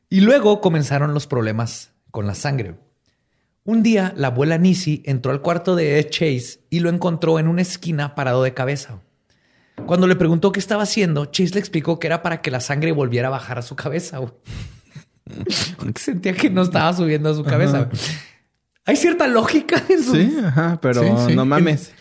[0.09, 2.81] y luego comenzaron los problemas con la sangre.
[3.71, 7.63] Un día, la abuela Nisi entró al cuarto de Chase y lo encontró en una
[7.63, 8.99] esquina parado de cabeza.
[9.87, 12.91] Cuando le preguntó qué estaba haciendo, Chase le explicó que era para que la sangre
[12.91, 14.19] volviera a bajar a su cabeza.
[15.95, 17.89] Sentía que no estaba subiendo a su cabeza.
[18.87, 20.17] Hay cierta lógica en su...
[20.17, 21.93] Sí, ajá, pero no mames.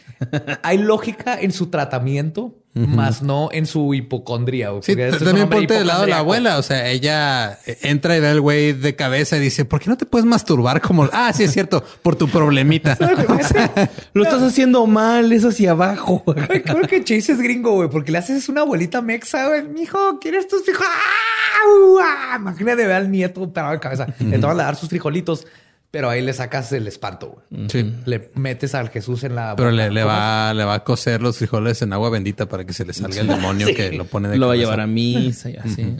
[0.63, 4.69] Hay lógica en su tratamiento, más no en su hipocondría.
[4.81, 6.57] Sí, también ponte del lado de la abuela.
[6.57, 9.97] O sea, ella entra y ve al güey de cabeza y dice, ¿por qué no
[9.97, 11.09] te puedes masturbar como...
[11.11, 12.97] Ah, sí, es cierto, por tu problemita.
[14.13, 16.23] Lo estás haciendo mal, es hacia abajo.
[16.63, 19.63] creo que Chase es gringo, güey, porque le haces una abuelita mexa, güey.
[19.63, 20.85] Mijo, ¿quieres tus hijos?
[20.87, 22.37] ¡Ah!
[22.37, 24.07] Imagínate ver al nieto parado de cabeza.
[24.19, 25.45] Le toman a dar sus frijolitos.
[25.91, 27.69] Pero ahí le sacas el espanto, güey.
[27.69, 27.95] Sí.
[28.05, 29.55] Le metes al Jesús en la...
[29.55, 32.85] Pero le, va, le va a cocer los frijoles en agua bendita para que se
[32.85, 35.57] le salga el demonio que lo pone de Lo va a llevar a misa y
[35.57, 35.97] así.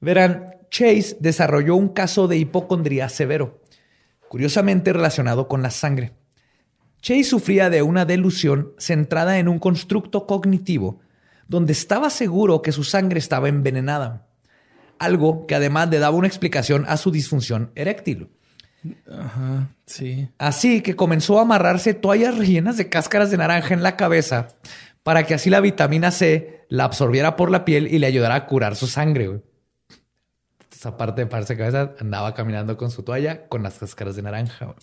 [0.00, 3.62] Verán, Chase desarrolló un caso de hipocondría severo,
[4.28, 6.12] curiosamente relacionado con la sangre.
[7.00, 11.00] Chase sufría de una delusión centrada en un constructo cognitivo
[11.46, 14.26] donde estaba seguro que su sangre estaba envenenada,
[14.98, 18.30] algo que además le daba una explicación a su disfunción eréctil.
[19.10, 20.28] Ajá, sí.
[20.38, 24.48] Así que comenzó a amarrarse toallas rellenas de cáscaras de naranja en la cabeza
[25.02, 28.46] para que así la vitamina C la absorbiera por la piel y le ayudara a
[28.46, 29.42] curar su sangre.
[30.72, 34.74] Esa parte de pararse cabeza andaba caminando con su toalla con las cáscaras de naranja.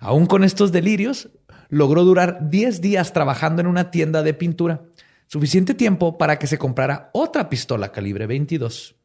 [0.00, 1.30] Aún con estos delirios,
[1.68, 4.82] logró durar 10 días trabajando en una tienda de pintura,
[5.26, 8.96] suficiente tiempo para que se comprara otra pistola calibre 22.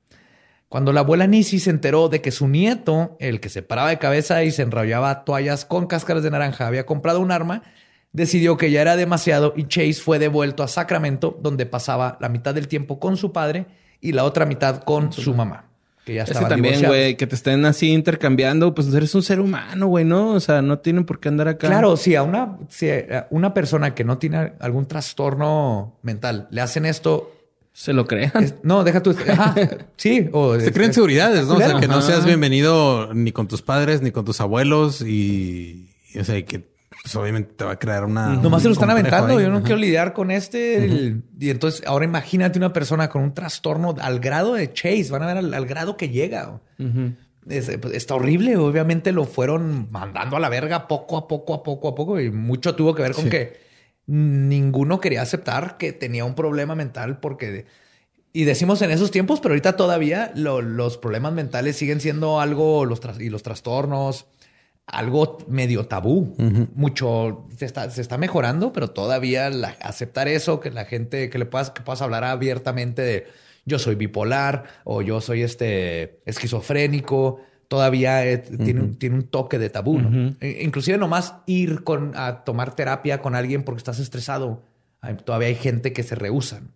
[0.69, 3.99] Cuando la abuela Nisi se enteró de que su nieto, el que se paraba de
[3.99, 7.63] cabeza y se enrollaba toallas con cáscaras de naranja, había comprado un arma,
[8.11, 12.53] decidió que ya era demasiado y Chase fue devuelto a Sacramento, donde pasaba la mitad
[12.53, 13.65] del tiempo con su padre
[14.01, 15.65] y la otra mitad con su mamá.
[16.03, 19.87] Que ya estaba también, güey, que te estén así intercambiando, pues eres un ser humano,
[19.87, 20.31] güey, ¿no?
[20.31, 21.67] O sea, no tienen por qué andar acá.
[21.67, 26.61] Claro, si a una, si a una persona que no tiene algún trastorno mental le
[26.61, 27.36] hacen esto,
[27.79, 28.31] Se lo crean.
[28.43, 29.15] Es- no, deja tú.
[29.29, 29.53] Ajá,
[29.97, 30.29] sí.
[30.31, 31.53] O, Se creen seguridades, ¿no?
[31.53, 35.87] O sea, que no seas bienvenido ni con tus padres ni con tus abuelos y,
[36.11, 36.67] y, o sea, y que
[37.03, 38.29] pues, obviamente te va a crear una.
[38.37, 39.37] Nomás se lo están aventando.
[39.37, 39.43] ahí.
[39.43, 39.65] Yo no Ajá.
[39.65, 40.83] quiero lidiar con este.
[40.85, 45.09] el- y entonces, ahora imagínate una persona con un trastorno al grado de Chase.
[45.11, 46.59] Van a ver al, al grado que llega.
[47.47, 48.57] Es- pues, está horrible.
[48.57, 52.19] Obviamente lo fueron mandando a la verga poco a poco, a poco a poco.
[52.19, 53.29] Y mucho tuvo que ver con Sí.
[53.29, 53.66] que
[54.07, 57.65] ninguno quería aceptar que tenía un problema mental porque...
[58.33, 62.85] Y decimos en esos tiempos, pero ahorita todavía lo- los problemas mentales siguen siendo algo,
[62.85, 64.27] los y los trastornos,
[64.85, 66.35] algo medio tabú.
[66.75, 71.39] Mucho se está, se está mejorando, pero todavía la- aceptar eso, que la gente, que
[71.39, 73.27] le puedas, que puedas hablar abiertamente de
[73.65, 79.59] yo soy bipolar o yo soy este esquizofrénico, todavía eh, tiene, un- tiene un toque
[79.59, 79.99] de tabú.
[79.99, 80.35] ¿no?
[80.41, 84.63] E- Inclusive nomás ir con, a tomar terapia con alguien porque estás estresado.
[85.01, 86.71] Hay- todavía hay gente que se rehusan.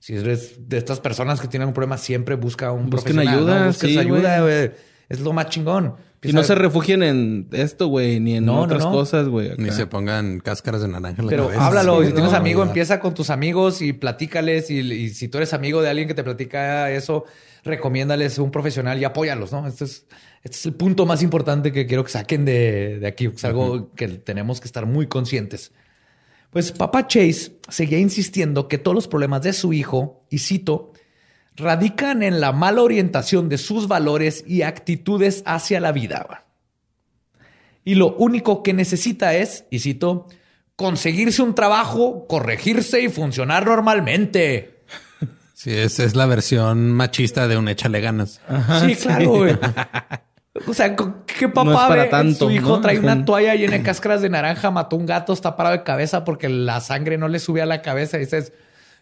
[0.00, 3.46] Si eres de estas personas que tienen un problema, siempre busca un Busquen profesional.
[3.46, 3.52] ¿no?
[3.52, 4.70] ayuda, Busques sí, ayuda, güey.
[5.08, 5.94] Es lo más chingón.
[6.22, 8.90] Y no se refugien en esto, güey, ni en No, no, otras no.
[8.90, 9.52] cosas, güey.
[9.56, 11.66] Ni se pongan cáscaras de naranja en la Pero cabeza.
[11.66, 12.00] háblalo.
[12.00, 12.70] Sí, si tienes no, amigo, no.
[12.70, 14.68] empieza con tus amigos y platícales.
[14.70, 17.24] Y, y si tú eres amigo de alguien que te platica eso,
[17.64, 19.66] recomiéndales un profesional y apóyalos, ¿no?
[19.66, 20.06] Este es,
[20.42, 23.26] este es el punto más importante que quiero que saquen de, de aquí.
[23.26, 25.72] Es algo que tenemos que estar muy conscientes.
[26.50, 30.92] Pues papá Chase seguía insistiendo que todos los problemas de su hijo, y cito,
[31.56, 36.46] radican en la mala orientación de sus valores y actitudes hacia la vida.
[37.84, 40.26] Y lo único que necesita es, y cito,
[40.76, 44.77] conseguirse un trabajo, corregirse y funcionar normalmente.
[45.58, 48.40] Sí, esa es la versión machista de un échale ganas.
[48.86, 49.58] sí, claro, güey.
[50.68, 52.08] O sea, ¿qué papá No es para ve?
[52.08, 52.80] tanto, Su hijo ¿no?
[52.80, 56.24] trae una toalla llena de cáscaras de naranja, mató un gato, está parado de cabeza
[56.24, 58.16] porque la sangre no le sube a la cabeza.
[58.16, 58.52] Y dices,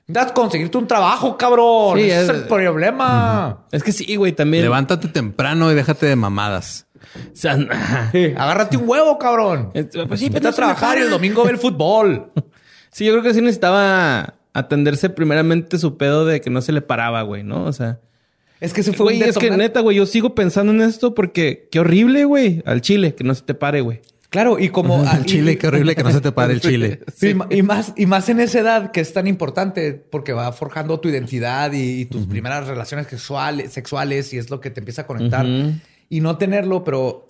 [0.06, 1.98] das conseguirte un trabajo, cabrón.
[1.98, 3.64] Sí, Ese es es- el problema.
[3.72, 4.62] Es que sí, güey, también.
[4.64, 6.86] Levántate temprano y déjate de mamadas.
[7.32, 7.56] O sea,
[8.12, 9.70] Sí, agárrate un huevo, cabrón.
[9.74, 12.32] Es- pues sí, Vete a trabajar y el domingo ve el fútbol.
[12.90, 16.80] Sí, yo creo que sí necesitaba atenderse primeramente su pedo de que no se le
[16.82, 17.64] paraba, güey, ¿no?
[17.64, 18.00] O sea,
[18.60, 21.14] Es que se fue güey, un es que neta, güey, yo sigo pensando en esto
[21.14, 24.00] porque qué horrible, güey, al chile, que no se te pare, güey.
[24.30, 27.00] Claro, y como y- chile, qué horrible que no se te pare el chile.
[27.14, 30.98] Sí, Y, más, y más en esa edad que es tan importante porque va forjando
[31.00, 35.02] tu identidad y, y tus primeras relaciones sexuales, sexuales y es lo que te empieza
[35.02, 35.46] a conectar.
[36.08, 37.25] Y no tenerlo, pero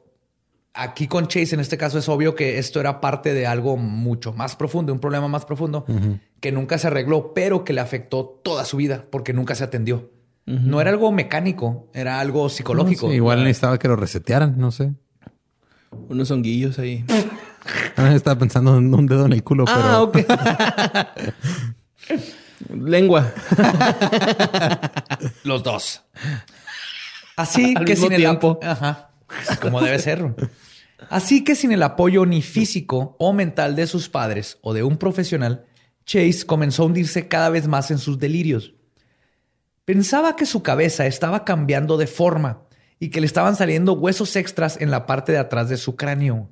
[0.77, 4.33] aquí con Chase en este caso es obvio que esto era parte de algo mucho
[4.33, 5.85] más profundo, un problema más profundo
[6.41, 10.11] que nunca se arregló, pero que le afectó toda su vida porque nunca se atendió.
[10.45, 13.09] No era algo mecánico, era algo psicológico.
[13.09, 14.93] Sí, igual necesitaba que lo resetearan, no sé.
[16.09, 17.05] Unos honguillos ahí.
[17.97, 20.19] Ah, Estaba pensando en un dedo en el culo, pero Ah, ok.
[22.71, 23.33] Lengua.
[25.45, 26.03] Los dos.
[27.37, 28.61] Así Al que mismo sin el tiempo.
[28.63, 29.11] Ajá.
[29.61, 30.33] Como debe ser.
[31.11, 34.97] Así que sin el apoyo ni físico o mental de sus padres o de un
[34.97, 35.67] profesional,
[36.05, 38.75] Chase comenzó a hundirse cada vez más en sus delirios.
[39.85, 42.63] Pensaba que su cabeza estaba cambiando de forma
[42.99, 46.49] y que le estaban saliendo huesos extras en la parte de atrás de su cráneo.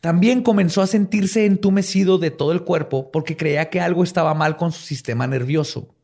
[0.00, 4.56] También comenzó a sentirse entumecido de todo el cuerpo porque creía que algo estaba mal
[4.56, 5.94] con su sistema nervioso.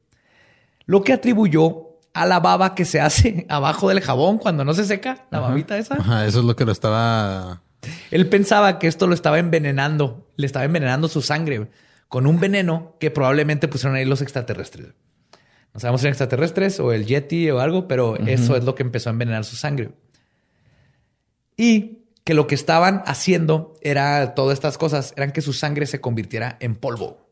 [0.86, 4.84] Lo que atribuyó a la baba que se hace abajo del jabón cuando no se
[4.84, 5.94] seca, la babita esa.
[5.94, 7.62] Ajá, eso es lo que lo estaba.
[8.11, 11.68] Él pensaba que esto lo estaba envenenando, le estaba envenenando su sangre
[12.09, 14.94] con un veneno que probablemente pusieron ahí los extraterrestres.
[15.74, 18.82] No sabemos si eran extraterrestres o el Yeti o algo, pero eso es lo que
[18.82, 19.90] empezó a envenenar su sangre.
[21.56, 26.00] Y que lo que estaban haciendo era todas estas cosas, eran que su sangre se
[26.00, 27.27] convirtiera en polvo.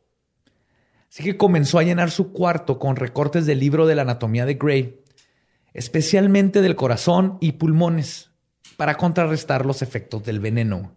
[1.11, 4.55] Así que comenzó a llenar su cuarto con recortes del libro de la anatomía de
[4.55, 5.01] Gray,
[5.73, 8.31] especialmente del corazón y pulmones,
[8.77, 10.95] para contrarrestar los efectos del veneno.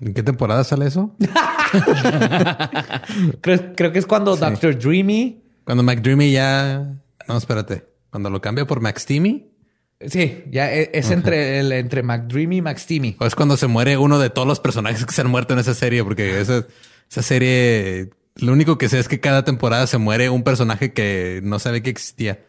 [0.00, 1.16] ¿En qué temporada sale eso?
[3.40, 4.78] Creo, creo que es cuando Dr.
[4.78, 5.42] Dreamy.
[5.64, 6.94] Cuando McDreamy ya.
[7.26, 7.84] No, espérate.
[8.10, 9.50] Cuando lo cambia por Max Timmy.
[10.00, 13.16] Sí, ya e- es entre, el, entre McDreamy y Max Timmy.
[13.18, 15.60] O es cuando se muere uno de todos los personajes que se han muerto en
[15.60, 16.66] esa serie, porque esa,
[17.10, 21.40] esa serie, lo único que sé es que cada temporada se muere un personaje que
[21.44, 22.40] no sabe que existía.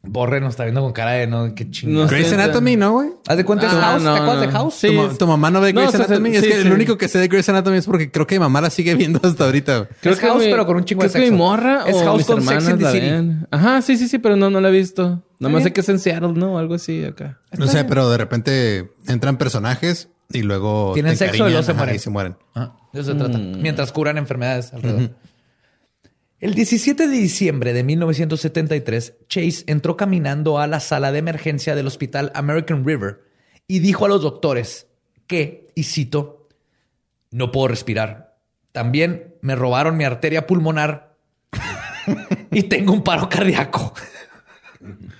[0.00, 1.96] Borre nos está viendo con cara de no, qué chingón.
[2.04, 3.08] No Grey's Anatomy, ¿no, güey?
[3.26, 4.02] ¿Haz de cuenta es Ah, House?
[4.04, 4.52] no, ¿Te acuerdas de.
[4.52, 4.74] House?
[4.74, 4.86] Sí.
[4.86, 6.36] tu, ma- tu mamá no ve No, Grey's Anatomy.
[6.36, 6.68] es sí, que sí.
[6.68, 8.94] lo único que sé de Grey's Anatomy es porque creo que mi mamá la sigue
[8.94, 9.78] viendo hasta ahorita.
[9.78, 9.88] güey.
[10.02, 11.32] Es House, pero con un chingo de creo que sexo.
[11.32, 13.06] mi morra Es o House mis con Sex hermanas and the la City.
[13.10, 13.46] ven.
[13.50, 15.24] Ajá, sí, sí, sí, pero no, no la he visto.
[15.40, 15.64] Nomás bien.
[15.64, 16.58] sé que es en Seattle, ¿no?
[16.58, 17.40] Algo así acá.
[17.58, 21.70] No sé, pero de repente entran personajes y luego Tienen te sexo y luego se
[21.72, 21.96] ajá, mueren.
[21.96, 22.36] y se mueren.
[22.54, 23.38] Ajá, de eso se trata.
[23.38, 25.14] Mientras curan enfermedades alrededor.
[26.40, 31.86] El 17 de diciembre de 1973, Chase entró caminando a la sala de emergencia del
[31.88, 33.24] hospital American River
[33.66, 34.86] y dijo a los doctores
[35.26, 36.48] que, y cito,
[37.30, 38.36] no puedo respirar.
[38.70, 41.16] También me robaron mi arteria pulmonar
[42.52, 43.92] y tengo un paro cardíaco.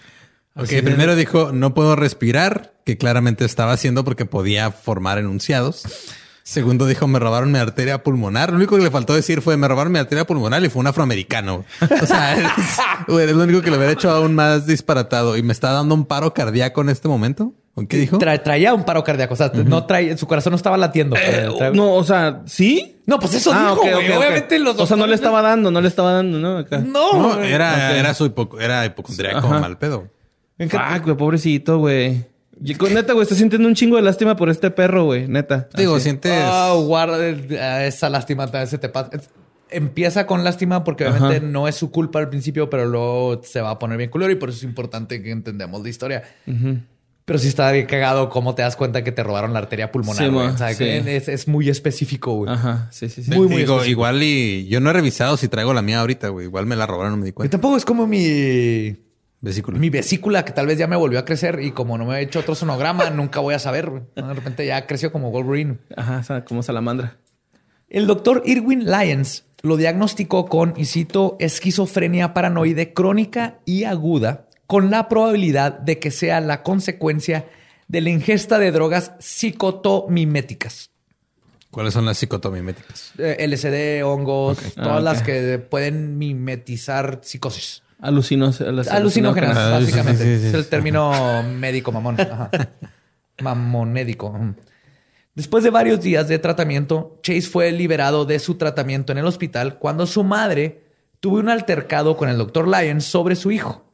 [0.59, 5.85] Ok, primero dijo, no puedo respirar, que claramente estaba haciendo porque podía formar enunciados.
[6.43, 8.51] Segundo dijo, me robaron mi arteria pulmonar.
[8.51, 10.87] Lo único que le faltó decir fue, me robaron mi arteria pulmonar y fue un
[10.87, 11.65] afroamericano.
[12.03, 12.35] O sea,
[13.07, 15.37] es, lo único que le hubiera hecho aún más disparatado.
[15.37, 17.53] Y me está dando un paro cardíaco en este momento.
[17.87, 18.19] ¿Qué dijo?
[18.19, 19.35] traía un paro cardíaco.
[19.35, 21.17] O sea, no traía, su corazón no estaba latiendo.
[21.17, 22.97] Eh, no, o sea, ¿sí?
[23.07, 25.89] No, pues eso ah, dijo, Obviamente los O sea, no le estaba dando, no le
[25.89, 26.65] estaba dando, ¿no?
[26.81, 30.09] No, era, era su era hipocondríaco, mal pedo.
[30.59, 32.25] Fuck, güey, pobrecito, güey.
[32.61, 35.29] Neta, güey, estás sintiendo un chingo de lástima por este perro, güey.
[35.29, 35.69] Neta.
[35.77, 36.43] Digo, sientes.
[36.45, 39.11] Oh, guarda esa lástima, ese te pasa.
[39.71, 43.71] Empieza con lástima porque obviamente no es su culpa al principio, pero luego se va
[43.71, 46.23] a poner bien culero y por eso es importante que entendamos la historia.
[47.25, 50.31] Pero sí está bien cagado cómo te das cuenta que te robaron la arteria pulmonar.
[50.31, 52.51] o sea, es, muy específico, güey.
[52.51, 53.31] Ajá, sí, sí, sí.
[53.31, 56.47] Muy, muy Digo, igual y yo no he revisado si traigo la mía ahorita, güey.
[56.47, 57.49] Igual me la robaron, no me di cuenta.
[57.49, 58.97] Y tampoco es como mi
[59.41, 59.79] Vesícula.
[59.79, 62.23] Mi vesícula, que tal vez ya me volvió a crecer y como no me he
[62.23, 63.91] hecho otro sonograma, nunca voy a saber.
[64.15, 65.79] De repente ya creció como Wolverine.
[65.97, 67.19] Ajá, como salamandra.
[67.89, 74.91] El doctor Irwin Lyons lo diagnosticó con, y cito, esquizofrenia paranoide crónica y aguda, con
[74.91, 77.47] la probabilidad de que sea la consecuencia
[77.89, 80.91] de la ingesta de drogas psicotomiméticas.
[81.71, 83.13] ¿Cuáles son las psicotomiméticas?
[83.19, 87.83] Eh, LSD, hongos, todas ah, las que pueden mimetizar psicosis.
[88.01, 90.35] Alucinos, alucinógenas, básicamente.
[90.35, 92.17] es el término médico mamón.
[93.41, 94.39] Mamonédico.
[95.35, 99.79] Después de varios días de tratamiento, Chase fue liberado de su tratamiento en el hospital
[99.79, 100.85] cuando su madre
[101.21, 103.85] tuvo un altercado con el doctor Lyons sobre su hijo.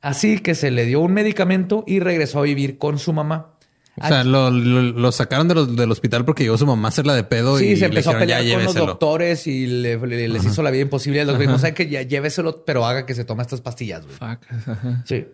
[0.00, 3.57] Así que se le dio un medicamento y regresó a vivir con su mamá.
[4.00, 7.76] O sea, lo, sacaron del hospital porque llegó su mamá a hacerla de pedo y
[7.76, 11.24] se empezó a pelear con los doctores y les hizo la vida imposible.
[11.24, 14.04] Los dijo, o que ya lléveselo, pero haga que se tome estas pastillas.
[14.06, 14.40] Fuck.
[15.04, 15.26] Sí.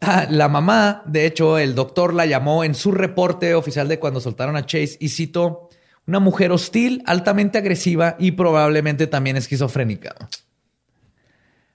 [0.00, 4.20] Ah, la mamá, de hecho, el doctor la llamó en su reporte oficial de cuando
[4.20, 5.68] soltaron a Chase y citó
[6.06, 10.16] una mujer hostil, altamente agresiva y probablemente también esquizofrénica.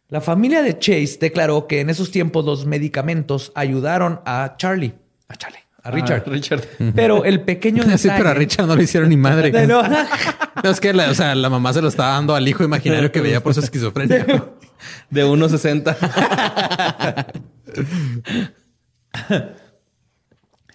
[0.09, 4.93] La familia de Chase declaró que en esos tiempos los medicamentos ayudaron a Charlie.
[5.29, 6.23] A Charlie a Richard.
[6.25, 6.61] Ah, Richard.
[6.95, 7.97] Pero el pequeño detalle...
[8.07, 9.51] Sí, pero a Richard no le hicieron ni madre.
[9.67, 9.81] no.
[10.63, 13.21] es que la, o sea, la mamá se lo estaba dando al hijo imaginario que
[13.21, 14.25] veía por su esquizofrenia.
[15.09, 15.95] De 1.60.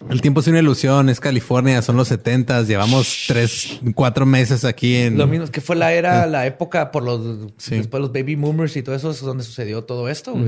[0.09, 4.95] El tiempo es una ilusión, es California, son los setentas, llevamos tres, cuatro meses aquí
[4.95, 5.17] en...
[5.17, 7.55] Lo mismo, que fue la era, la época por los...
[7.69, 10.35] Después los baby boomers y todo eso es donde sucedió todo esto.
[10.35, 10.43] Lo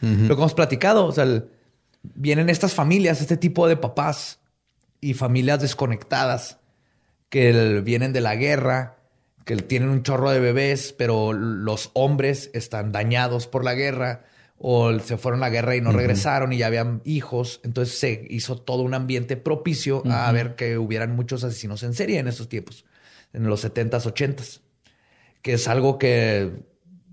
[0.00, 1.42] que hemos platicado, o sea,
[2.14, 4.40] vienen estas familias, este tipo de papás
[5.00, 6.58] y familias desconectadas
[7.28, 8.98] que vienen de la guerra,
[9.44, 14.24] que tienen un chorro de bebés, pero los hombres están dañados por la guerra
[14.58, 17.60] o se fueron a la guerra y no regresaron y ya habían hijos.
[17.62, 22.18] Entonces se hizo todo un ambiente propicio a ver que hubieran muchos asesinos en serie
[22.18, 22.84] en esos tiempos,
[23.32, 24.60] en los 70s, 80s,
[25.42, 26.64] que es algo que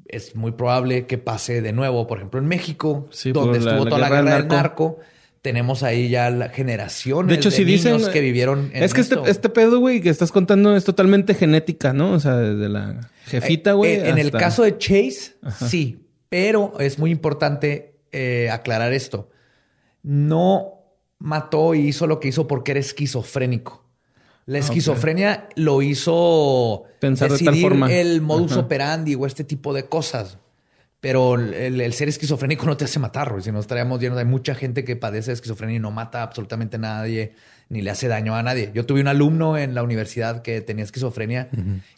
[0.07, 4.09] es muy probable que pase de nuevo, por ejemplo, en México, donde estuvo toda la
[4.09, 4.99] guerra del narco.
[5.41, 8.71] Tenemos ahí ya la generación de, hecho, si dicen, que vivieron.
[8.73, 12.13] En es que este, este, pedo, güey, que estás contando es totalmente genética, ¿no?
[12.13, 13.93] O sea, desde la jefita, güey.
[13.93, 15.35] Eh, en el caso de Chase,
[15.67, 19.29] sí, pero es muy importante eh, aclarar esto.
[20.01, 20.75] No
[21.19, 23.84] mató y hizo lo que hizo porque era esquizofrénico.
[24.45, 27.91] La esquizofrenia lo hizo pensar de tal forma.
[27.91, 30.37] el modus operandi o este tipo de cosas.
[30.99, 34.83] Pero el, ser esquizofrénico no te hace matar, si no estaríamos llenos de mucha gente
[34.83, 37.33] que padece esquizofrenia y no mata absolutamente a nadie,
[37.69, 38.71] ni le hace daño a nadie.
[38.73, 41.49] Yo tuve un alumno en la universidad que tenía esquizofrenia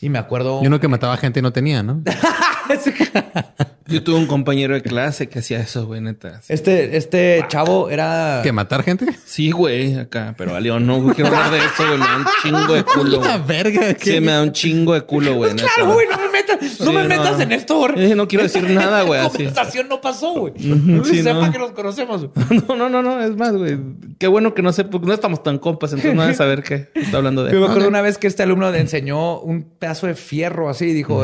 [0.01, 0.61] y me acuerdo.
[0.61, 2.01] Y uno que mataba gente y no tenía, ¿no?
[3.87, 6.41] Yo tuve un compañero de clase que hacía eso, güey, neta.
[6.49, 8.41] Este, este chavo era.
[8.43, 9.07] ¿Que matar gente?
[9.25, 10.35] Sí, güey, acá.
[10.37, 11.97] Pero a León no quiero hablar de eso, güey.
[11.97, 13.21] Me da un chingo de culo.
[13.23, 13.95] La verga.
[13.99, 15.55] Sí, me da un chingo de culo, güey.
[15.55, 18.15] claro, güey, no me metas, no me metas en esto, güey.
[18.15, 19.21] no quiero decir nada, güey.
[19.21, 20.53] La conversación no pasó, güey.
[20.57, 22.27] No sepa que nos conocemos.
[22.67, 23.21] No, no, no, no.
[23.23, 23.77] Es más, güey.
[24.17, 26.89] Qué bueno que no sé, porque no estamos tan compas, entonces no debes saber qué
[26.95, 27.53] está hablando de.
[27.53, 30.93] Yo me acuerdo una vez que este alumno le enseñó un pedazo de fierro así,
[30.93, 31.23] dijo,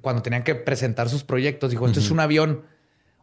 [0.00, 2.62] cuando tenían que presentar sus proyectos, dijo, esto es un avión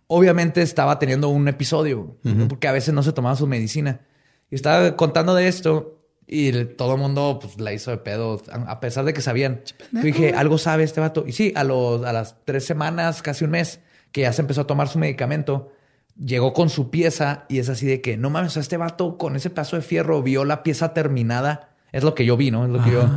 [0.07, 2.17] obviamente estaba teniendo un episodio,
[2.49, 4.01] porque a veces no se tomaba su medicina.
[4.49, 5.97] Y estaba contando de esto
[6.27, 9.21] Y el- todo el mundo pues, la hizo de pedo, a a pesar de que
[9.21, 9.61] sabían.
[9.91, 11.25] Yo dije, algo sabe este vato.
[11.27, 13.79] Y sí, a, los, a las tres semanas, casi un mes,
[14.13, 15.71] que ya se empezó a tomar su medicamento,
[16.17, 19.49] llegó con su pieza y es así de que, no mames, este vato con ese
[19.49, 21.69] pedazo de fierro vio la pieza terminada.
[21.91, 22.63] Es lo que yo vi, ¿no?
[22.65, 23.09] Es lo que yo...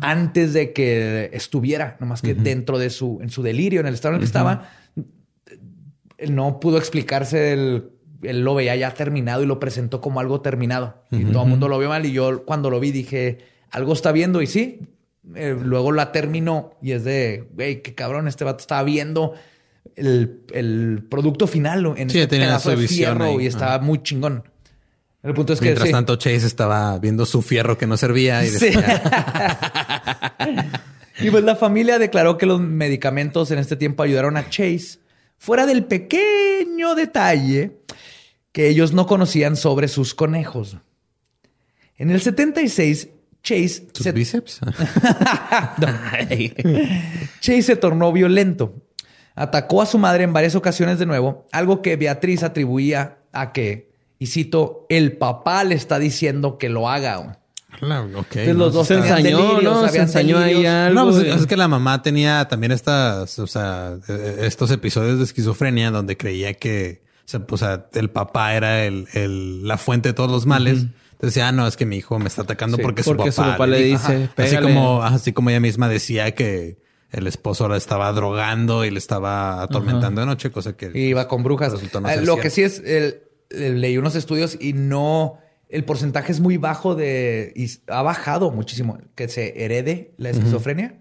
[0.00, 3.18] Antes de que estuviera, nomás que dentro de su...
[3.22, 4.70] En su delirio, en el estado en el que estaba,
[6.18, 7.90] él no pudo explicarse el...
[8.22, 11.04] Él lo veía ya terminado y lo presentó como algo terminado.
[11.12, 12.04] Y todo el mundo lo vio mal.
[12.04, 13.38] Y yo cuando lo vi dije,
[13.70, 14.42] algo está viendo.
[14.42, 14.80] Y sí,
[15.36, 19.34] eh, luego la terminó y es de, güey, qué cabrón, este vato estaba viendo
[19.94, 23.44] el, el producto final en Sí, este tenía pedazo de visión fierro ahí.
[23.44, 24.42] y estaba muy chingón.
[25.22, 25.92] El punto es que Mientras sí.
[25.92, 28.66] tanto, Chase estaba viendo su fierro que no servía y Sí.
[28.66, 29.02] decía,
[31.20, 35.00] y pues la familia declaró que los medicamentos en este tiempo ayudaron a Chase,
[35.36, 37.78] fuera del pequeño detalle
[38.52, 40.76] que ellos no conocían sobre sus conejos.
[41.96, 43.08] En el 76,
[43.42, 44.60] Chase ¿tus se, bíceps?
[47.40, 48.74] Chase se tornó violento.
[49.34, 53.87] Atacó a su madre en varias ocasiones de nuevo, algo que Beatriz atribuía a que,
[54.18, 57.38] y cito, el papá le está diciendo que lo haga.
[57.80, 58.36] Hola, ok.
[58.36, 59.88] Entonces, no, los dos Se ensañó, delirios, ¿no?
[59.88, 60.94] Se ensañó ahí algo.
[60.94, 65.18] No, pues, de- es que la mamá tenía también estas, o sea, eh, estos episodios
[65.18, 69.76] de esquizofrenia donde creía que, o sea, o sea, el papá era el, el- la
[69.78, 70.78] fuente de todos los males.
[70.80, 73.42] Entonces decía, ah, no, es que mi hijo me está atacando Sí, porque, porque su
[73.42, 73.98] papá, le dijo".
[74.00, 74.42] dice, Ajá.
[74.42, 76.78] así como, así como ella misma decía que
[77.10, 81.26] el esposo la estaba drogando y le estaba atormentando de noche, cosa que Y iba
[81.28, 81.72] con brujas.
[81.72, 82.42] Resultó no Eh, lo cierto.
[82.42, 85.38] que sí es, el- leí unos estudios y no,
[85.68, 91.00] el porcentaje es muy bajo de, y ha bajado muchísimo que se herede la esquizofrenia.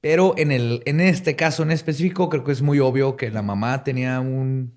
[0.00, 3.40] Pero en el, en este caso en específico, creo que es muy obvio que la
[3.42, 4.72] mamá tenía un,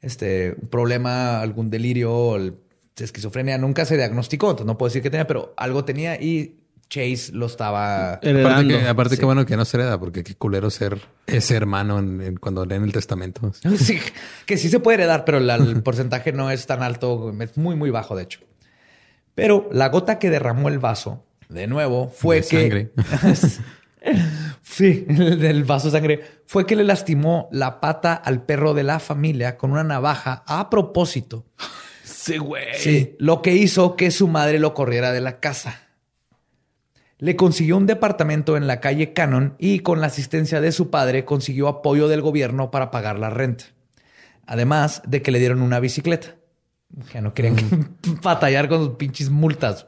[0.00, 2.56] este, un problema, algún delirio, el-
[2.96, 3.58] esquizofrenia.
[3.58, 6.60] Nunca se diagnosticó, entonces no puedo decir que tenía, pero algo tenía y
[6.94, 8.14] Chase lo estaba.
[8.14, 9.18] Aparte que, aparte Sí.
[9.20, 12.64] que bueno que no se hereda, porque qué culero ser ese hermano en- en- cuando
[12.64, 13.52] leen el testamento.
[13.78, 13.98] Sí,
[14.46, 17.74] que sí se puede heredar, pero la- el porcentaje no es tan alto, es muy,
[17.74, 18.40] muy bajo, de hecho.
[19.34, 22.92] Pero la gota que derramó el vaso, de nuevo, fue De que.
[24.62, 26.20] sí, el del vaso de sangre.
[26.46, 30.70] Fue que le lastimó la pata al perro de la familia con una navaja a
[30.70, 31.46] propósito.
[32.04, 32.66] Sí, güey.
[32.76, 35.83] Sí, lo que hizo que su madre lo corriera de la casa.
[37.24, 41.24] Le consiguió un departamento en la calle Cannon y con la asistencia de su padre
[41.24, 43.64] consiguió apoyo del gobierno para pagar la renta.
[44.44, 46.36] Además de que le dieron una bicicleta.
[47.14, 47.56] Ya no querían
[48.22, 49.86] batallar con sus pinches multas.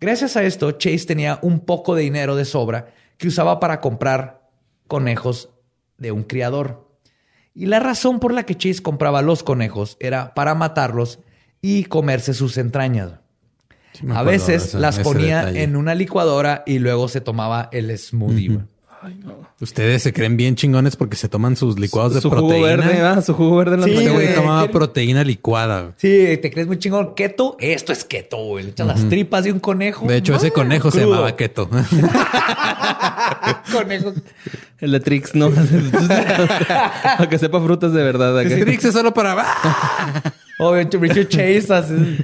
[0.00, 4.48] Gracias a esto, Chase tenía un poco de dinero de sobra que usaba para comprar
[4.86, 5.50] conejos
[5.98, 6.88] de un criador.
[7.52, 11.18] Y la razón por la que Chase compraba los conejos era para matarlos
[11.60, 13.23] y comerse sus entrañas.
[13.94, 15.62] Sí A veces ese- las ponía detalle.
[15.62, 18.48] en una licuadora y luego se tomaba el smoothie.
[18.48, 18.64] güey.
[19.60, 22.66] Ustedes se creen bien chingones porque se toman sus licuados de Su jugo proteína.
[22.86, 25.92] verde, va, su jugo verde en Sí, Este güey tomaba ¿quién- proteína licuada.
[25.98, 27.14] Sí, te crees muy chingón.
[27.14, 28.64] Keto, esto es keto, güey.
[28.64, 30.06] Le echas las tripas de un conejo.
[30.06, 31.68] De hecho, ese Ah, conejo se llamaba keto.
[33.72, 34.12] conejo.
[34.80, 35.50] El de Trix, ¿no?
[37.16, 38.42] Para que sepa frutas de verdad.
[38.42, 39.36] Trix es solo para...
[39.38, 40.22] ¡Ah!
[40.58, 42.18] Obvio, Richard Chase.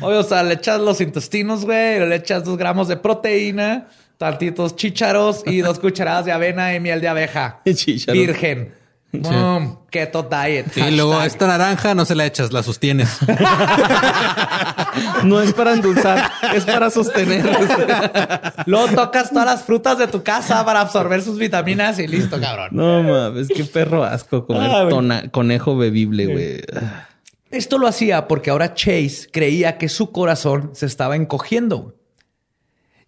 [0.00, 2.00] Obvio, o sea, le echas los intestinos, güey.
[2.00, 7.00] Le echas dos gramos de proteína, tantitos chícharos y dos cucharadas de avena y miel
[7.00, 7.60] de abeja.
[7.64, 8.18] Chícharos.
[8.18, 8.74] Virgen.
[9.10, 9.78] Boom.
[9.90, 10.66] Keto diet.
[10.76, 11.26] Y luego Hashtag.
[11.28, 13.08] esta naranja no se la echas, la sostienes.
[15.24, 17.44] No es para endulzar, es para sostener.
[18.66, 22.68] Luego tocas todas las frutas de tu casa para absorber sus vitaminas y listo, cabrón.
[22.72, 26.60] No mames, qué perro asco comer Ah, tona- conejo bebible, güey.
[27.50, 31.94] Esto lo hacía porque ahora Chase creía que su corazón se estaba encogiendo.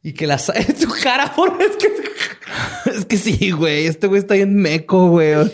[0.03, 0.39] Y que la
[0.81, 1.89] tu cara por es que
[2.87, 3.87] Es que sí, güey.
[3.87, 5.35] Este güey está bien meco, güey.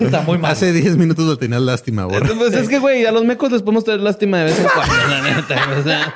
[0.00, 0.52] está muy mal.
[0.52, 2.20] Hace 10 minutos lo tenías lástima, güey.
[2.36, 4.94] Pues es que, güey, a los mecos les podemos tener lástima de vez en cuando,
[5.08, 5.68] la neta.
[5.78, 6.14] o sea.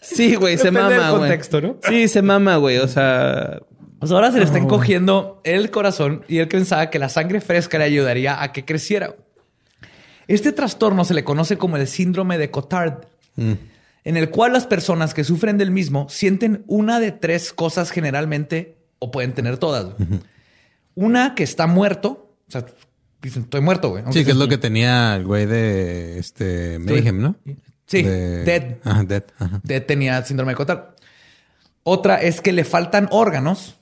[0.00, 1.74] Sí, güey, se mama, del güey.
[1.88, 2.78] Sí, se mama, güey.
[2.78, 3.60] O sea,
[4.00, 7.78] Pues ahora se le está encogiendo el corazón y él pensaba que la sangre fresca
[7.78, 9.14] le ayudaría a que creciera.
[10.34, 13.04] Este trastorno se le conoce como el síndrome de Cotard,
[13.36, 18.76] en el cual las personas que sufren del mismo sienten una de tres cosas generalmente
[18.98, 19.94] o pueden tener todas.
[20.94, 22.64] Una que está muerto, o sea,
[23.22, 24.04] dicen, estoy muerto, güey.
[24.10, 27.36] Sí, que es lo que tenía el güey de este Mayhem, ¿no?
[27.86, 28.76] Sí, De- Dead.
[28.84, 29.24] Ajá, Dead.
[29.38, 29.60] Ajá.
[29.62, 30.80] de- tenía síndrome de Cotard.
[31.82, 33.76] Otra es que le faltan órganos,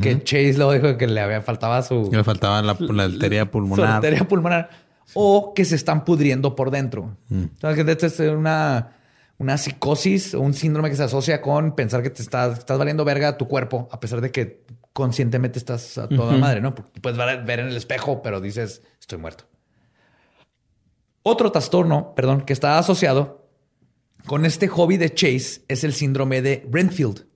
[0.00, 3.96] que Chase lo dijo que le había faltaba su le faltaba la, la arteria pulmonar.
[3.96, 4.70] arteria pulmonar,
[5.14, 7.16] o que se están pudriendo por dentro.
[7.28, 7.42] Mm.
[7.42, 8.92] Entonces, que esta es una,
[9.38, 13.04] una psicosis o un síndrome que se asocia con pensar que te estás, estás valiendo
[13.04, 16.74] verga a tu cuerpo, a pesar de que conscientemente estás a toda madre, ¿no?
[16.74, 19.44] Puedes ver en el espejo, pero dices, estoy muerto.
[21.22, 23.46] Otro trastorno, perdón, que está asociado
[24.26, 27.26] con este hobby de Chase es el síndrome de Renfield.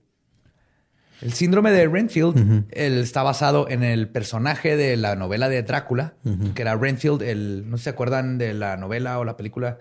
[1.21, 6.13] El síndrome de Renfield está basado en el personaje de la novela de Drácula,
[6.53, 9.79] que era Renfield, el, no se acuerdan de la novela o la película.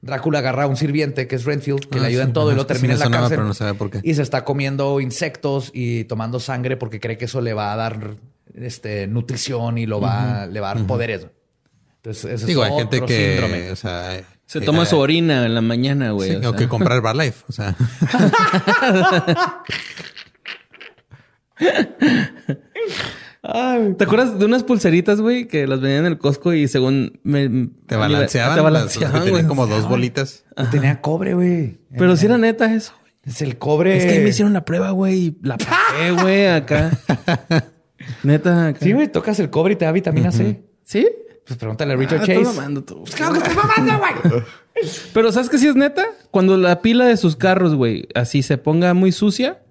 [0.00, 2.56] Drácula agarra a un sirviente que es Renfield, que le ah, ayuda en todo y
[2.56, 3.40] lo termina en la cárcel.
[4.02, 7.76] Y se está comiendo insectos y tomando sangre porque cree que eso le va a
[7.76, 8.16] dar
[8.54, 11.28] este, nutrición y lo va, le va a dar poderes.
[11.98, 16.10] Entonces, ese Digo, hay gente que o sea, se toma su orina en la mañana,
[16.10, 16.44] güey.
[16.44, 17.44] o, que comprar Barlife.
[17.48, 17.76] O sea.
[23.96, 27.68] ¿Te acuerdas de unas pulseritas, güey, que las vendían en el Costco y según me...
[27.86, 28.54] Te balanceaban.
[28.54, 30.44] Te balanceaban, Tenían como dos bolitas.
[30.70, 31.78] Tenía cobre, güey.
[31.96, 32.94] Pero si era neta eso.
[33.24, 33.96] Es el cobre.
[33.96, 35.36] Es que me hicieron la prueba, güey.
[35.42, 36.90] La pagué, güey, acá.
[38.22, 38.68] neta.
[38.68, 38.80] Acá.
[38.82, 40.62] Sí, güey, tocas el cobre y te da vitamina C.
[40.82, 41.08] ¿Sí?
[41.46, 42.42] Pues pregúntale a Richard ah, Chase.
[42.42, 43.02] Mamando tú.
[43.02, 44.42] Pues claro que estoy mamando, güey.
[45.12, 46.04] Pero ¿sabes qué sí es neta?
[46.30, 49.62] Cuando la pila de sus carros, güey, así se ponga muy sucia,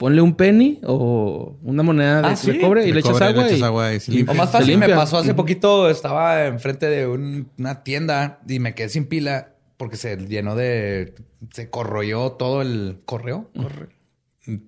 [0.00, 3.92] ponle un penny o una moneda de, ah, cobre y le, echas agua.
[3.92, 8.74] y, o más fácil, me pasó hace poquito, estaba enfrente de una tienda y me
[8.74, 11.14] quedé sin pila porque se llenó de...
[11.52, 13.50] Se corroyó todo el correo.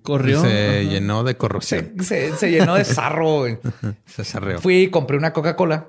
[0.03, 0.39] Corrió.
[0.39, 1.93] Se llenó de corrosión.
[2.01, 3.45] Se, llenó de sarro.
[4.05, 4.59] se sarreó.
[4.59, 5.87] Fui y compré una Coca-Cola.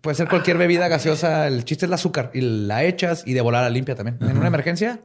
[0.00, 1.46] Puede ser cualquier bebida gaseosa.
[1.48, 2.30] El chiste es el azúcar.
[2.32, 4.18] Y la echas y de volar a limpia también.
[4.20, 5.00] En una emergencia,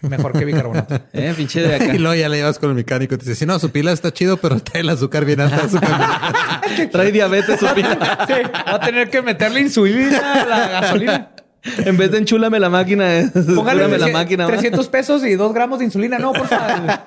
[0.00, 0.94] mejor que bicarbonato.
[1.12, 1.84] eh, pinche de acá.
[1.94, 3.92] y luego ya le llevas con el mecánico y te dice, sí, no, su pila
[3.92, 5.68] está chido, pero trae el azúcar bien alta.
[6.92, 8.26] trae diabetes su pila.
[8.26, 11.30] sí, va a tener que meterle insulina a la gasolina.
[11.78, 14.46] En vez de enchúlame la máquina, póngale la máquina.
[14.46, 16.18] 300 pesos y 2 gramos de insulina.
[16.18, 17.00] No, por favor.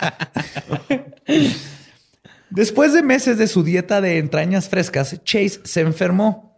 [2.52, 6.51] Después de meses de su dieta de entrañas frescas, Chase se enfermó.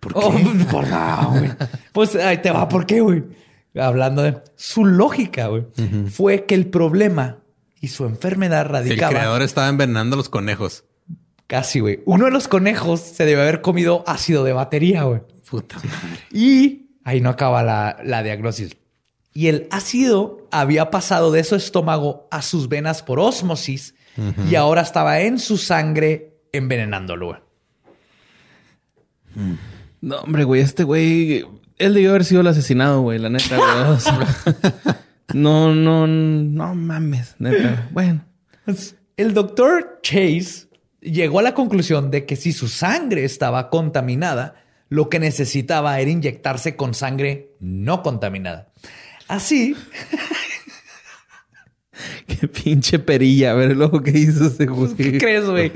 [0.00, 0.42] ¿Por oh, qué?
[1.38, 1.50] güey.
[1.92, 3.24] Pues ahí te va, ¿por qué, güey?
[3.74, 5.66] Hablando de su lógica, güey,
[6.10, 7.38] fue que el problema
[7.80, 9.12] y su enfermedad radicaba.
[9.12, 10.84] El creador estaba envenenando a los conejos.
[11.46, 12.00] Casi, güey.
[12.04, 15.22] Uno de los conejos se debe haber comido ácido de batería, güey.
[15.48, 16.20] Puta madre.
[16.30, 18.76] Y Ahí no acaba la, diagnosis.
[19.32, 23.94] Y el ácido había pasado de su estómago a sus venas por osmosis
[24.46, 27.47] y ahora estaba en su sangre envenenándolo.
[30.00, 31.44] No, hombre, güey, este güey,
[31.78, 33.56] él debió haber sido el asesinado, güey, la neta,
[35.34, 37.88] no, no, no mames, neta.
[37.90, 38.24] Bueno.
[39.16, 40.68] El doctor Chase
[41.00, 44.54] llegó a la conclusión de que si su sangre estaba contaminada,
[44.88, 48.68] lo que necesitaba era inyectarse con sangre no contaminada.
[49.26, 49.74] Así.
[52.26, 54.94] Qué pinche perilla, a ver luego qué hizo ese güey.
[54.94, 55.72] ¿Qué crees, güey?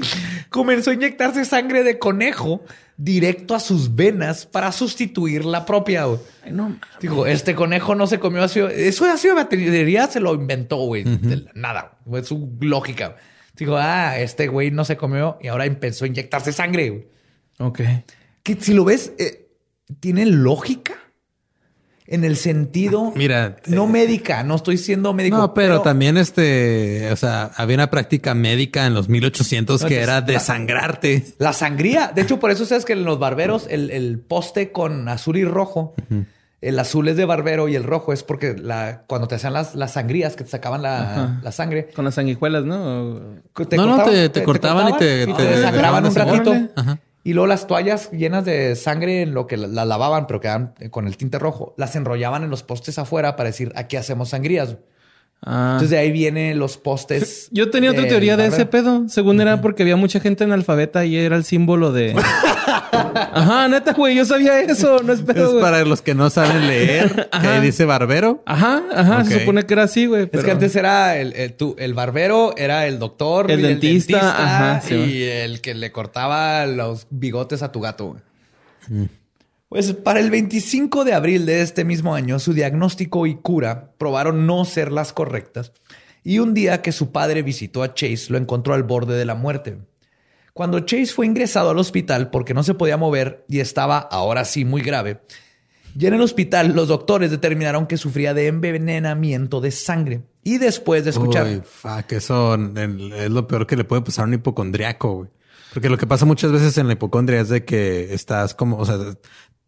[0.51, 2.65] Comenzó a inyectarse sangre de conejo
[2.97, 6.21] directo a sus venas para sustituir la propia, güey.
[6.51, 8.69] No, Digo, este conejo no se comió ácido.
[8.69, 11.05] Eso de ácido de batería se lo inventó, güey.
[11.55, 13.17] Nada, es su lógica.
[13.57, 17.07] Digo, ah, este güey no se comió y ahora empezó a inyectarse sangre, güey.
[17.59, 17.81] Ok
[18.43, 19.49] que si lo ves, eh,
[20.01, 20.95] tiene lógica
[22.07, 25.37] en el sentido Mira, no médica, no estoy siendo médico.
[25.37, 30.21] No, pero, también este, o sea, había una práctica médica en los 1800 que era
[30.21, 31.25] desangrarte.
[31.39, 32.13] La sangría.
[32.15, 35.95] De hecho, por eso sabes que en los barberos el, poste con azul y rojo,
[36.61, 39.75] el azul es de barbero y el rojo es porque la, cuando te hacían las,
[39.75, 41.89] las sangrías que te sacaban la, sangre.
[41.95, 42.79] Con las sanguijuelas, ¿no?
[42.79, 46.55] no, no, te, cortaban, y te, te, desangraban un ratito.
[46.77, 46.99] Ajá.
[47.25, 51.07] Y luego las toallas llenas de sangre en lo que las lavaban, pero quedaban con
[51.07, 54.77] el tinte rojo, las enrollaban en los postes afuera para decir, aquí hacemos sangrías.
[55.45, 55.73] Ah.
[55.73, 57.49] Entonces de ahí vienen los postes.
[57.51, 59.09] Yo tenía otra teoría de ese pedo.
[59.09, 62.15] Según era porque había mucha gente en alfabeta y era el símbolo de.
[62.93, 65.03] Ajá, neta, güey, yo sabía eso.
[65.03, 65.57] No es pedo.
[65.57, 68.43] Es para los que no saben leer, que dice barbero.
[68.47, 69.25] Ajá, ajá.
[69.25, 70.29] Se supone que era así, güey.
[70.31, 75.75] Es que antes era el, el, barbero, era el doctor, el, dentista, y el que
[75.75, 78.23] le cortaba los bigotes a tu gato, güey.
[78.89, 79.22] Mm.
[79.73, 84.47] Pues para el 25 de abril de este mismo año, su diagnóstico y cura probaron
[84.47, 85.73] no ser las correctas.
[86.23, 89.35] Y un día que su padre visitó a Chase, lo encontró al borde de la
[89.35, 89.79] muerte.
[90.53, 94.67] Cuando Chase fue ingresado al hospital porque no se podía mover y estaba ahora sí
[94.67, 95.23] muy grave,
[95.97, 100.21] ya en el hospital los doctores determinaron que sufría de envenenamiento de sangre.
[100.45, 101.47] Y después de escuchar...
[101.47, 105.31] Uy, fuck, eso es lo peor que le puede pasar a un hipocondriaco, güey.
[105.73, 108.85] Porque lo que pasa muchas veces en la hipocondria es de que estás como,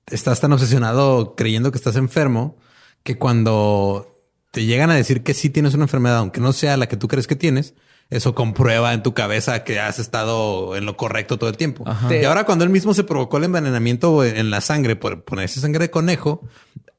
[0.07, 2.57] estás tan obsesionado creyendo que estás enfermo
[3.03, 6.87] que cuando te llegan a decir que sí tienes una enfermedad, aunque no sea la
[6.89, 7.75] que tú crees que tienes,
[8.11, 11.85] eso comprueba en tu cabeza que has estado en lo correcto todo el tiempo.
[12.11, 15.87] Y ahora cuando él mismo se provocó el envenenamiento en la sangre por ponerse sangre
[15.87, 16.43] de conejo,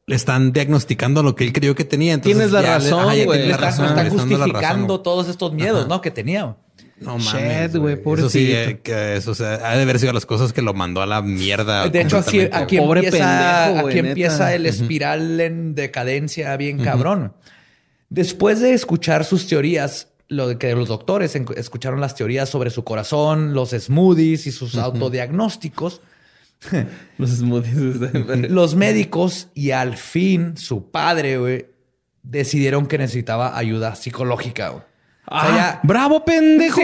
[0.07, 2.19] le están diagnosticando lo que él creyó que tenía.
[2.21, 3.49] tienes la razón, güey.
[3.49, 6.01] Están justificando todos estos miedos, ¿no?
[6.01, 6.57] Que tenía.
[6.99, 10.61] No mames, güey, Eso sí, eh, que eso ha de haber sido las cosas que
[10.61, 11.89] lo mandó a la mierda.
[11.89, 12.39] De hecho, aquí,
[12.77, 17.33] empieza, aquí empieza el espiral en decadencia bien cabrón.
[18.09, 22.85] Después de escuchar sus teorías, lo de que los doctores escucharon las teorías sobre su
[22.85, 26.01] corazón, los smoothies y sus autodiagnósticos.
[27.17, 28.13] los smoothies.
[28.49, 31.65] los médicos y al fin su padre, güey,
[32.23, 34.83] decidieron que necesitaba ayuda psicológica, güey.
[35.27, 36.81] Ah, bravo, pendejo.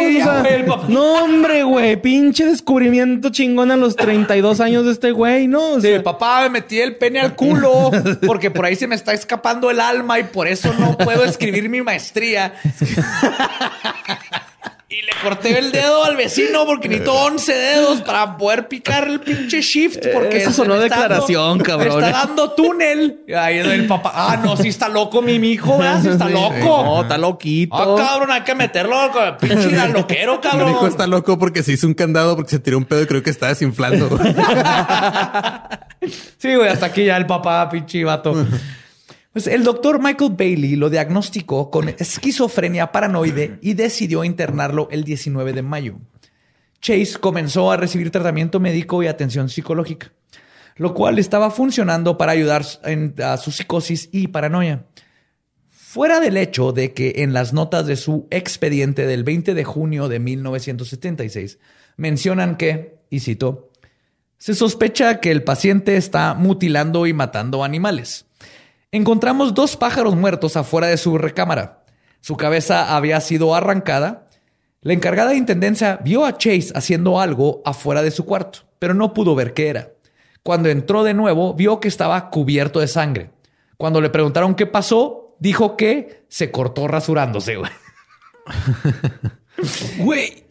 [0.87, 1.95] no, hombre, güey.
[2.01, 5.73] Pinche descubrimiento chingón a los 32 años de este güey, ¿no?
[5.73, 7.91] O papá, me metí el pene al culo
[8.25, 11.69] porque por ahí se me está escapando el alma y por eso no puedo escribir
[11.69, 12.53] mi maestría.
[14.91, 19.21] Y le corté el dedo al vecino porque necesito 11 dedos para poder picar el
[19.21, 20.05] pinche shift.
[20.11, 22.01] Porque Eso sonó declaración, cabrón.
[22.01, 23.21] Me está dando túnel.
[23.33, 24.11] Ahí el papá.
[24.13, 26.01] Ah, no, sí está loco mi hijo, ¿verdad?
[26.01, 26.83] Sí está loco.
[26.83, 27.73] No, está loquito.
[27.73, 28.97] Ah, cabrón, hay que meterlo.
[29.39, 30.65] Pinche loquero, cabrón.
[30.65, 33.05] Mi hijo está loco porque se hizo un candado porque se tiró un pedo y
[33.05, 34.09] creo que está desinflando.
[36.37, 38.45] sí, güey, hasta aquí ya el papá, pinche vato.
[39.33, 45.53] Pues el doctor Michael Bailey lo diagnosticó con esquizofrenia paranoide y decidió internarlo el 19
[45.53, 45.99] de mayo.
[46.81, 50.11] Chase comenzó a recibir tratamiento médico y atención psicológica,
[50.75, 52.65] lo cual estaba funcionando para ayudar
[53.23, 54.85] a su psicosis y paranoia.
[55.69, 60.09] Fuera del hecho de que en las notas de su expediente del 20 de junio
[60.09, 61.57] de 1976
[61.95, 63.71] mencionan que, y cito,
[64.37, 68.25] se sospecha que el paciente está mutilando y matando animales.
[68.93, 71.85] Encontramos dos pájaros muertos afuera de su recámara.
[72.19, 74.27] Su cabeza había sido arrancada.
[74.81, 79.13] La encargada de intendencia vio a Chase haciendo algo afuera de su cuarto, pero no
[79.13, 79.93] pudo ver qué era.
[80.43, 83.31] Cuando entró de nuevo, vio que estaba cubierto de sangre.
[83.77, 87.71] Cuando le preguntaron qué pasó, dijo que se cortó rasurándose, güey.
[89.99, 90.45] Güey,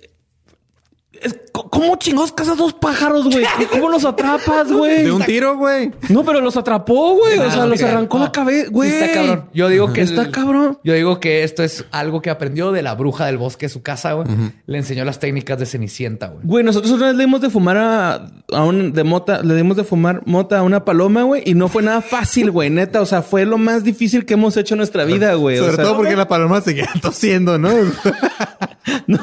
[1.71, 3.47] ¿Cómo chingados cazas dos pájaros, güey?
[3.71, 5.05] ¿Cómo los atrapas, güey?
[5.05, 5.93] De un tiro, güey.
[6.09, 7.39] No, pero los atrapó, güey.
[7.39, 8.91] O sea, los arrancó la cabeza, güey.
[8.91, 9.45] está cabrón.
[9.55, 10.79] Yo digo que está cabrón.
[10.83, 13.83] Yo digo que esto es algo que aprendió de la bruja del bosque de su
[13.83, 14.27] casa, güey.
[14.67, 16.41] Le enseñó las técnicas de Cenicienta, güey.
[16.45, 19.77] Güey, nosotros una vez le dimos de fumar a, a un de mota, le dimos
[19.77, 23.01] de fumar mota a una paloma, güey, y no fue nada fácil, güey, neta.
[23.01, 25.59] O sea, fue lo más difícil que hemos hecho en nuestra vida, güey.
[25.59, 27.71] Sobre todo porque la paloma seguía tosiendo, ¿no?
[29.07, 29.19] no.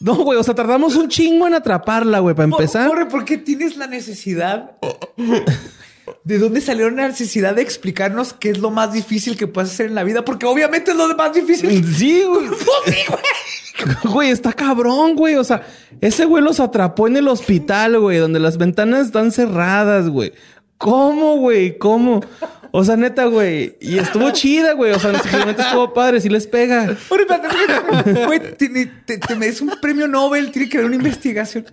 [0.00, 2.88] No, güey, o sea, tardamos un chingo en atraparla, güey, para empezar.
[2.88, 4.72] Corre, ¿por qué tienes la necesidad?
[6.24, 9.86] ¿De dónde salió la necesidad de explicarnos qué es lo más difícil que puedes hacer
[9.86, 10.24] en la vida?
[10.24, 11.84] Porque obviamente es lo más difícil.
[11.94, 12.46] Sí, güey.
[12.86, 13.22] sí, güey.
[14.12, 15.36] Güey, está cabrón, güey.
[15.36, 15.62] O sea,
[16.00, 20.32] ese güey los atrapó en el hospital, güey, donde las ventanas están cerradas, güey.
[20.78, 21.78] ¿Cómo, güey?
[21.78, 22.20] ¿Cómo?
[22.70, 23.76] O sea, neta, güey.
[23.80, 24.92] Y estuvo chida, güey.
[24.92, 26.20] O sea, simplemente estuvo padre.
[26.20, 26.96] Sí les pega.
[28.26, 30.50] Güey, te, te, te, me un premio Nobel.
[30.50, 31.66] Tiene que haber una investigación.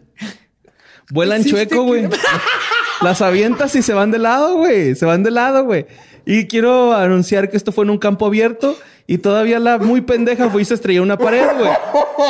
[1.11, 2.07] Vuelan chueco, güey.
[3.01, 4.95] Las avientas y se van de lado, güey.
[4.95, 5.85] Se van de lado, güey.
[6.25, 8.75] Y quiero anunciar que esto fue en un campo abierto
[9.07, 11.69] y todavía la muy pendeja fue y se estrelló una pared, güey.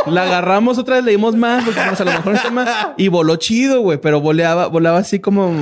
[0.07, 2.69] La agarramos otra vez, le dimos más, porque a lo mejor está más.
[2.97, 5.53] Y voló chido, güey, pero voleaba, volaba así como,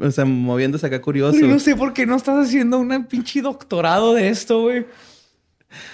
[0.00, 1.38] o sea, moviéndose acá curioso.
[1.40, 4.84] no sé por qué no estás haciendo un pinche doctorado de esto, güey.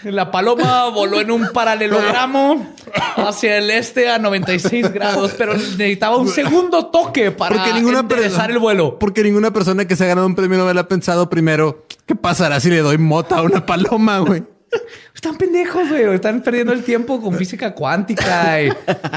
[0.04, 2.74] La paloma voló en un paralelogramo
[3.16, 8.06] hacia el este a 96 grados, pero necesitaba un segundo toque para porque ninguna
[8.48, 8.98] el vuelo.
[8.98, 12.58] Porque ninguna persona que se ha ganado un premio Nobel ha pensado primero, ¿qué pasará
[12.60, 14.44] si le doy mota a una paloma, güey?
[15.14, 16.14] Están pendejos, güey.
[16.14, 18.70] Están perdiendo el tiempo con física cuántica y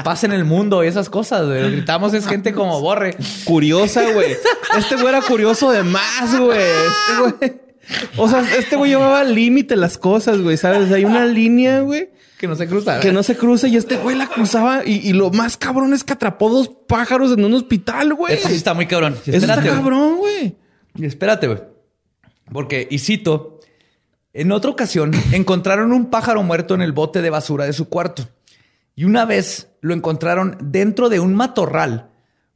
[0.04, 1.62] paz en el mundo y esas cosas, güey.
[1.62, 3.16] Lo gritamos es gente como borre.
[3.44, 4.36] Curiosa, güey.
[4.78, 6.60] Este güey era curioso de más, güey.
[6.60, 7.69] Este güey.
[8.16, 10.90] O sea, este güey llevaba al límite las cosas, güey, ¿sabes?
[10.92, 12.10] Hay una línea, güey.
[12.38, 13.00] Que no se cruza.
[13.00, 16.14] Que no se cruza y este güey la cruzaba y, lo más cabrón es que
[16.14, 18.34] atrapó dos pájaros en un hospital, güey.
[18.34, 19.16] Eso sí está muy cabrón.
[19.26, 20.56] Eso está cabrón, güey.
[20.96, 21.60] Y espérate, güey.
[22.50, 23.60] Porque, y cito,
[24.32, 28.28] en otra ocasión encontraron un pájaro muerto en el bote de basura de su cuarto.
[28.96, 32.10] Y una vez lo encontraron dentro de un matorral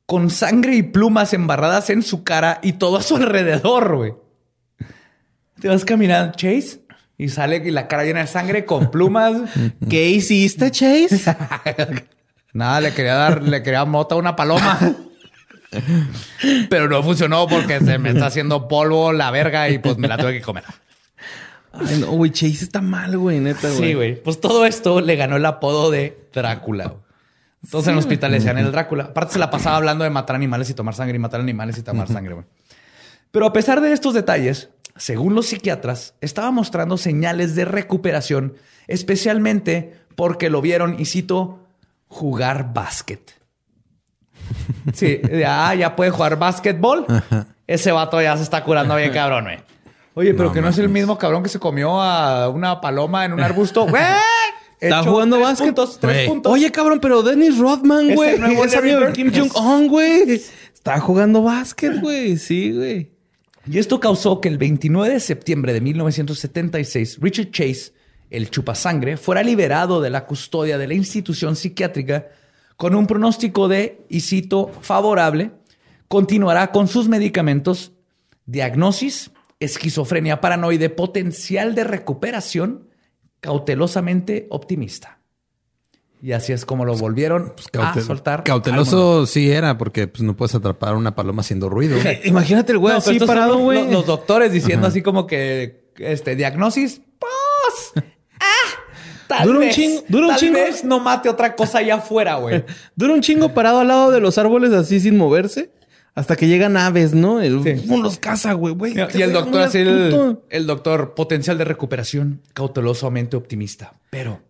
[0.07, 4.15] con sangre y plumas embarradas en su cara y todo a su alrededor, güey.
[5.61, 6.81] Te vas caminando, Chase,
[7.17, 9.51] y sale la cara llena de sangre con plumas.
[9.89, 11.37] ¿Qué hiciste, Chase?
[12.53, 14.79] Nada, le quería dar, le quería mota a una paloma.
[16.71, 20.17] Pero no funcionó porque se me está haciendo polvo la verga y pues me la
[20.17, 20.65] tuve que comer.
[21.73, 23.77] Ay, no, güey, Chase está mal, güey, neta, güey.
[23.77, 24.23] Sí, güey.
[24.23, 26.95] Pues todo esto le ganó el apodo de Drácula.
[27.65, 29.05] Entonces en el hospital le decían el Drácula.
[29.05, 31.83] Aparte se la pasaba hablando de matar animales y tomar sangre y matar animales y
[31.83, 32.47] tomar sangre, güey.
[33.31, 38.55] Pero a pesar de estos detalles, según los psiquiatras, estaba mostrando señales de recuperación,
[38.87, 41.61] especialmente porque lo vieron, y cito,
[42.09, 43.33] jugar básquet.
[44.93, 47.07] Sí, ah, ya puede jugar básquetbol.
[47.67, 49.59] Ese vato ya se está curando bien cabrón, güey.
[50.15, 53.25] Oye, pero No que no es el mismo cabrón que se comió a una paloma
[53.25, 53.87] en un arbusto.
[53.87, 54.03] ¡Güey!
[54.81, 55.67] Está jugando tres básquet.
[55.69, 56.29] puntos, tres Güey.
[56.29, 56.53] puntos.
[56.53, 58.35] Oye, cabrón, pero Dennis Rodman, Es güey.
[58.35, 59.13] el nuevo Es de Bird.
[59.15, 60.31] Kim Jong-un, güey.
[60.75, 62.37] Está jugando básquet, güey.
[62.37, 63.11] Sí, güey.
[63.67, 67.93] Y esto causó que el 29 de septiembre de 1976, Richard Chase,
[68.31, 72.29] el chupasangre, fuera liberado de la custodia de la institución psiquiátrica
[72.77, 75.53] con un pronóstico de, y cito, favorable,
[76.09, 77.93] continuará con sus medicamentos,
[78.47, 82.89] diagnosis, esquizofrenia paranoide, potencial de recuperación,
[83.41, 85.21] cautelosamente optimista.
[86.23, 88.35] Y así es como lo volvieron a Caute- soltar.
[88.35, 88.45] al mundo.
[88.45, 91.99] Cauteloso sí era, porque pues, no puedes atrapar a una paloma haciendo ruido.
[92.25, 93.83] Imagínate el güey No, así parado, los- güey.
[93.85, 98.05] Los, los doctores diciendo así como que, este, diagnosis, pues,
[98.41, 98.81] ah,
[99.29, 100.55] tal Dura un vez, chingo, dura un tal chingo.
[100.55, 102.65] vez no mate otra cosa allá afuera, güey.
[102.97, 105.73] Dura un chingo parado al lado de los árboles así sin moverse.
[106.17, 107.41] Hasta que llegan aves, ¿no?
[107.43, 107.87] El, Sí.
[107.89, 108.73] los caza, güey.
[108.73, 108.95] güey.
[109.15, 113.95] Y el doctor así, el, el doctor, potencial de recuperación, cautelosamente optimista.
[114.11, 114.41] Pero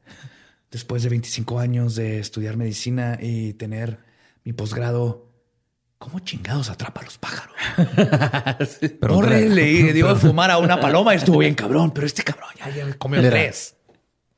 [0.74, 4.00] después de 25 años de estudiar medicina y tener
[4.44, 5.30] mi posgrado,
[5.98, 7.54] ¿cómo chingados atrapa a los pájaros?
[9.00, 12.22] Pero otra- le dio de fumar a una paloma y estuvo bien cabrón, pero este
[12.22, 13.30] cabrón ya, ya comió Mira.
[13.30, 13.76] tres.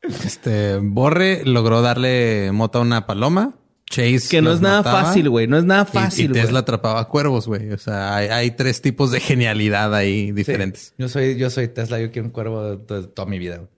[0.03, 3.57] Este Borre logró darle mota a una paloma.
[3.89, 5.47] Chase Que no es nada mataba, fácil, güey.
[5.47, 6.35] No es nada fácil, Y.
[6.35, 7.71] Tesla atrapaba cuervos, güey.
[7.73, 10.89] O sea, hay, hay tres tipos de genialidad ahí diferentes.
[10.89, 13.57] Sí, yo soy, yo soy Tesla, yo quiero un cuervo toda mi vida.
[13.59, 13.69] güey.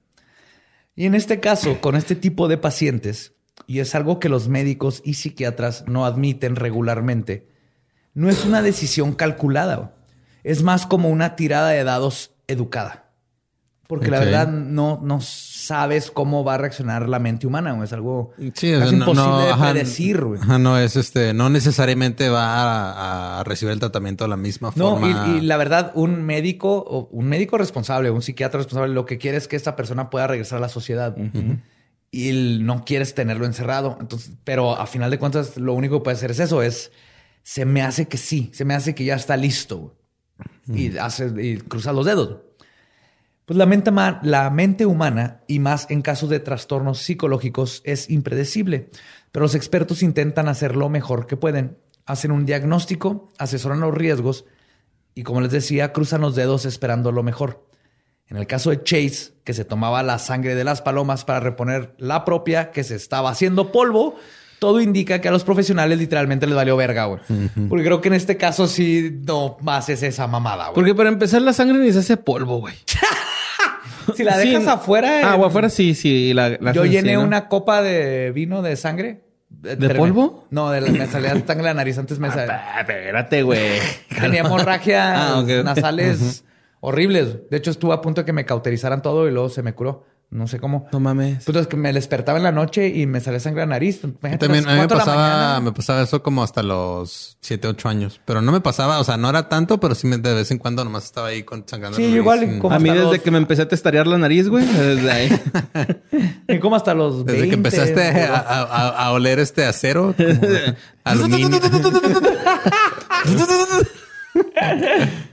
[0.99, 3.33] Y en este caso, con este tipo de pacientes,
[3.69, 7.47] y es algo que los médicos y psiquiatras no admiten regularmente,
[8.15, 9.95] no es una decisión calculada.
[10.43, 13.13] Es más como una tirada de dados educada.
[13.87, 15.21] Porque la verdad no, no
[15.69, 17.73] sabes cómo va a reaccionar la mente humana.
[17.73, 17.85] güey.
[17.85, 20.25] Es algo Sí, casi no- imposible no, de ajá, predecir.
[20.25, 20.41] güey.
[20.41, 24.73] ajá, no es este, no necesariamente va a, a recibir el tratamiento de la misma
[24.77, 25.29] No, forma.
[25.29, 29.19] y, y la verdad, un médico, o un médico responsable, un psiquiatra responsable, lo que
[29.19, 31.17] quiere es que esta persona pueda regresar a la sociedad.
[32.11, 33.99] Y no quieres tenerlo encerrado.
[34.01, 36.91] Entonces, pero a final de cuentas, lo único que puede hacer es eso, es
[37.43, 39.95] se me hace que sí, se me hace que ya está listo.
[40.67, 42.37] Y hace y cruza los dedos.
[43.49, 43.91] Pues la mente,
[44.25, 48.91] la mente humana, y más en casos de trastornos psicológicos, es impredecible.
[49.33, 51.79] Pero los expertos intentan hacer lo mejor que pueden.
[52.05, 54.45] Hacen un diagnóstico, asesoran los riesgos
[55.15, 57.67] y, como les decía, cruzan los dedos esperando lo mejor.
[58.27, 61.95] En el caso de Chase, que se tomaba la sangre de las palomas para reponer
[61.97, 64.17] la propia que se estaba haciendo polvo,
[64.59, 67.21] todo indica que a los profesionales literalmente les valió verga, güey.
[67.71, 70.75] Porque creo que en este caso sí no más es esa mamada, güey.
[70.75, 72.75] Porque para empezar, la sangre ni se hace polvo, güey.
[74.17, 74.51] Si la Sí.
[74.51, 75.21] dejas afuera.
[75.31, 76.33] Ah, en- o afuera sí, sí.
[76.35, 79.23] La, la Yo llené una copa de vino de sangre.
[79.51, 80.47] ¿De polvo?
[80.51, 81.99] No, de la, me salía sangre de la nariz.
[81.99, 82.63] Antes me salía.
[82.77, 83.79] Ah, espérate, güey.
[84.21, 86.45] Tenía hemorragias Ah, nasales
[86.81, 87.49] horribles.
[87.51, 90.05] De hecho, estuve a punto de que me cauterizaran todo y luego se me curó.
[90.31, 90.87] No sé cómo.
[90.93, 91.45] No mames.
[91.47, 94.01] Pues es que me despertaba en la noche y me salía sangre de la nariz.
[94.05, 98.21] Imagínate, También a mí me pasaba, me pasaba eso como hasta los 7, 8 años.
[98.27, 100.59] Pero no me pasaba, o sea, no era tanto, pero sí me- de vez en
[100.59, 101.97] cuando nomás estaba ahí con sangrando.
[101.97, 102.21] Sí, la nariz.
[102.21, 104.67] igual, como- A mí desde los- que me empecé a testarear la nariz, güey.
[104.67, 105.31] Desde ahí.
[106.47, 110.15] Y como hasta los Desde 20, que empezaste a, a- a- a oler este acero,
[110.17, 110.29] como
[111.05, 111.49] aluminio.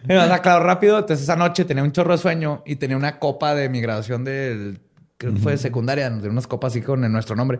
[0.07, 0.99] Sea, claro, rápido.
[0.99, 4.23] Entonces esa noche tenía un chorro de sueño y tenía una copa de mi graduación
[4.23, 4.80] del
[5.17, 7.59] creo que fue de secundaria, de unas copas así con nuestro nombre.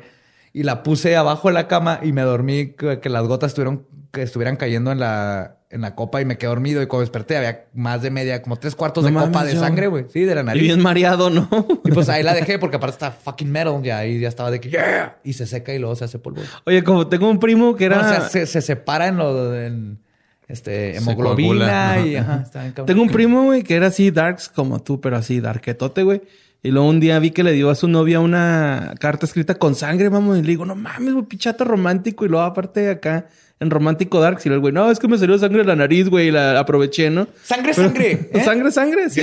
[0.54, 3.86] Y la puse abajo de la cama y me dormí que, que las gotas estuvieron,
[4.14, 6.82] que estuvieran cayendo en la, en la copa y me quedé dormido.
[6.82, 9.54] Y cuando desperté había más de media, como tres cuartos No de mames, copa de
[9.56, 10.06] yo- sangre, güey.
[10.14, 10.64] Sí, de la Y nariz.
[10.64, 11.50] bien mareado, ¿no?
[11.84, 13.82] Y pues ahí la dejé porque aparte está fucking metal.
[13.86, 15.18] Y ahí ya estaba de que yeah.
[15.26, 16.42] Y se seca y luego se hace polvo.
[16.66, 17.98] Oye, como tengo un primo que era...
[18.02, 20.00] No, o sea, se, se separa en lo en,
[20.48, 22.74] este, hemoglobina y ajá, está bien.
[22.86, 26.22] Tengo un primo, güey, que era así darks como tú, pero así darketote, güey.
[26.66, 29.76] Y luego un día vi que le dio a su novia una carta escrita con
[29.76, 32.26] sangre, vamos, y le digo, no mames, güey, pichato romántico.
[32.26, 33.28] Y luego aparte acá
[33.60, 35.76] en romántico darks, y luego el güey, no, es que me salió sangre de la
[35.76, 37.28] nariz, güey, y la aproveché, ¿no?
[37.44, 38.30] Sangre, Pero- sangre.
[38.34, 38.44] ¿eh?
[38.44, 39.22] Sangre, sangre, sí.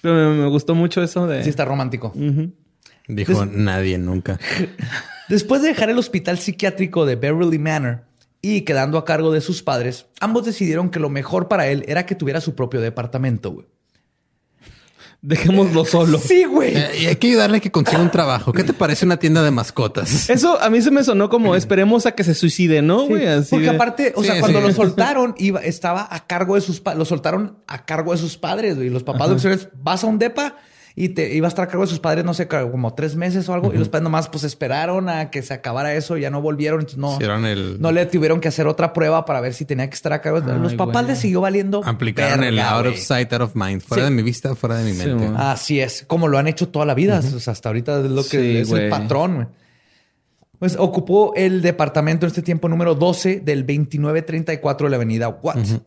[0.00, 1.44] Pero me, me gustó mucho eso de...
[1.44, 2.14] Sí, está romántico.
[3.06, 4.38] Dijo nadie nunca.
[5.28, 8.04] Después de dejar el hospital psiquiátrico de Beverly Manor,
[8.40, 12.06] y quedando a cargo de sus padres, ambos decidieron que lo mejor para él era
[12.06, 13.50] que tuviera su propio departamento.
[13.52, 13.66] güey.
[15.22, 16.18] Dejémoslo solo.
[16.18, 16.74] Sí, güey.
[16.74, 18.52] Eh, y hay que ayudarle a que consiga un trabajo.
[18.52, 20.30] ¿Qué te parece una tienda de mascotas?
[20.30, 23.24] Eso a mí se me sonó como esperemos a que se suicide, ¿no, güey?
[23.50, 24.66] Porque de- aparte, o Sí, sea, cuando sí.
[24.68, 26.98] lo soltaron, iba, estaba a cargo de sus padres.
[26.98, 28.88] Lo soltaron a cargo de sus padres, güey.
[28.88, 30.56] Los papás lo que hicieron es, vas a un depa
[30.96, 33.48] y te iba a estar a cargo de sus padres, no sé, como tres meses
[33.48, 33.72] o algo.
[33.72, 36.80] Y los padres nomás, pues, esperaron a que se acabara eso y ya no volvieron.
[36.80, 39.88] Entonces, no, Hicieron el- no le tuvieron que hacer otra prueba para ver si tenía
[39.88, 40.40] que estar a cargo.
[40.40, 41.82] de- Ay, los papás le siguió valiendo.
[41.84, 43.80] Aplicaron el out of sight, out of mind.
[43.82, 44.10] Fuera Sí.
[44.10, 45.30] de mi vista, fuera de mi mente.
[45.36, 47.18] Así es, como lo han hecho toda la vida.
[47.20, 49.48] O sea, hasta ahorita es lo que Sí, es el patrón.
[50.58, 55.78] Pues ocupó el departamento en este tiempo número 12 del 2934 de la avenida Watts.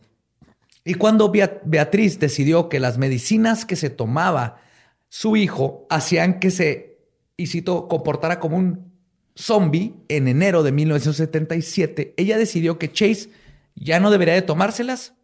[0.84, 4.56] Y cuando Bea- Beatriz decidió que las medicinas que se tomaba
[5.14, 6.98] su hijo hacían que se,
[7.36, 8.92] y cito, comportara como un
[9.36, 13.30] zombie en enero de 1977, ella decidió que Chase
[13.76, 15.14] ya no debería de tomárselas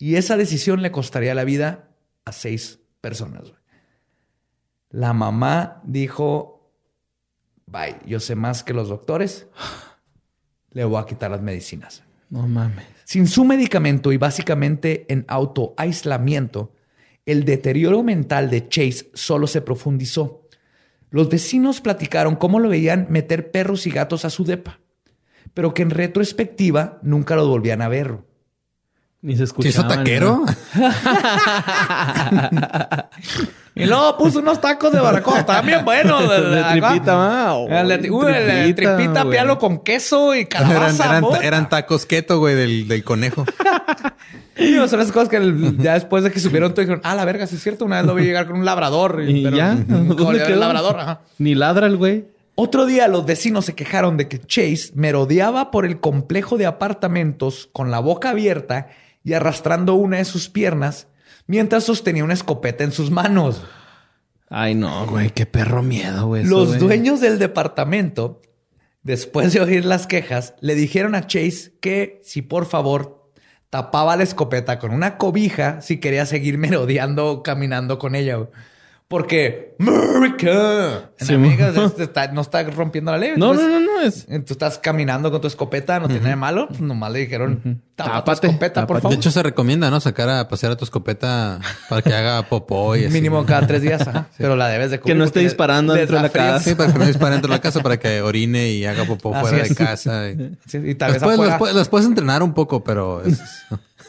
[0.00, 1.90] y esa decisión le costaría la vida
[2.24, 3.52] a seis personas.
[4.90, 6.72] La mamá dijo,
[7.66, 9.46] bye, yo sé más que los doctores,
[10.72, 12.02] le voy a quitar las medicinas.
[12.30, 12.84] No mames.
[13.04, 16.72] Sin su medicamento y básicamente en autoaislamiento,
[17.26, 20.48] el deterioro mental de Chase solo se profundizó.
[21.10, 24.80] Los vecinos platicaron cómo lo veían meter perros y gatos a su depa,
[25.54, 28.18] pero que en retrospectiva nunca lo volvían a ver.
[29.24, 29.70] Ni se ¿Se escuchaba.
[29.70, 30.44] hizo taquero?
[33.76, 36.28] Y luego puso unos tacos de barbacoa, estaban bien buenos.
[36.28, 41.20] De tripita, uy, de Tripita, pialo con queso y calabaza.
[41.42, 43.44] eran- tacos keto, güey, del, del conejo.
[44.56, 47.24] Sí, son esas cosas que el- ya después de que subieron todo dijeron, ah, la
[47.24, 47.84] verga, sí es cierto.
[47.84, 49.24] Una vez lo vi llegar con un labrador.
[49.26, 49.74] Y pero- ya.
[49.74, 50.60] ¿Dónde el quedó?
[50.60, 51.20] labrador, ajá.
[51.38, 52.26] Ni ladra el güey.
[52.54, 57.68] Otro día los vecinos se quejaron de que Chase merodeaba por el complejo de apartamentos
[57.72, 58.86] con la boca abierta
[59.24, 61.08] y arrastrando una de sus piernas
[61.46, 63.62] mientras sostenía una escopeta en sus manos.
[64.48, 65.30] Ay, no, güey.
[65.30, 66.44] Qué perro miedo, güey.
[66.44, 66.80] Los güey.
[66.80, 68.40] dueños del departamento,
[69.02, 73.32] después de oír las quejas, le dijeron a Chase que si por favor
[73.70, 78.36] tapaba la escopeta con una cobija si quería seguir merodeando caminando con ella.
[78.36, 78.48] güey.
[79.06, 83.32] Porque America, en Sí, América, mo- es- está- no está rompiendo la ley.
[83.36, 84.00] No, Entonces, no, no, no.
[84.02, 84.26] Es...
[84.46, 86.68] Tú estás caminando con tu escopeta, no tiene nada de malo.
[86.68, 89.02] Pues nomás le dijeron, tapa tu Tápate, escopeta, por tápate.
[89.02, 89.16] favor.
[89.16, 90.00] De hecho, se recomienda, ¿no?
[90.00, 93.12] Sacar a pasear a tu escopeta para que haga popó y así.
[93.12, 94.28] Mínimo cada tres días, ajá.
[94.38, 96.60] pero la debes de Que cubrir no esté disparando dentro de la casa.
[96.60, 99.34] Sí, para que no dispare dentro de la casa para que orine y haga popó
[99.34, 99.68] Así fuera es.
[99.68, 100.30] de casa.
[100.30, 102.82] y- Sí, y tal vez Los puedes, afuera- los puedes- los puedes entrenar un poco,
[102.82, 103.40] pero es-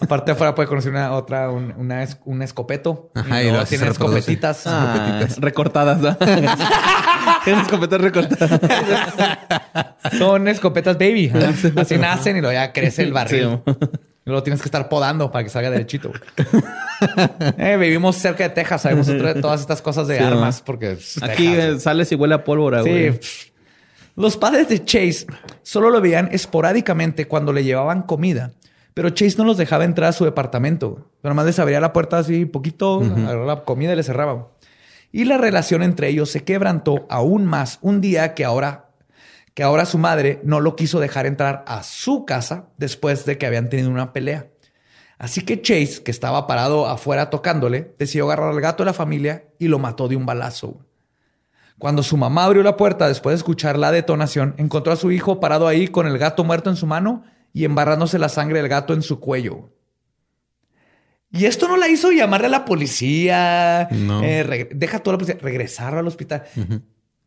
[0.01, 3.11] Aparte afuera puede conocer una otra, un, una es- un escopeto.
[3.15, 4.63] Ajá, y luego tiene escopetitas.
[4.67, 6.17] Ah, recortadas, ¿no?
[7.43, 8.59] Tienen escopetas recortadas.
[10.17, 11.31] Son escopetas baby.
[11.77, 13.61] Así nacen y luego ya crece el barril.
[13.65, 13.73] Sí.
[14.26, 16.11] Y luego tienes que estar podando para que salga derechito.
[17.57, 20.65] Eh, vivimos cerca de Texas, sabemos otra- todas estas cosas de Sí, armas ¿no?
[20.65, 21.84] porque Aquí Texas.
[21.84, 22.89] sales y huele a pólvora, Sí.
[22.89, 23.19] güey.
[24.15, 25.27] Los padres de Chase
[25.61, 28.51] solo lo veían esporádicamente cuando le llevaban comida,
[28.95, 31.11] pero Chase no los dejaba entrar a su departamento.
[31.22, 34.47] Pero nomás les abría la puerta así poquito, agarraba la comida y le cerraba.
[35.11, 38.85] Y la relación entre ellos se quebrantó aún más un día que ahora
[39.53, 43.45] que ahora su madre no lo quiso dejar entrar a su casa después de que
[43.45, 44.47] habían tenido una pelea.
[45.17, 49.45] Así que Chase, que estaba parado afuera tocándole, decidió agarrar al gato de la familia
[49.59, 50.80] y lo mató de un balazo.
[51.80, 55.39] Cuando su mamá abrió la puerta después de escuchar la detonación, encontró a su hijo
[55.39, 57.23] parado ahí con el gato muerto en su mano
[57.56, 59.69] y embarrándose la sangre del gato en su cuello.
[61.32, 64.22] Y esto no la hizo llamarle a la policía, No.
[64.23, 66.44] eh, deja toda la policía, regresar al hospital,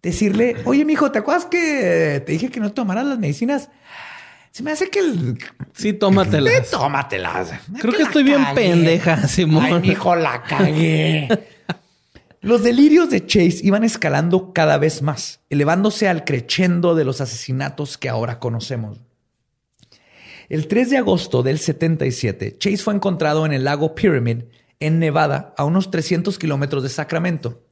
[0.03, 3.71] decirle, oye, mijo, ¿te acuerdas que te dije que no tomaras las medicinas?
[4.51, 5.39] Se me hace que el...
[5.73, 6.53] Sí, tómatelas.
[6.53, 7.53] Eh, tómatelas.
[7.81, 9.65] Creo que la estoy bien pendeja, Simón.
[9.65, 11.29] Ay, mijo, la cagué.
[12.43, 17.97] Los delirios de Chase iban escalando cada vez más, elevándose al crescendo de los asesinatos
[17.97, 19.01] que ahora conocemos.
[20.49, 24.45] El 3 de agosto del 77, Chase fue encontrado en el lago Pyramid,
[24.81, 27.63] en Nevada, a unos 300 kilómetros de Sacramento.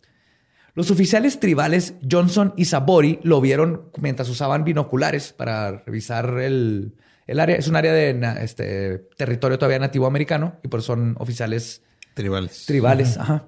[0.74, 6.92] Los oficiales tribales Johnson y Sabori lo vieron mientras usaban binoculares para revisar el,
[7.26, 7.56] el área.
[7.56, 11.82] Es un área de este, territorio todavía nativo americano y por eso son oficiales
[12.12, 12.66] tribales.
[12.66, 13.16] tribales.
[13.16, 13.46] Ajá.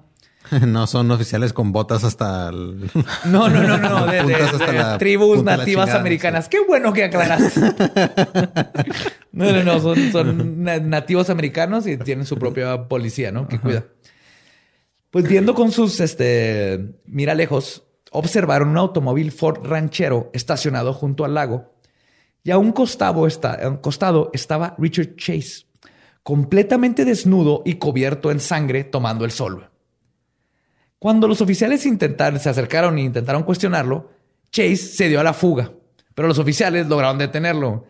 [0.67, 2.89] No son oficiales con botas hasta el...
[3.25, 6.49] No, no, no, no, de, de- Puntas hasta de la tribus nativas chingada, americanas.
[6.49, 7.53] Qué bueno que aclaras.
[9.31, 13.47] no, no, no, son, son na- nativos americanos y tienen su propia policía, ¿no?
[13.47, 13.85] Que cuida.
[15.11, 21.33] Pues viendo con sus, este, mira lejos, observaron un automóvil Ford ranchero estacionado junto al
[21.33, 21.73] lago
[22.43, 25.65] Y a un costado, está, a un costado estaba Richard Chase,
[26.23, 29.68] completamente desnudo y cubierto en sangre, tomando el sol.
[30.99, 34.11] Cuando los oficiales intentaron, se acercaron e intentaron cuestionarlo,
[34.51, 35.71] Chase se dio a la fuga,
[36.13, 37.85] pero los oficiales lograron detenerlo.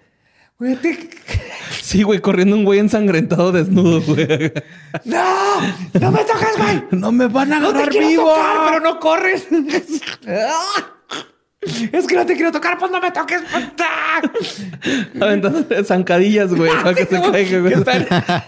[0.60, 1.10] Güey, te-
[1.81, 4.27] Sí, güey, corriendo un güey ensangrentado desnudo, güey.
[5.06, 5.61] ¡No!
[5.99, 6.84] ¡No me toques, güey!
[6.91, 8.30] no me van a ¡No te agarrar vivo.
[8.30, 9.48] tocar, pero no corres!
[11.91, 13.41] Es que no te quiero tocar, pues no me toques.
[13.41, 13.86] puta.
[15.22, 17.76] Aventando zancadillas, güey, para que se caiga, güey.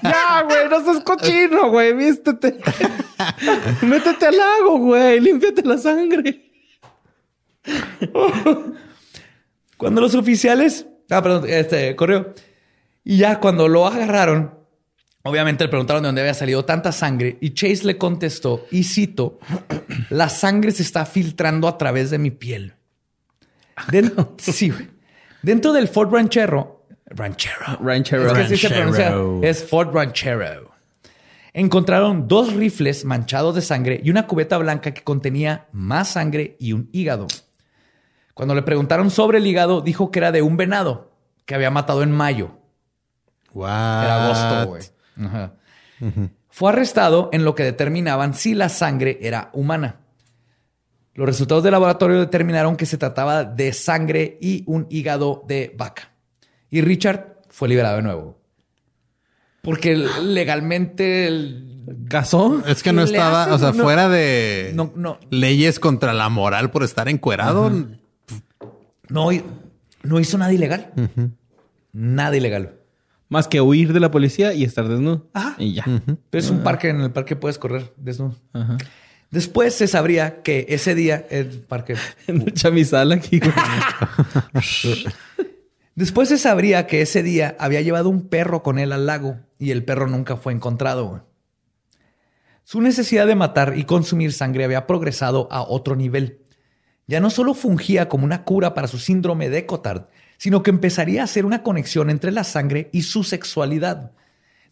[0.01, 2.59] Ya, güey, no seas cochino, güey, vístete.
[3.81, 6.51] Métete al lago, güey, límpiate la sangre.
[9.77, 10.85] Cuando los oficiales...
[11.09, 12.33] Ah, perdón, este, corrió.
[13.03, 14.53] Y ya cuando lo agarraron,
[15.23, 19.39] obviamente le preguntaron de dónde había salido tanta sangre y Chase le contestó, y cito,
[20.09, 22.75] la sangre se está filtrando a través de mi piel.
[23.91, 24.89] Den- sí, güey.
[25.41, 27.77] Dentro del Fort Ranchero, Ranchero.
[27.81, 28.27] Ranchero.
[28.27, 29.05] Es que así se pronuncia.
[29.09, 29.39] Ranchero.
[29.43, 30.71] Es Fort Ranchero.
[31.53, 36.71] Encontraron dos rifles manchados de sangre y una cubeta blanca que contenía más sangre y
[36.73, 37.27] un hígado.
[38.33, 41.11] Cuando le preguntaron sobre el hígado, dijo que era de un venado
[41.45, 42.51] que había matado en mayo.
[43.53, 43.67] What?
[44.03, 46.29] Era agosto, güey.
[46.49, 49.97] Fue arrestado en lo que determinaban si la sangre era humana.
[51.13, 56.11] Los resultados del laboratorio determinaron que se trataba de sangre y un hígado de vaca.
[56.69, 58.39] Y Richard fue liberado de nuevo.
[59.61, 61.67] Porque legalmente el-
[62.07, 62.63] ¿Casó?
[62.65, 66.13] Es que no ¿Qué le estaba, o sea, No- fuera de no, no, leyes contra
[66.13, 67.69] la moral por estar encuerado.
[69.09, 69.29] no,
[70.03, 70.91] no hizo nada ilegal.
[71.91, 72.75] Nada ilegal.
[73.29, 75.29] Más que huir de la policía y estar desnudo.
[75.33, 75.55] Ajá.
[75.57, 75.83] Y ya.
[76.29, 78.35] Pero es un parque, en el parque puedes correr desnudo.
[78.53, 78.77] Ajá.
[79.31, 81.95] Después se sabría que ese día el parque
[83.13, 83.39] aquí.
[85.95, 89.71] Después se sabría que ese día había llevado un perro con él al lago y
[89.71, 91.25] el perro nunca fue encontrado.
[92.63, 96.41] Su necesidad de matar y consumir sangre había progresado a otro nivel.
[97.07, 101.21] Ya no solo fungía como una cura para su síndrome de Cotard, sino que empezaría
[101.21, 104.11] a hacer una conexión entre la sangre y su sexualidad,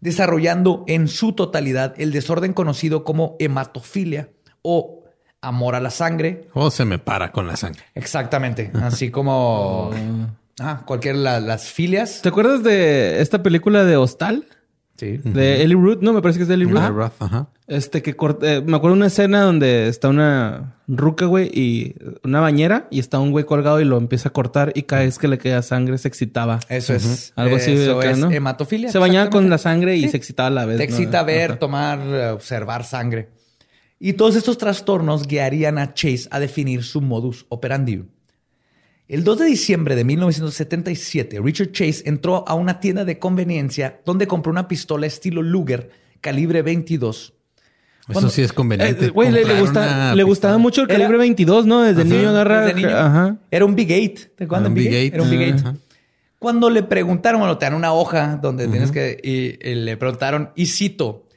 [0.01, 4.29] desarrollando en su totalidad el desorden conocido como hematofilia
[4.61, 5.03] o
[5.41, 7.81] amor a la sangre, O se me para con la sangre.
[7.95, 8.71] Exactamente.
[8.81, 9.91] Así como
[10.59, 12.21] ah, cualquier la- las filias.
[12.21, 14.45] ¿Te acuerdas de esta película de Hostal?
[14.97, 15.17] Sí.
[15.23, 16.89] De Ellie Root, no, me parece que es de Ellie Root.
[16.89, 17.47] Roth, ajá.
[17.67, 21.95] Este que cort- eh, me acuerdo de una escena donde está una ruca, güey, y
[22.25, 25.17] una bañera y está un güey colgado y lo empieza a cortar y cada vez
[25.17, 26.59] que le queda sangre se excitaba.
[26.67, 27.31] Eso es.
[27.37, 28.29] Algo así, Eso acá, es ¿no?
[28.29, 28.91] hematofilia.
[28.91, 30.09] Se bañaba con la sangre y Sí.
[30.09, 30.77] se excitaba a la vez.
[30.79, 30.93] Te ¿no?
[30.93, 31.59] excita ver, Ajá.
[31.59, 31.99] tomar,
[32.33, 33.29] observar sangre.
[33.99, 38.03] Y todos estos trastornos guiarían a Chase a definir su modus operandi.
[39.07, 44.27] El 2 de diciembre de 1977, Richard Chase entró a una tienda de conveniencia donde
[44.27, 45.89] compró una pistola estilo Luger
[46.21, 47.33] calibre 22.
[48.07, 49.05] Eso sí es conveniente.
[49.05, 51.81] Eh, Güey, le, le comprar gusta- una le gustaba mucho el Era- calibre 22, ¿no?
[51.83, 52.09] Desde Ajá.
[52.09, 52.61] niño agarra.
[52.61, 52.89] Desde niño.
[52.97, 53.37] Ajá.
[53.51, 54.29] Era un Big 8.
[54.35, 55.13] ¿Te acuerdas Ah, de un Big Big 8?
[55.15, 55.55] Era un Big Eight.
[55.59, 55.67] 8.
[55.67, 55.77] Ajá.
[56.39, 60.51] Cuando le preguntaron, bueno, te dan una hoja donde tienes que, y, y le preguntaron,
[60.55, 61.27] y cito,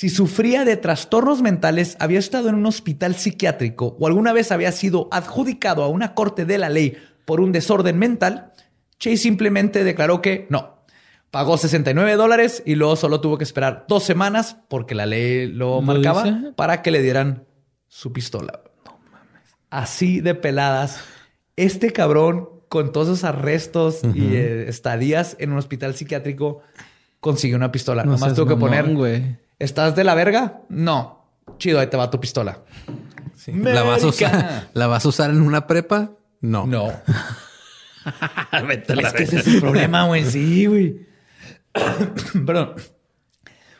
[0.00, 4.72] si sufría de trastornos mentales, había estado en un hospital psiquiátrico o alguna vez había
[4.72, 6.96] sido adjudicado a una corte de la ley
[7.26, 8.54] por un desorden mental,
[8.98, 10.86] Chase simplemente declaró que no.
[11.30, 15.66] Pagó 69 dólares y luego solo tuvo que esperar dos semanas porque la ley lo,
[15.74, 16.52] ¿Lo marcaba dice?
[16.56, 17.44] para que le dieran
[17.86, 18.62] su pistola.
[19.68, 21.04] Así de peladas.
[21.56, 26.62] Este cabrón, con todos esos arrestos y eh, estadías en un hospital psiquiátrico,
[27.20, 28.02] consiguió una pistola.
[28.04, 28.86] No Nomás tuvo que poner.
[29.60, 30.62] ¿Estás de la verga?
[30.68, 31.24] No.
[31.58, 32.64] Chido, ahí te va tu pistola.
[33.36, 33.52] Sí.
[33.52, 34.70] ¿La, vas a usar.
[34.74, 36.10] ¿La vas a usar en una prepa?
[36.40, 36.66] No.
[36.66, 36.88] No.
[38.52, 40.24] es que ese es el problema, güey.
[40.30, 41.06] Sí, güey.
[42.46, 42.74] Perdón.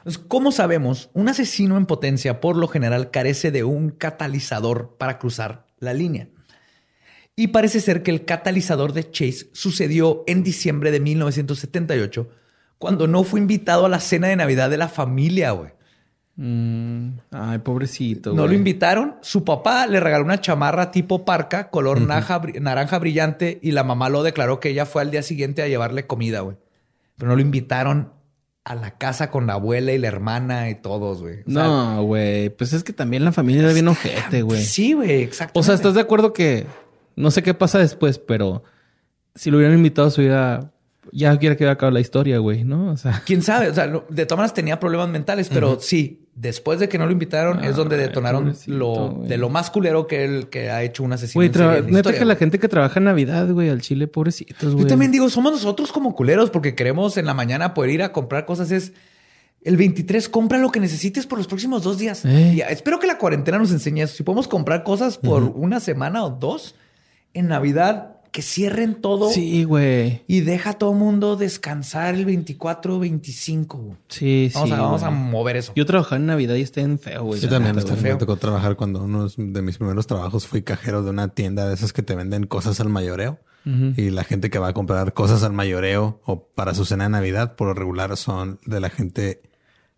[0.03, 1.11] Pues, ¿Cómo sabemos?
[1.13, 6.29] Un asesino en potencia por lo general carece de un catalizador para cruzar la línea.
[7.37, 12.29] Y parece ser que el catalizador de Chase sucedió en diciembre de 1978,
[12.81, 15.71] cuando no fue invitado a la cena de Navidad de la familia, güey.
[16.37, 18.33] Mm, Ay, pobrecito.
[18.33, 19.17] No lo invitaron.
[19.21, 23.85] Su papá le regaló una chamarra tipo parca, color naja- bri- naranja brillante, y la
[23.85, 26.57] mamá lo declaró que ella fue al día siguiente a llevarle comida, güey.
[27.17, 28.13] Pero no lo invitaron
[28.65, 31.41] a la casa con la abuela y la hermana y todos, güey.
[31.47, 32.49] O sea, No, güey.
[32.51, 34.63] Pues es que también la familia era bien ojete, güey.
[34.65, 35.61] Sí, güey, exacto.
[35.61, 36.67] O sea, ¿estás de acuerdo que
[37.17, 38.63] no sé qué pasa después, pero
[39.35, 40.73] si lo hubieran invitado se hubiera
[41.13, 42.93] Ya quiere que acabe la historia, güey, ¿no?
[42.93, 43.69] O sea, quién sabe.
[43.69, 47.13] O sea, de todas maneras tenía problemas mentales, pero sí, después de que no lo
[47.13, 50.83] invitaron, es donde Ay, detonaron pobrecito, lo de lo más culero que él que ha
[50.83, 51.41] hecho un asesino.
[51.41, 54.85] güey, neta historia, que la gente que trabaja en Navidad, güey, al Chile, pobrecitos, güey.
[54.85, 58.13] Yo también digo, somos nosotros como culeros porque queremos en la mañana poder ir a
[58.13, 58.71] comprar cosas.
[58.71, 58.93] Es
[59.63, 62.25] el 23, compra lo que necesites por los próximos dos días.
[62.25, 62.65] Eh.
[62.71, 64.17] Espero que la cuarentena nos enseñe eso.
[64.17, 66.75] Si podemos comprar cosas por una semana o dos
[67.35, 70.23] en Navidad, que cierren todo Sí, güey.
[70.27, 73.79] y deja a todo mundo descansar el 24, 25.
[73.79, 73.97] güey.
[74.09, 74.75] Sí, Vamos, sí.
[74.75, 75.73] a, vamos a mover eso.
[75.75, 77.41] Yo trabajaba en Navidad y está en feo, güey.
[77.41, 78.13] Yo también hasta güey.
[78.13, 81.75] me tocó trabajar cuando uno de mis primeros trabajos fui cajero de una tienda de
[81.75, 83.39] esas que te venden cosas al mayoreo.
[83.63, 87.11] Y la gente que va a comprar cosas al mayoreo o para su cena de
[87.11, 89.43] Navidad, por lo regular son de la gente,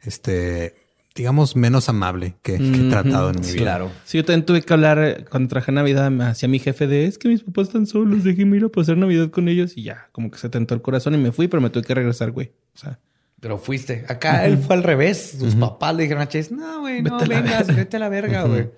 [0.00, 0.74] este,
[1.14, 3.62] digamos, menos amable que, que he tratado en mi vida.
[3.62, 3.90] Claro.
[4.04, 6.86] Sí, yo también tuve que hablar eh, cuando trabajé en Navidad me hacía mi jefe
[6.86, 9.82] de es que mis papás están solos, déjenme ir a pasar Navidad con ellos y
[9.82, 12.30] ya, como que se tentó el corazón y me fui, pero me tuve que regresar,
[12.30, 12.52] güey.
[12.74, 12.98] O sea,
[13.40, 14.04] Pero fuiste.
[14.08, 15.36] Acá él fue al revés.
[15.38, 17.74] Sus papás le dijeron a Chase, no, güey, no Vete la vengas, verga".
[17.74, 18.70] vete a la verga, güey.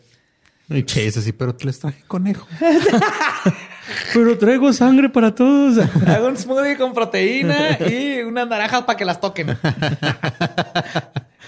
[0.71, 2.47] Y Chase así, pero te les traje conejo.
[4.15, 5.79] pero traigo sangre para todos.
[6.07, 9.49] Hago un smoothie con proteína y unas naranjas para que las toquen.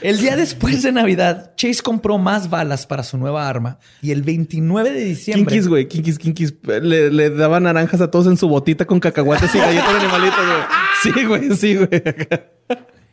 [0.02, 4.22] El día después de Navidad, Chase compró más balas para su nueva arma y el
[4.22, 5.46] 29 de diciembre.
[5.46, 6.54] Kinkis, güey, kinkis, kinkis.
[6.64, 10.38] Le, le daba naranjas a todos en su botita con cacahuates y galletas de animalitos,
[10.46, 10.58] güey.
[11.02, 11.88] Sí, güey, sí, güey.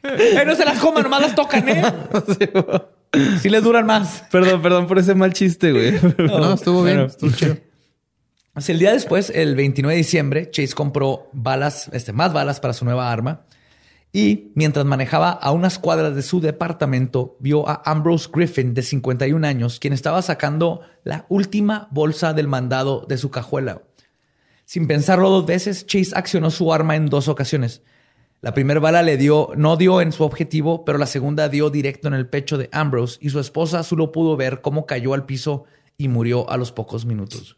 [0.03, 1.81] Eh, no se las coman, nomás las tocan, ¿eh?
[2.27, 3.39] Sí, güey.
[3.39, 4.25] Si les duran más.
[4.31, 5.93] Perdón, perdón por ese mal chiste, güey.
[6.17, 6.97] No, estuvo bien.
[6.97, 7.09] Bueno.
[7.09, 7.57] Estuvo chido.
[8.67, 12.85] El día después, el 29 de diciembre, Chase compró balas, este, más balas para su
[12.85, 13.45] nueva arma.
[14.15, 19.45] Y mientras manejaba a unas cuadras de su departamento, vio a Ambrose Griffin, de 51
[19.45, 23.81] años, quien estaba sacando la última bolsa del mandado de su cajuela.
[24.65, 27.81] Sin pensarlo dos veces, Chase accionó su arma en dos ocasiones.
[28.39, 32.07] La primera bala le dio, no dio en su objetivo, pero la segunda dio directo
[32.07, 35.63] en el pecho de Ambrose y su esposa solo pudo ver cómo cayó al piso
[35.97, 37.57] y murió a los pocos minutos.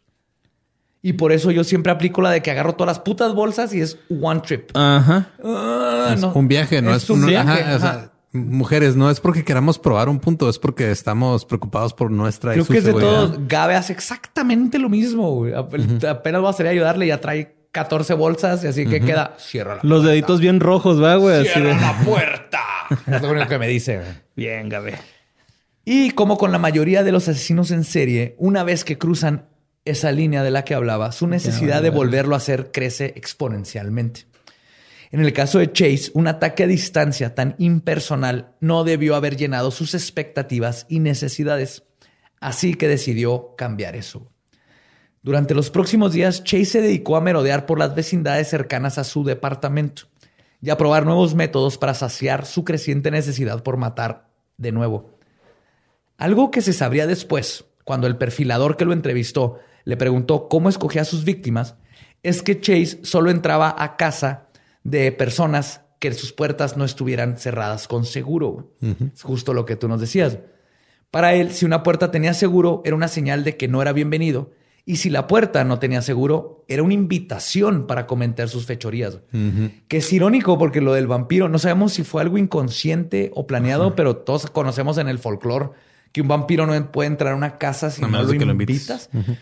[1.06, 3.80] Y por eso yo siempre aplico la de que agarro todas las putas bolsas y
[3.80, 4.70] es one trip.
[4.74, 5.28] Ajá.
[5.44, 6.32] Ah, Es no.
[6.32, 7.62] un viaje, no es, un no- viaje.
[7.62, 8.12] ajá, o sea, ajá.
[8.32, 12.54] mujeres, no es porque queramos probar un punto, es porque estamos preocupados por nuestra y
[12.54, 13.38] Creo su que es de todos.
[13.46, 15.30] Gabe hace exactamente lo mismo.
[15.32, 15.52] güey.
[15.54, 17.06] Apenas va a salir a ayudarle.
[17.06, 19.34] Ya trae 14 bolsas y así que queda.
[19.38, 21.36] Cierra la, Los deditos bien rojos, va, güey.
[21.42, 21.80] Así cierra de...
[21.80, 22.60] la puerta.
[23.06, 23.98] es lo único que me dice.
[23.98, 24.08] güey.
[24.34, 24.98] Bien, Gabe.
[25.84, 29.46] Y como con la mayoría de los asesinos en serie, una vez que cruzan
[29.86, 34.26] esa línea de la que hablaba, su necesidad de volverlo a hacer crece exponencialmente.
[35.10, 39.70] En el caso de Chase, un ataque a distancia tan impersonal no debió haber llenado
[39.70, 41.84] sus expectativas y necesidades.
[42.40, 44.30] Así que decidió cambiar eso.
[45.22, 49.24] Durante los próximos días, Chase se dedicó a merodear por las vecindades cercanas a su
[49.24, 50.02] departamento
[50.60, 55.18] y a probar nuevos métodos para saciar su creciente necesidad por matar de nuevo.
[56.18, 61.02] Algo que se sabría después, cuando el perfilador que lo entrevistó le preguntó cómo escogía
[61.02, 61.76] a sus víctimas,
[62.22, 64.48] es que Chase solo entraba a casa
[64.82, 68.74] de personas que sus puertas no estuvieran cerradas con seguro.
[69.14, 70.38] Es justo lo que tú nos decías.
[71.10, 74.50] Para él, si una puerta tenía seguro, era una señal de que no era bienvenido.
[74.84, 79.20] Y si la puerta no tenía seguro, era una invitación para comentar sus fechorías.
[79.86, 83.94] Que es irónico porque lo del vampiro, no sabemos si fue algo inconsciente o planeado,
[83.94, 85.70] pero todos conocemos en el folclore
[86.10, 89.10] que un vampiro no puede entrar a una casa si no lo que lo invitas.
[89.12, 89.38] invites.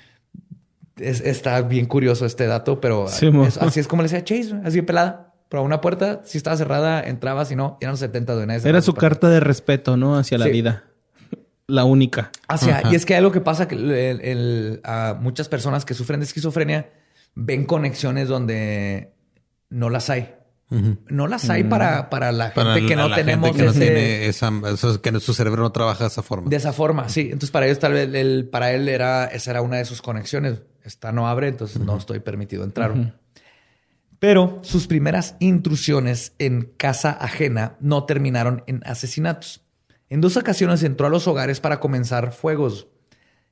[0.96, 3.46] Es- está bien curioso este dato, pero Sí, mo.
[3.46, 5.32] es- así es como le decía Chase, así de pelada.
[5.48, 8.68] Pero una puerta, si estaba cerrada, entraba, si no, eran los 70 de nadie.
[8.68, 10.16] Era su carta de respeto, ¿no?
[10.16, 10.50] Hacia la Sí.
[10.52, 10.84] vida.
[11.66, 12.30] La única.
[12.48, 12.82] Ajá.
[12.90, 13.90] y es que hay algo que pasa que el-
[14.20, 16.90] el- a muchas personas que sufren de esquizofrenia
[17.34, 19.12] ven conexiones donde
[19.70, 20.34] no las hay.
[21.08, 23.70] No las hay para, para la gente Para que no la tenemos gente que no
[23.70, 26.50] ese- tiene esa, eso- que su cerebro no trabaja de esa forma.
[26.50, 27.08] de esa forma.
[27.08, 30.02] Sí, entonces para ellos tal vez el- para él era esa era una de sus
[30.02, 30.62] conexiones.
[30.84, 33.14] Esta no abre, entonces no estoy permitido entrar.
[34.18, 39.62] Pero sus primeras intrusiones en casa ajena no terminaron en asesinatos.
[40.10, 42.86] En dos ocasiones entró a los hogares para comenzar fuegos.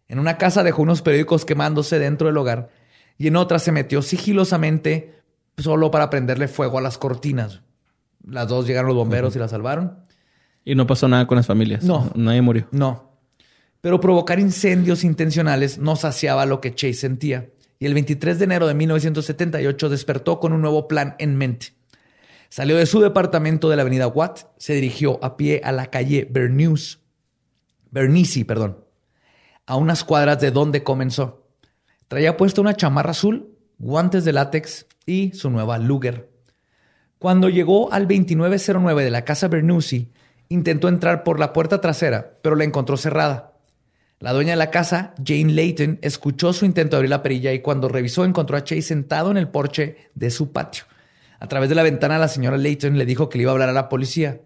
[0.08, 2.68] En una casa dejó unos periódicos quemándose dentro del hogar
[3.16, 5.22] y en otra se metió sigilosamente
[5.56, 7.62] solo para prenderle fuego a las cortinas.
[8.26, 10.04] Las dos llegaron los bomberos y la salvaron.
[10.64, 11.82] Y no pasó nada con las familias.
[11.82, 12.10] No.
[12.14, 12.68] Nadie murió.
[12.70, 13.11] No.
[13.82, 17.50] Pero provocar incendios intencionales no saciaba lo que Chase sentía.
[17.78, 21.74] Y el 23 de enero de 1978 despertó con un nuevo plan en mente.
[22.48, 26.28] Salió de su departamento de la avenida Watt, se dirigió a pie a la calle
[26.30, 26.98] Bernice,
[27.90, 28.84] Bernice, perdón,
[29.66, 31.48] a unas cuadras de donde comenzó.
[32.08, 36.30] Traía puesta una chamarra azul, guantes de látex y su nueva Luger.
[37.18, 40.12] Cuando llegó al 2909 de la casa Bernussi,
[40.48, 43.51] intentó entrar por la puerta trasera, pero la encontró cerrada.
[44.22, 47.58] La dueña de la casa, Jane Layton, escuchó su intento de abrir la perilla y
[47.58, 50.84] cuando revisó encontró a Chase sentado en el porche de su patio.
[51.40, 53.68] A través de la ventana la señora Layton le dijo que le iba a hablar
[53.70, 54.40] a la policía.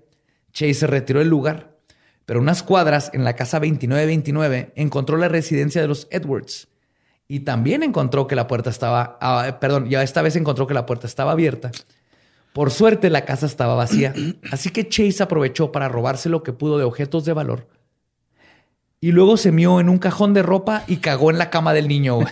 [0.51, 1.77] Chase se retiró del lugar,
[2.25, 6.69] pero unas cuadras en la casa 2929 encontró la residencia de los Edwards
[7.29, 10.87] y también encontró que la puerta estaba, ah, perdón, ya esta vez encontró que la
[10.87, 11.71] puerta estaba abierta.
[12.55, 14.15] Por suerte la casa estaba vacía,
[14.51, 17.76] así que Chase aprovechó para robarse lo que pudo de objetos de valor.
[19.01, 21.89] Y luego se mió en un cajón de ropa y cagó en la cama del
[21.89, 22.19] niño.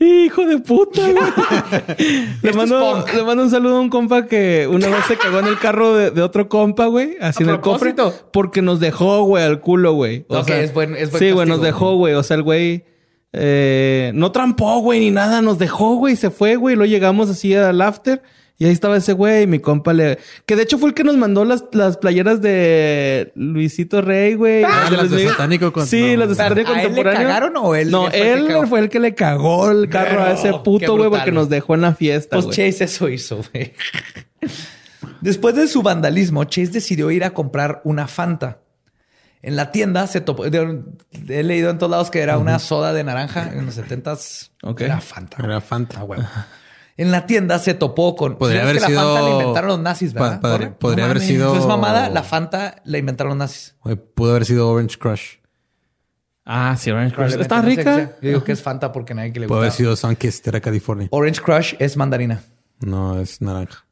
[0.00, 1.02] Hijo de puta,
[2.42, 5.46] le, mando, le mando un saludo a un compa que una vez se cagó en
[5.46, 7.16] el carro de, otro compa, güey.
[7.20, 7.94] Así en el cofre.
[8.32, 10.24] Porque nos dejó, güey, al culo, güey.
[10.28, 12.14] O sea, es buen, es Sí, güey, nos dejó, güey.
[12.14, 12.84] O sea, el güey
[13.32, 15.40] eh, no trampó, güey, ni nada.
[15.40, 16.16] Nos dejó, güey.
[16.16, 16.74] Se fue, güey.
[16.74, 18.22] Lo llegamos así al after.
[18.58, 20.18] Y ahí estaba ese güey, mi compa le...
[20.46, 24.62] Que de hecho fue el que nos mandó las, las playeras de Luisito Rey, güey.
[24.62, 25.86] Ah, las de satánico con...
[25.86, 27.10] Sí, las de satánico contemporáneo.
[27.10, 27.90] ¿A él le cagaron o él?
[27.90, 31.48] No, él fue el que le cagó el carro a ese puto, güey, porque nos
[31.48, 33.72] dejó en la fiesta, Pues Chase eso hizo, güey.
[35.20, 38.60] Después de su vandalismo, Chase decidió ir a comprar una Fanta.
[39.40, 40.44] En la tienda se topó.
[40.44, 44.52] He leído en todos lados que era una soda de naranja en los setentas.
[44.62, 44.82] Ok.
[44.82, 45.38] Era Fanta.
[45.42, 45.98] Era Fanta.
[45.98, 46.20] Ah, güey
[46.96, 48.36] en la tienda se topó con.
[48.36, 49.00] Podría haber que sido.
[49.00, 50.76] La Fanta la inventaron los nazis, ¿verdad?
[50.78, 51.56] podría haber sido.
[51.56, 53.76] Es mamada, la Fanta la inventaron los nazis.
[54.14, 55.36] pudo haber sido Orange Crush.
[56.44, 57.34] Ah, sí, Orange Crush.
[57.34, 58.10] Está rica.
[58.20, 59.54] Yo digo que es Fanta porque nadie que le gusta.
[59.54, 61.08] Puede haber sido Sunkist, era California.
[61.10, 62.42] Orange Crush es mandarina.
[62.80, 63.86] No, es naranja.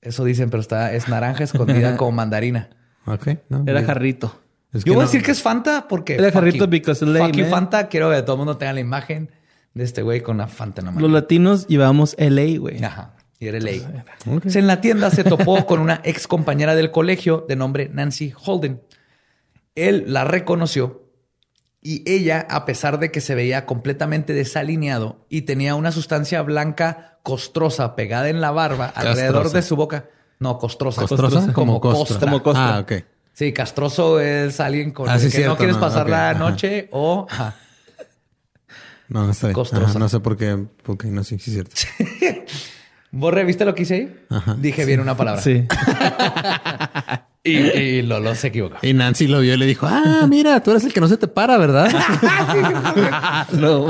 [0.00, 2.70] Eso dicen, pero está, es naranja escondida como mandarina.
[3.06, 3.28] Ok.
[3.66, 4.38] era jarrito.
[4.84, 6.14] Yo voy a decir que es Fanta porque.
[6.14, 7.88] Era jarrito because lame, fuck Fanta.
[7.88, 9.30] Quiero que todo el mundo tenga la imagen
[9.74, 11.06] de este güey con una Fanta en la mano.
[11.06, 12.82] Los latinos llevábamos LA, güey.
[12.82, 13.16] Ajá.
[13.38, 13.70] Y era LA.
[14.54, 18.82] En la tienda se topó con una ex compañera del colegio de nombre Nancy Holden.
[19.74, 21.02] Él la reconoció
[21.80, 27.18] y ella, a pesar de que se veía completamente desalineado y tenía una sustancia blanca
[27.24, 30.08] costrosa pegada en la barba alrededor de su boca.
[30.38, 31.00] No, costrosa.
[31.00, 31.52] ¿Costrosa?
[31.52, 32.20] Como, costra.
[32.20, 32.76] Como costra.
[32.76, 32.92] Ah, ok.
[33.32, 37.26] Sí, castroso es alguien con ah, el que no quieres pasar la noche o...
[39.12, 39.58] No, está bien.
[39.98, 41.76] no sé por qué, porque no sé, sí es cierto.
[43.10, 44.16] ¿Vos reviste lo que hice ahí?
[44.56, 45.42] Dije bien una palabra.
[45.42, 45.66] Sí.
[47.44, 48.78] y, Lolo se equivocó.
[48.80, 51.18] Y Nancy lo vio y le dijo, ah, mira, tú eres el que no se
[51.18, 51.90] te para, ¿verdad?
[53.52, 53.86] no.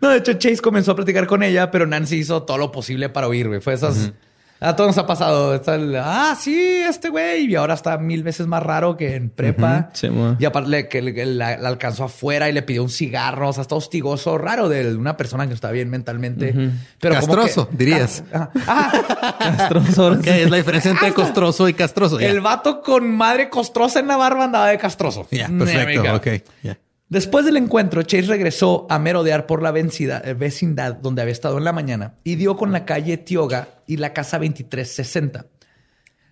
[0.00, 3.08] no, de hecho, Chase comenzó a platicar con ella, pero Nancy hizo todo lo posible
[3.08, 4.12] para oír, Fue esas...
[4.60, 5.54] A todos nos ha pasado.
[5.54, 7.46] Está el, ah, sí, este güey.
[7.46, 9.90] Y ahora está mil veces más raro que en prepa.
[10.38, 13.50] y aparte que la, alcanzó afuera y le pidió un cigarro.
[13.50, 16.54] O sea, está hostigoso, raro de una persona que está bien mentalmente.
[17.00, 18.24] Pero castroso, dirías.
[18.32, 19.36] Ah, ah.
[19.56, 20.18] castroso.
[20.20, 22.18] ¿Qué es la diferencia entre costroso y castroso?
[22.18, 25.28] El vato con madre costrosa en la barba andaba de castroso.
[25.30, 26.14] Ya, perfecto.
[26.14, 26.26] Ok,
[26.62, 26.78] ya.
[27.08, 31.64] Después del encuentro, Chase regresó a merodear por la eh, vecindad donde había estado en
[31.64, 35.46] la mañana y dio con la calle Tioga y la casa 2360.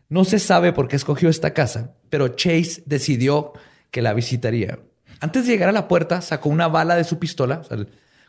[0.08, 3.54] No se sabe por qué escogió esta casa, pero Chase decidió
[3.90, 4.78] que la visitaría.
[5.20, 7.62] Antes de llegar a la puerta, sacó una bala de su pistola,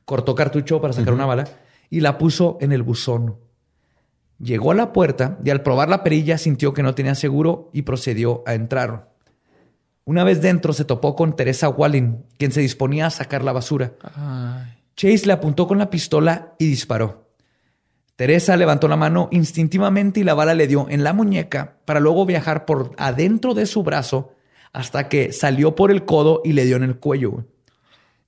[0.06, 1.48] cortó cartucho para sacar una bala
[1.90, 3.38] y la puso en el buzón.
[4.40, 7.84] Llegó a la puerta y al probar la perilla sintió que no tenía seguro y
[7.84, 9.14] procedió a entrar.
[10.06, 13.94] Una vez dentro se topó con Teresa Walling, quien se disponía a sacar la basura.
[14.96, 17.27] Chase le apuntó con la pistola y disparó.
[18.18, 22.26] Teresa levantó la mano instintivamente y la bala le dio en la muñeca para luego
[22.26, 24.34] viajar por adentro de su brazo
[24.74, 27.46] hasta que salió por el codo y le dio en el cuello.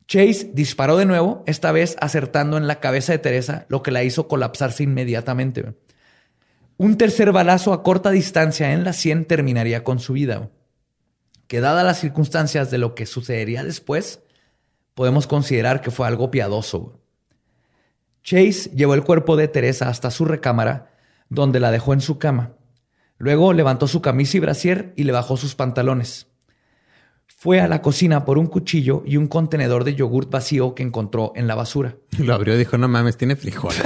[0.07, 4.03] Chase disparó de nuevo, esta vez acertando en la cabeza de Teresa, lo que la
[4.03, 5.73] hizo colapsarse inmediatamente.
[6.77, 10.49] Un tercer balazo a corta distancia en la sien terminaría con su vida
[11.49, 14.21] que dadas las circunstancias de lo que sucedería después,
[14.93, 17.01] podemos considerar que fue algo piadoso.
[18.23, 20.91] Chase llevó el cuerpo de Teresa hasta su recámara,
[21.29, 22.53] donde la dejó en su cama.
[23.17, 26.27] Luego levantó su camisa y brasier y le bajó sus pantalones.
[27.27, 31.31] Fue a la cocina por un cuchillo y un contenedor de yogurt vacío que encontró
[31.35, 31.95] en la basura.
[32.17, 33.81] Lo abrió y dijo, no mames, tiene frijoles.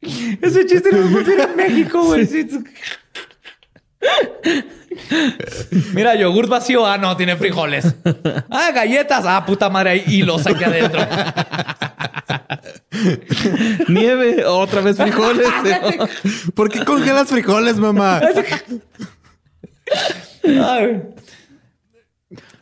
[0.00, 2.28] Ese chiste no funciona en México, güey.
[5.94, 6.86] Mira, yogurt vacío.
[6.86, 7.94] Ah, no, tiene frijoles.
[8.50, 9.24] Ah, galletas.
[9.26, 11.00] Ah, puta madre, hay hilos aquí adentro.
[13.88, 15.48] Nieve, otra vez frijoles.
[16.54, 18.20] ¿Por qué congelas frijoles, mamá?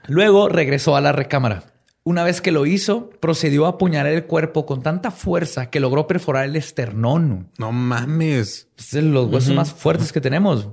[0.09, 1.65] Luego regresó a la recámara.
[2.05, 6.07] Una vez que lo hizo, procedió a apuñalar el cuerpo con tanta fuerza que logró
[6.07, 7.51] perforar el esternón.
[7.59, 8.69] No mames.
[8.79, 10.69] Es de los huesos más fuertes que tenemos.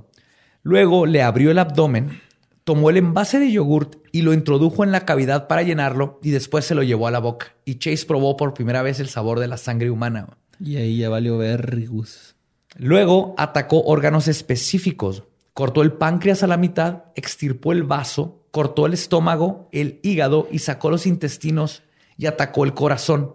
[0.64, 2.22] Luego le abrió el abdomen,
[2.64, 6.64] tomó el envase de yogurt y lo introdujo en la cavidad para llenarlo y después
[6.64, 7.54] se lo llevó a la boca.
[7.66, 10.26] Y Chase probó por primera vez el sabor de la sangre humana.
[10.58, 12.34] Y ahí ya valió vergus.
[12.78, 15.24] Luego atacó órganos específicos.
[15.52, 20.60] Cortó el páncreas a la mitad, extirpó el vaso, cortó el estómago, el hígado y
[20.60, 21.82] sacó los intestinos
[22.16, 23.34] y atacó el corazón.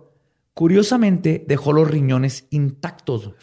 [0.55, 3.33] Curiosamente, dejó los riñones intactos.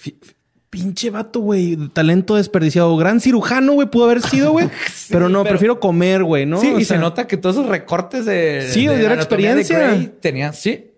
[0.83, 1.77] Pinche vato, güey.
[1.95, 2.95] Talento desperdiciado.
[2.99, 4.69] Gran cirujano, güey, pudo haber sido, güey.
[5.11, 6.61] pero no, pero- prefiero comer, güey, ¿no?
[6.61, 8.69] Sí, O y sea, se nota que todos esos recortes de.
[8.71, 9.79] Sí, de de la de experiencia.
[9.79, 10.91] Grey tenía, sí.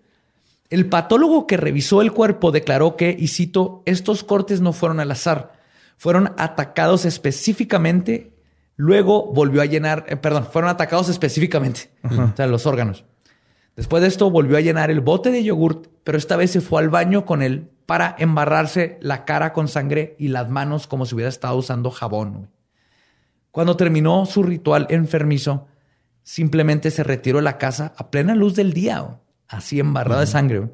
[0.69, 5.09] El patólogo que revisó el cuerpo declaró que, y cito, estos cortes no fueron al
[5.11, 5.53] azar,
[5.97, 8.33] fueron atacados específicamente.
[8.75, 13.03] Luego volvió a llenar, eh, perdón, fueron atacados específicamente, o sea, los órganos.
[13.75, 16.81] Después de esto volvió a llenar el bote de yogurt, pero esta vez se fue
[16.81, 21.15] al baño con él para embarrarse la cara con sangre y las manos como si
[21.15, 22.51] hubiera estado usando jabón.
[23.49, 25.65] Cuando terminó su ritual enfermizo,
[26.21, 30.69] simplemente se retiró de la casa a plena luz del día, así embarrado de sangre,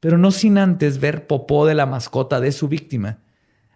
[0.00, 3.18] pero no sin antes ver popó de la mascota de su víctima.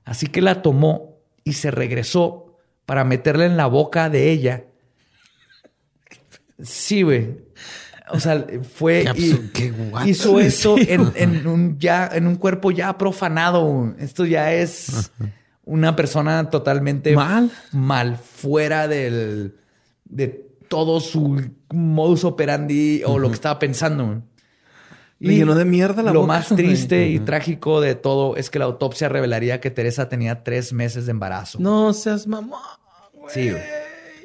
[0.06, 2.56] Así que la tomó y se regresó
[2.86, 4.64] para meterla en la boca de ella.
[6.62, 7.49] Sí, güey.
[8.12, 9.04] O sea, fue
[9.52, 9.72] Qué
[10.04, 13.94] y hizo esto Sí, en, en un ya en un cuerpo ya profanado.
[13.98, 15.12] Esto ya es
[15.64, 17.50] una persona totalmente Mal.
[17.72, 19.54] mal, fuera del
[20.04, 21.40] de todo su
[21.72, 24.22] modus operandi o lo que estaba pensando.
[25.18, 28.58] Le llenó de mierda la Lo boca, más triste y trágico de todo es que
[28.58, 31.58] la autopsia revelaría que Teresa tenía tres meses de embarazo.
[31.60, 32.58] No seas mamón,
[33.12, 33.34] güey.
[33.34, 33.62] Sí, güey.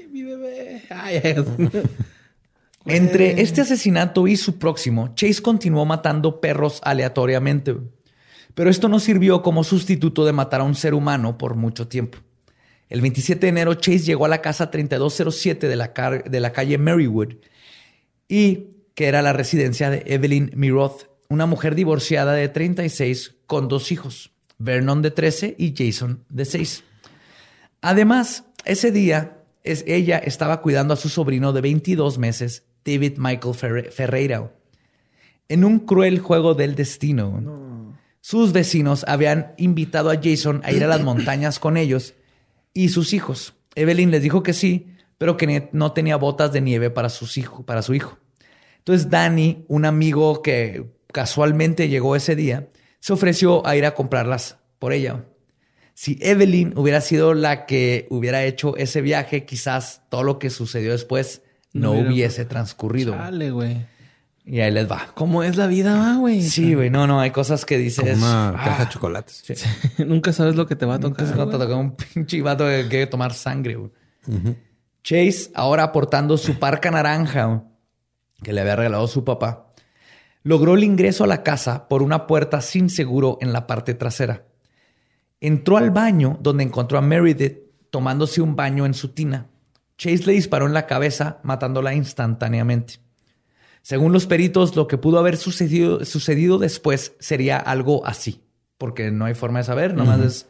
[0.10, 0.84] Mi bebé.
[0.90, 1.36] Ay, ay.
[2.86, 7.76] Entre este asesinato y su próximo, Chase continuó matando perros aleatoriamente.
[8.54, 12.20] Pero esto no sirvió como sustituto de matar a un ser humano por mucho tiempo.
[12.90, 15.94] El 27 de enero, Chase llegó a la casa 3207 de la,
[16.26, 17.34] de la calle Marywood
[18.28, 23.92] y que era la residencia de Evelyn Miroth, una mujer divorciada de 36 con dos
[23.92, 26.84] hijos, Vernon de 13 y Jason de 6.
[27.82, 33.56] Además, ese día es, ella estaba cuidando a su sobrino de 22 meses, David Michael
[33.56, 34.52] Ferre- Ferreira,
[35.50, 37.94] en un cruel juego del destino.
[38.22, 42.14] Sus vecinos habían invitado a Jason a ir a las montañas con ellos
[42.74, 43.56] y sus hijos.
[43.76, 44.88] Evelyn les dijo que sí,
[45.18, 48.18] pero que no tenía botas de nieve para, sus hijo- para su hijo.
[48.80, 52.68] Entonces Danny, un amigo que casualmente llegó ese día,
[53.00, 55.26] se ofreció a ir a comprarlas por ella.
[55.94, 60.92] Si Evelyn hubiera sido la que hubiera hecho ese viaje, quizás todo lo que sucedió
[60.92, 61.42] después
[61.82, 63.14] no, hubiese transcurrido.
[63.14, 63.86] Chale, güey.
[64.46, 65.08] Y ahí les va.
[65.16, 66.42] ¿Cómo es la vida, va, güey?
[66.44, 68.18] Sí, güey, no, no, hay cosas que Como dices.
[68.18, 69.44] una ah, caja de chocolates.
[70.06, 71.28] Nunca sabes lo que te va a Nunca tocar.
[71.28, 71.58] se va a güey.
[71.60, 73.76] tocar un pinche vato que quiere tomar sangre.
[73.76, 73.92] güey.
[75.04, 77.64] Chase, ahora aportando su parca naranja
[78.44, 79.72] que le había regalado su papá,
[80.44, 84.46] logró el ingreso a la casa por una puerta sin seguro en la parte trasera.
[85.42, 87.58] Entró al baño donde encontró a Meredith
[87.90, 89.48] tomándose un baño en su tina.
[89.98, 93.00] Chase le disparó en la cabeza, matándola instantáneamente.
[93.82, 98.42] Según los peritos, lo que pudo haber sucedido, sucedido después sería algo así,
[98.78, 100.48] porque no hay forma de saber, nomás es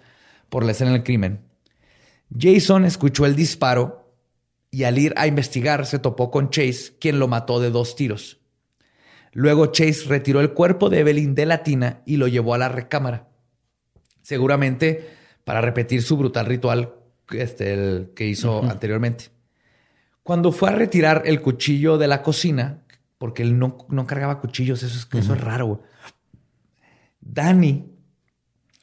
[0.49, 1.41] por la escena del crimen.
[2.38, 4.13] Jason escuchó el disparo
[4.72, 8.39] y al ir a investigar se topó con Chase, quien lo mató de dos tiros.
[9.31, 12.69] Luego Chase retiró el cuerpo de Evelyn de la tina y lo llevó a la
[12.69, 13.27] recámara,
[14.22, 15.09] seguramente
[15.43, 16.95] para repetir su brutal ritual
[17.31, 19.35] este, el que hizo anteriormente.
[20.26, 22.80] Cuando fue a retirar el cuchillo de la cocina,
[23.19, 25.65] porque él no, no cargaba cuchillos, eso es, eso es raro.
[25.68, 25.80] güey.
[27.22, 27.85] Danny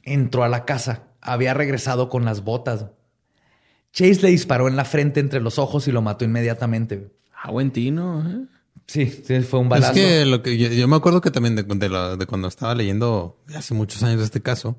[0.05, 2.87] entró a la casa, había regresado con las botas.
[3.93, 7.13] Chase le disparó en la frente entre los ojos y lo mató inmediatamente.
[7.43, 8.47] Ah, buen tino, ¿eh?
[8.87, 9.93] Sí, sí, fue un balazo.
[9.93, 12.49] Es que lo que yo, yo me acuerdo que también de, de lo- de cuando
[12.49, 14.77] estaba leyendo hace muchos años este caso,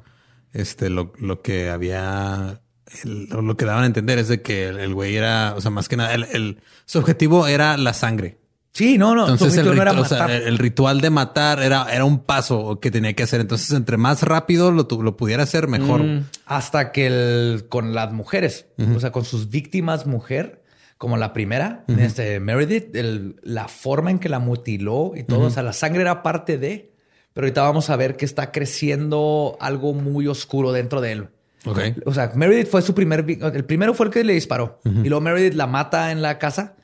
[0.52, 2.61] este, lo, lo que había,
[3.03, 5.72] el- lo, que daban a entender es de que el, el güey era, o sea,
[5.72, 8.38] más que nada, el, el- su objetivo era la sangre.
[8.74, 9.28] Sí, no, no.
[9.28, 10.32] su Entonces el, objetivo no ritu- era o sea, matar.
[10.41, 13.40] el ritual de matar era, era un paso que tenía que hacer.
[13.40, 16.02] Entonces, entre más rápido lo, tu- lo pudiera hacer, mejor.
[16.03, 16.26] Mm.
[16.48, 18.65] Hasta que el, con las mujeres,
[18.95, 20.64] o sea, con sus víctimas mujer,
[20.98, 25.49] como la primera, este, Meredith, el- la forma en que la mutiló y todo, o
[25.52, 26.94] sea, la sangre era parte de,
[27.34, 31.28] pero ahorita vamos a ver que está creciendo algo muy oscuro dentro de él.
[31.65, 31.80] Ok.
[32.06, 35.22] O sea, Meredith fue su primer, el primero fue el que le disparó y luego
[35.22, 36.76] Meredith la mata en la casa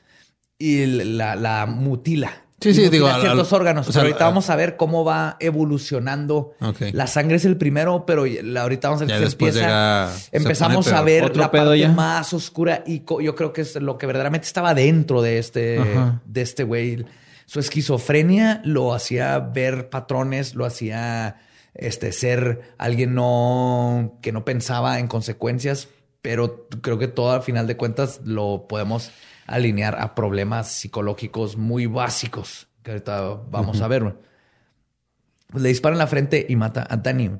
[0.58, 2.44] y la, la mutila.
[2.62, 3.88] Sí, sí, digo, al- ciertos al- órganos.
[3.88, 6.52] o sea, pero ahorita al- vamos a ver cómo va evolucionando.
[6.60, 6.82] Ok.
[6.92, 9.56] La sangre es el primero, pero la- ahorita vamos a ver Ya que se después
[9.56, 11.88] empieza- llega- empezamos pone a ver la parte ya.
[11.88, 16.20] más oscura y yo creo que es lo que verdaderamente estaba dentro de este Ajá.
[16.26, 17.04] de este güey.
[17.46, 21.36] Su esquizofrenia lo hacía ver patrones, lo hacía
[21.74, 25.88] este ser alguien no que no pensaba en consecuencias,
[26.22, 29.10] pero creo que todo al final de cuentas lo podemos
[29.46, 33.20] alinear a problemas psicológicos muy básicos que ahorita
[33.50, 34.16] vamos a ver.
[35.48, 37.30] Pues le dispara en la frente y mata a Danny.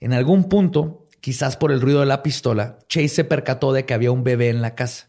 [0.00, 3.94] En algún punto, quizás por el ruido de la pistola, Chase se percató de que
[3.94, 5.08] había un bebé en la casa.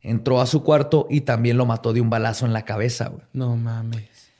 [0.00, 3.08] Entró a su cuarto y también lo mató de un balazo en la cabeza.
[3.08, 3.24] güey.
[3.32, 4.30] No mames.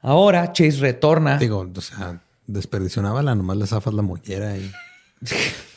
[0.00, 1.38] Ahora Chase retorna.
[1.38, 4.70] Digo, o sea, desperdicionaba la, nomás le zafas la mollera y...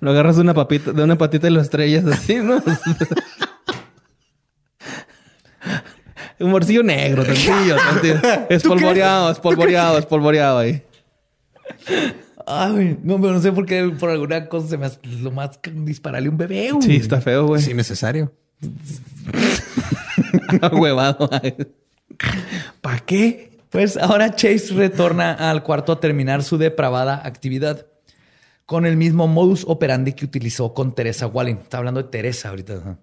[0.00, 2.62] Lo agarras de una papita, de una patita y lo estrellas así, ¿no?
[6.40, 8.20] Un morcillo negro, tantillo, tantillo.
[8.48, 10.84] Espolvoreado, espolvoreado, espolvoreado ahí.
[12.46, 15.58] Ay, no, pero no sé por qué por alguna cosa se me hace lo más
[15.62, 16.70] dispararle un bebé.
[16.70, 16.86] güey.
[16.86, 17.60] Sí, está feo, güey.
[17.60, 18.32] Sí, necesario.
[20.72, 21.28] Huevado.
[22.80, 23.57] ¿Para qué?
[23.70, 27.86] Pues ahora Chase retorna al cuarto a terminar su depravada actividad
[28.66, 31.56] con el mismo modus operandi que utilizó con Teresa Walling.
[31.56, 32.98] Está hablando de Teresa ahorita.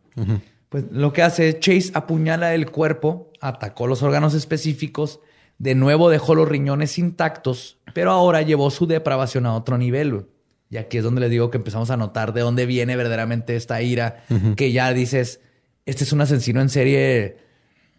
[0.69, 5.19] Pues lo que hace Chase apuñala el cuerpo, atacó los órganos específicos,
[5.57, 10.27] de nuevo dejó los riñones intactos, pero ahora llevó su depravación a otro nivel.
[10.69, 13.81] Y aquí es donde les digo que empezamos a notar de dónde viene verdaderamente esta
[13.81, 14.23] ira,
[14.55, 15.39] que ya dices,
[15.85, 17.37] este es un asesino en serie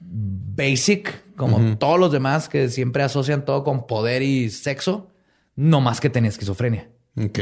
[0.00, 5.10] basic, como todos los demás que siempre asocian todo con poder y sexo,
[5.54, 6.88] no más que tenía esquizofrenia.
[7.16, 7.38] Ok.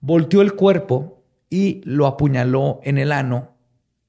[0.00, 3.56] Volteó el cuerpo y lo apuñaló en el ano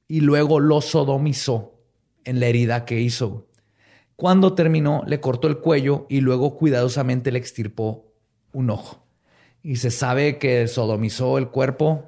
[0.07, 1.79] y luego lo sodomizó
[2.25, 3.47] en la herida que hizo.
[4.15, 8.13] Cuando terminó, le cortó el cuello y luego cuidadosamente le extirpó
[8.51, 9.05] un ojo.
[9.63, 12.05] Y se sabe que sodomizó el cuerpo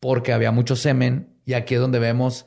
[0.00, 2.46] porque había mucho semen y aquí es donde vemos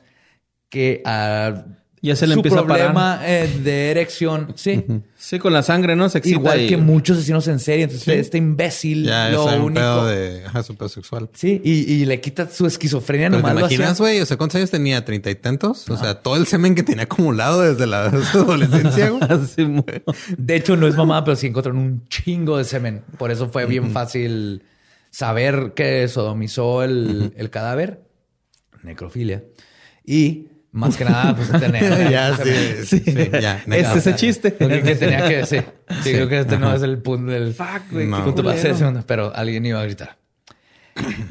[0.68, 1.64] que ah,
[2.02, 2.92] Ya se le su empieza a parar.
[2.92, 4.84] problema eh, de erección, sí,
[5.16, 6.08] Sí, con la sangre, ¿no?
[6.08, 7.84] Se excita igual y- que muchos asesinos en serie.
[7.84, 8.12] Entonces, Sí.
[8.12, 9.80] este imbécil, Ya lo es un único.
[9.80, 10.44] pedo de...
[10.44, 11.30] Ajá, es un pedo sexual.
[11.32, 13.76] Sí, y, y le quita su esquizofrenia Pero te nomás hacía.
[13.76, 15.04] imaginas, güey, o sea, ¿cuántos años tenía?
[15.04, 15.88] ¿Treinta y tantos?
[15.90, 18.04] O sea, todo el semen que tenía acumulado desde la
[18.34, 19.22] adolescencia, güey.
[20.38, 23.02] De hecho, no es mamá, pero sí encontraron un chingo de semen.
[23.18, 24.62] Por eso fue bien fácil
[25.10, 28.02] saber que sodomizó el, el cadáver.
[28.82, 29.42] Necrofilia.
[30.04, 32.10] Y más que nada, pues tener.
[32.10, 32.50] ya, sí,
[32.84, 33.62] sí, sí, ya.
[33.66, 34.54] Es ese chiste.
[34.54, 35.56] Que tenía que, sí.
[35.88, 38.06] Sí, Sí, creo que este no es el punto del Fuck, güey.
[38.06, 38.24] No.
[38.24, 40.18] punto hacer segundo, pero alguien iba a gritar.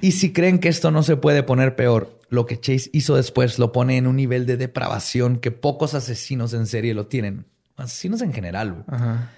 [0.02, 3.60] Y si creen que esto no se puede poner peor, lo que Chase hizo después
[3.60, 7.46] lo pone en un nivel de depravación que pocos asesinos en serie lo tienen.
[7.76, 8.72] Asesinos en general.
[8.72, 8.84] güey.
[8.88, 9.32] Ajá.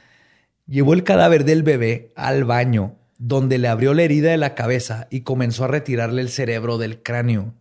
[0.68, 5.08] Llevó el cadáver del bebé al baño, donde le abrió la herida de la cabeza
[5.10, 7.54] y comenzó a retirarle el cerebro del cráneo.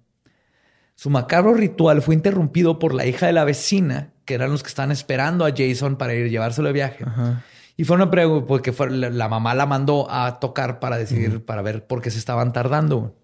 [0.97, 4.68] Su macabro ritual fue interrumpido por la hija de la vecina, que eran los que
[4.68, 7.05] estaban esperando a Jason para ir a llevárselo de viaje.
[7.06, 7.44] Ajá.
[7.77, 11.44] Y fue una pregunta porque fue, la, la mamá la mandó a tocar para decidir,
[11.44, 13.14] para ver por qué se estaban tardando.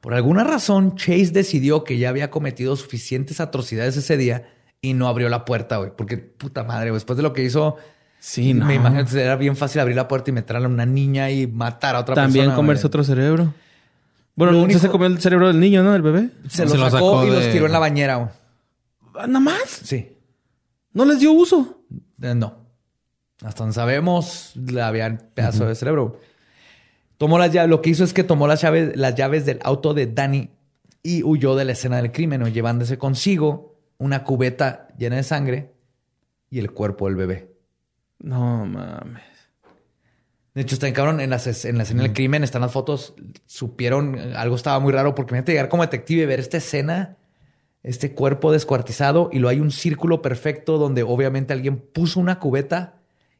[0.00, 4.44] Por alguna razón, Chase decidió que ya había cometido suficientes atrocidades ese día
[4.82, 5.92] y no abrió la puerta, güey.
[5.96, 7.76] Porque puta madre, después de lo que hizo,
[8.20, 8.66] Sí, no.
[8.66, 11.46] me imagino que era bien fácil abrir la puerta y meter a una niña y
[11.46, 12.56] matar a otra También persona.
[12.56, 12.88] comerse güey.
[12.88, 13.54] otro cerebro.
[14.36, 15.94] Bueno, Lo no único- se comió el cerebro del niño, ¿no?
[15.94, 16.30] El bebé.
[16.48, 18.28] Se, lo Se lo sacó, sacó y los tiró en la bañera, güey.
[19.14, 19.62] Ah, ¿Nada más?
[19.84, 20.10] Sí.
[20.92, 21.82] No les dio uso.
[22.20, 22.64] Eh, No.
[23.44, 26.18] Hasta donde sabemos, le habían pedazo de cerebro.
[27.18, 27.68] Tomó las llaves.
[27.68, 30.50] Lo que hizo es que tomó las llaves, las llaves del auto de Danny
[31.02, 32.48] y huyó de la escena del crimen, ¿no?
[32.48, 35.74] llevándose consigo una cubeta llena de sangre
[36.48, 37.54] y el cuerpo del bebé.
[38.20, 39.22] No mames.
[40.54, 41.20] De hecho, está en cabrón.
[41.20, 43.14] En, las, en la escena del crimen están las fotos.
[43.46, 47.16] Supieron algo estaba muy raro porque imagínate llegar como detective y ver esta escena,
[47.82, 52.94] este cuerpo descuartizado y lo hay un círculo perfecto donde obviamente alguien puso una cubeta,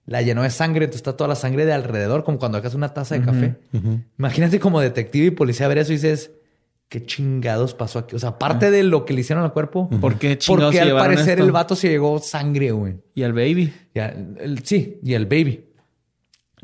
[0.06, 2.92] la llenó de sangre, entonces está toda la sangre de alrededor, como cuando hagas una
[2.92, 3.54] taza de café.
[4.18, 6.32] Imagínate como detective y policía ver eso y dices,
[6.90, 8.14] ¿qué chingados pasó aquí?
[8.16, 10.96] O sea, aparte de lo que le hicieron al cuerpo, ¿Por qué chingados porque al
[10.96, 11.44] parecer esto?
[11.44, 12.96] el vato se llegó sangre, güey.
[13.14, 13.72] Y al baby.
[13.94, 15.64] El- sí, y el baby.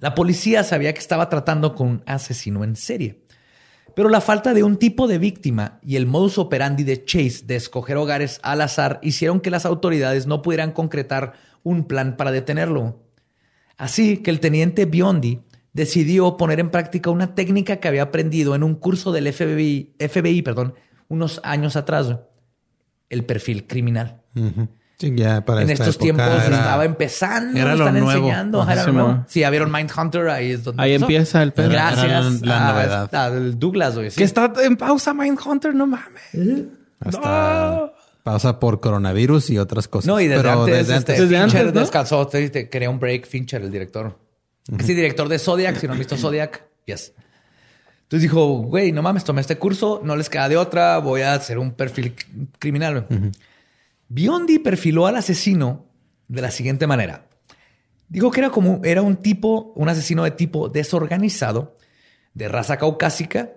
[0.01, 3.23] La policía sabía que estaba tratando con un asesino en serie.
[3.95, 7.57] Pero la falta de un tipo de víctima y el modus operandi de Chase de
[7.57, 13.03] escoger hogares al azar hicieron que las autoridades no pudieran concretar un plan para detenerlo.
[13.77, 15.41] Así que el teniente Biondi
[15.73, 20.43] decidió poner en práctica una técnica que había aprendido en un curso del FBI, FBI
[20.43, 20.75] perdón,
[21.09, 22.17] unos años atrás.
[23.11, 24.23] el perfil criminal.
[25.01, 28.21] Sí, ya para en esta estos época tiempos era- estaba empezando, era lo están nuevo.
[28.27, 28.61] enseñando.
[28.61, 29.25] Ajá, era sí, lo nuevo.
[29.29, 31.05] Sí, ya vieron Mindhunter, ahí es donde Ahí empezó.
[31.07, 31.71] empieza el pedo.
[31.71, 33.53] Gracias era la a- novedad.
[33.57, 34.11] Douglas, güey.
[34.11, 34.19] sí.
[34.19, 36.67] Que está en pausa Mindhunter, no mames.
[37.01, 40.07] hasta pausa por coronavirus y otras cosas.
[40.07, 41.21] No, y desde Pero antes, desde este, antes.
[41.31, 41.81] Desde Fincher antes, ¿no?
[41.81, 44.19] descansó, te, te quería un break, Fincher, el director.
[44.85, 47.15] Sí, director de Zodiac, si no han visto Zodiac, yes.
[48.03, 51.33] Entonces dijo, güey, no mames, tomé este curso, no les queda de otra, voy a
[51.35, 52.15] hacer un perfil
[52.59, 53.07] criminal.
[53.09, 53.31] güey.
[54.13, 55.87] Biondi perfiló al asesino
[56.27, 57.29] de la siguiente manera.
[58.09, 61.79] Dijo que era como era un tipo, un asesino de tipo desorganizado,
[62.35, 63.53] de raza caucásica.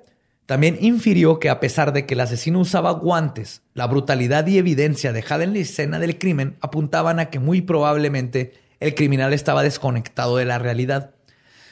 [0.46, 5.12] También infirió que a pesar de que el asesino usaba guantes, la brutalidad y evidencia
[5.12, 10.38] dejada en la escena del crimen apuntaban a que muy probablemente el criminal estaba desconectado
[10.38, 11.16] de la realidad,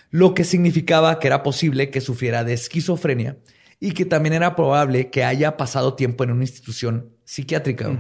[0.10, 3.38] lo que significaba que era posible que sufriera de esquizofrenia
[3.80, 7.91] y que también era probable que haya pasado tiempo en una institución psiquiátrica.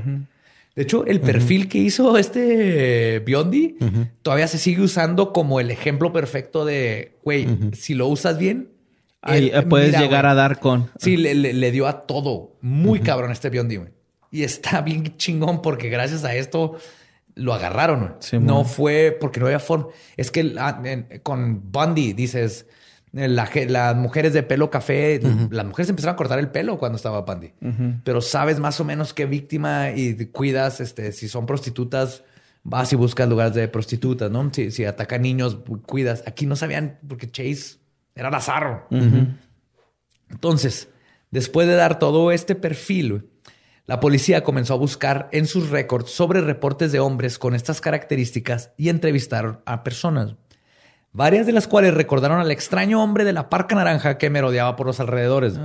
[0.75, 3.75] De hecho, el perfil que hizo este Biondi
[4.21, 8.69] todavía se sigue usando como el ejemplo perfecto de, güey, si lo usas bien,
[9.21, 10.31] Ahí él- eh, puedes mira, llegar güey.
[10.31, 10.89] a dar con.
[10.97, 12.55] Sí, le, le- le dio a todo.
[12.61, 13.89] Muy cabrón este Biondi, güey.
[14.31, 16.77] Y está bien chingón porque gracias a esto
[17.35, 17.99] lo agarraron.
[17.99, 18.11] güey.
[18.19, 18.65] Sí, no man.
[18.65, 19.87] fue porque no había forma.
[20.17, 22.65] Es que ah, en- con Bundy dices,
[23.13, 25.19] eh, la las mujeres de pelo café,
[25.49, 27.53] las mujeres empezaron a cortar el pelo cuando estaba Bundy.
[28.03, 32.23] Pero sabes más o menos qué víctima y cuidas, este, si son prostitutas,
[32.63, 34.49] vas y buscas lugares de prostitutas, ¿no?
[34.53, 36.23] Si, si atacan niños, cuidas.
[36.25, 37.79] Aquí no sabían porque Chase
[38.15, 38.87] era lazarro.
[40.29, 40.89] Entonces,
[41.31, 43.29] después de dar todo este perfil,
[43.85, 48.71] la policía comenzó a buscar en sus récords sobre reportes de hombres con estas características
[48.77, 50.35] y entrevistaron a personas.
[51.13, 54.87] Varias de las cuales recordaron al extraño hombre de la parca naranja que merodeaba por
[54.87, 55.59] los alrededores.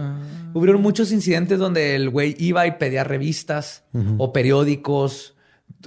[0.54, 3.84] Hubieron muchos incidentes donde el güey iba y pedía revistas
[4.18, 5.34] o periódicos.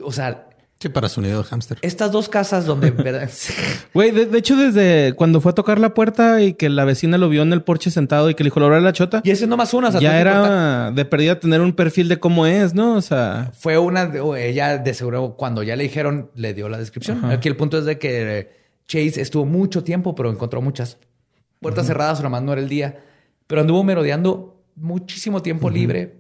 [0.02, 0.46] O sea,
[0.82, 1.78] Sí, para su nido de hámster.
[1.82, 2.92] estas dos casas donde...
[3.94, 7.18] Güey, de, de hecho, desde cuando fue a tocar la puerta y que la vecina
[7.18, 9.20] lo vio en el porche sentado y que le dijo, ¿lo la chota?
[9.26, 9.90] y ese no más una.
[9.90, 12.94] o sea, ya es era de perdida tener un perfil de cómo es, ¿no?
[12.94, 17.26] O sea, Fue una, ella de seguro cuando ya le dijeron, le dio la descripción.
[17.26, 18.59] Aquí el punto es de que eh,
[18.90, 20.98] Chase estuvo mucho tiempo, pero encontró muchas
[21.62, 23.00] puertas cerradas, nomás no era el día.
[23.46, 26.18] Pero anduvo merodeando muchísimo tiempo libre,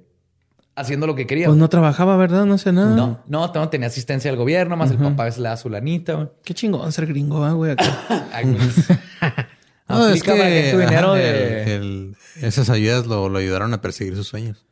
[0.75, 1.47] haciendo lo que quería.
[1.47, 2.45] pues no trabajaba, ¿verdad?
[2.45, 2.95] No sé nada.
[2.95, 5.67] no, no, no tenía asistencia del gobierno, más el papá a veces le da su
[5.69, 6.13] lanita.
[6.13, 6.27] güey.
[6.43, 7.75] Qué chingón ser gringo, ¿ah, güey.
[9.87, 13.81] No, es que tu dinero ajá, de- el- el- esas ayudas lo, lo ayudaron a
[13.81, 14.63] perseguir sus sueños.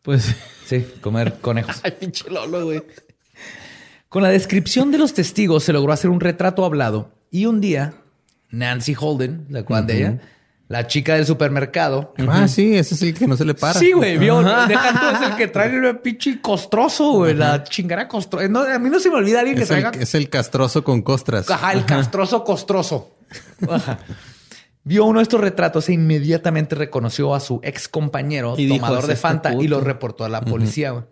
[0.00, 0.34] pues...
[0.64, 1.80] Sí, comer conejos.
[1.84, 2.82] Ay, pinche Lolo, güey.
[4.08, 7.94] Con la descripción de los testigos se logró hacer un retrato hablado y un día
[8.50, 10.18] Nancy Holden, la cual de ella,
[10.68, 12.14] la chica del supermercado.
[12.28, 13.78] Ah, sí, ese es el que no se le para.
[13.78, 14.40] Sí, güey, vio.
[14.42, 18.48] Deja tú, es el que trae el pinche costroso, güey, la chingara costroso.
[18.48, 19.90] No, a mí no se me olvida alguien que el, traiga.
[19.98, 21.50] es el castroso con costras.
[21.50, 23.10] Ajá, el castroso costroso.
[23.68, 23.98] Ajá.
[24.84, 29.06] Vio uno de estos retratos e inmediatamente reconoció a su ex compañero, Y tomador "Es
[29.06, 29.68] de este Fanta, y puto".
[29.68, 30.90] lo reportó a la policía.
[30.90, 31.04] güey.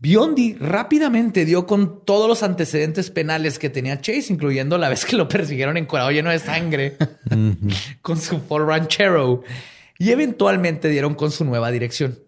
[0.00, 5.16] Biondi rápidamente dio con todos los antecedentes penales que tenía Chase, incluyendo la vez que
[5.16, 6.96] lo persiguieron encuadrado lleno de sangre
[8.00, 9.42] con su Ford Ranchero
[9.98, 12.18] y eventualmente dieron con su nueva dirección.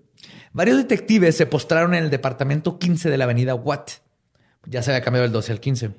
[0.52, 3.90] Varios detectives se postraron en el departamento 15 de la avenida Watt.
[4.66, 5.90] Ya se había cambiado del 12 al 15.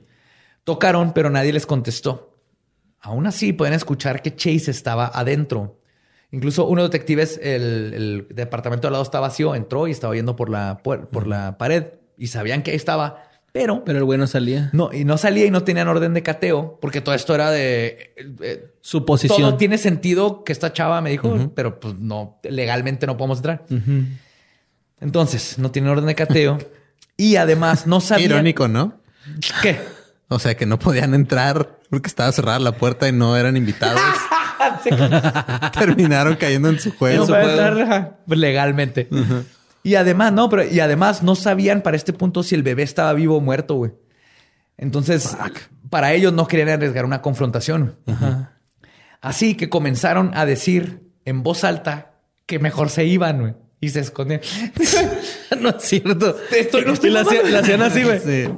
[0.66, 2.38] Tocaron, pero nadie les contestó.
[3.00, 5.81] Aún así, pueden escuchar que Chase estaba adentro.
[6.32, 10.14] Incluso uno de los detectives, el, el departamento al lado está vacío, entró y estaba
[10.14, 11.86] viendo por la, por la pared
[12.18, 14.70] y sabían que ahí estaba, pero Pero el güey no salía.
[14.72, 18.14] no, y no salía y no tenían orden de cateo porque todo esto era de
[18.16, 19.42] eh, eh, Su posición.
[19.42, 23.66] todo tiene sentido que esta chava me dijo, pero pues no, legalmente no podemos entrar.
[25.02, 26.60] Entonces, no tiene orden de cateo
[27.18, 29.00] y además no sabían irónico, ¿no?
[29.62, 29.80] ¿Qué?
[30.34, 34.00] O sea, que no podían entrar porque estaba cerrada la puerta y no eran invitados.
[35.74, 37.24] Terminaron cayendo en su No juego.
[37.36, 39.10] entrar ajá, legalmente.
[39.84, 43.14] Y además, no, pero y además no sabían para este punto si el bebé estaba
[43.14, 43.92] vivo o muerto, güey.
[44.78, 45.36] Entonces,
[45.90, 47.96] para ellos no querían arriesgar una confrontación.
[49.22, 52.14] Así que comenzaron a decir en voz alta
[52.46, 53.54] que mejor se iban, güey.
[53.80, 54.42] Y se escondían.
[55.60, 56.36] no es cierto.
[56.52, 57.52] Estoy- no estoy y la hacían, mamando.
[57.52, 58.20] la hacían así, güey.
[58.20, 58.50] Sí.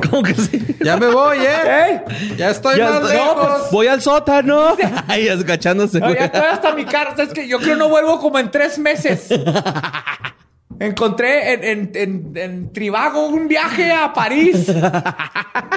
[0.10, 0.76] ¿Cómo que sí?
[0.80, 2.02] Ya me voy, ¿eh?
[2.36, 3.70] Ya estoy Ya más lejos.
[3.70, 4.76] Voy al sótano.
[5.08, 6.12] Ay, agachándose, güey.
[6.12, 7.22] Oye, estoy hasta mi carta.
[7.22, 9.28] Es que yo creo no vuelvo como en tres meses.
[10.80, 14.68] Encontré en, en, en, en Trivago un viaje a París.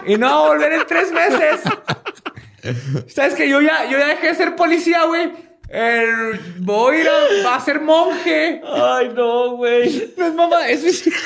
[0.06, 1.62] y no voy a volver en tres meses.
[3.08, 5.32] Sabes que yo ya, yo ya dejé de ser policía, güey.
[5.70, 8.62] El, voy a ir a, va a ser monje.
[8.64, 10.14] Ay, no, güey.
[10.18, 11.20] No es mamá, eso hicieron.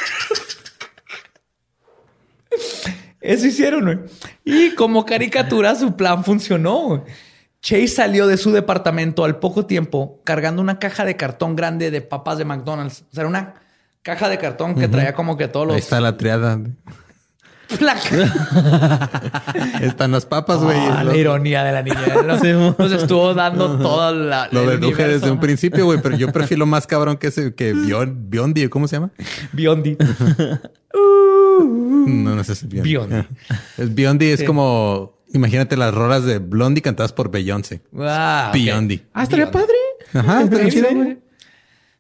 [3.22, 4.00] Eso hicieron, güey.
[4.44, 7.04] Y como caricatura, su plan funcionó.
[7.62, 12.02] Chase salió de su departamento al poco tiempo cargando una caja de cartón grande de
[12.02, 13.04] papas de McDonald's.
[13.12, 13.56] O sea, era una
[14.04, 15.76] caja de cartón que traía como que todos los.
[15.76, 16.60] Ahí está la triada.
[19.82, 20.78] Están las papas, güey.
[20.78, 22.00] Ah, Lo- la ironía de la niña.
[22.26, 22.42] Nos,
[22.80, 24.48] nos estuvo dando toda la.
[24.52, 25.08] Lo deduje universo.
[25.14, 28.88] desde un principio, güey, pero yo prefiero más cabrón que ese que Bion- Biondi, ¿cómo
[28.88, 29.12] se llama?
[29.54, 29.98] Biondi.
[30.98, 32.90] No, no sé si es Biondi.
[32.90, 33.16] Biondi.
[33.78, 37.82] Es Biondi es como imagínate las rolas de Blondie cantadas por Beyoncé.
[38.00, 38.54] Ah, ok.
[38.56, 39.04] Biondi.
[39.14, 39.74] Ah, estaría padre.
[40.14, 41.18] Ajá, Sí, chido, güey.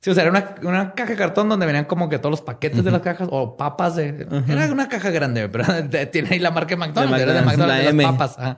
[0.05, 2.41] Sí, o sea, era una, una caja de cartón donde venían como que todos los
[2.41, 4.27] paquetes de las cajas o papas de.
[4.47, 5.65] Era una caja grande, pero
[6.11, 7.17] tiene ahí la marca de McDonald's.
[7.17, 8.35] De era de McDonald's, la de las papas.
[8.37, 8.57] ajá.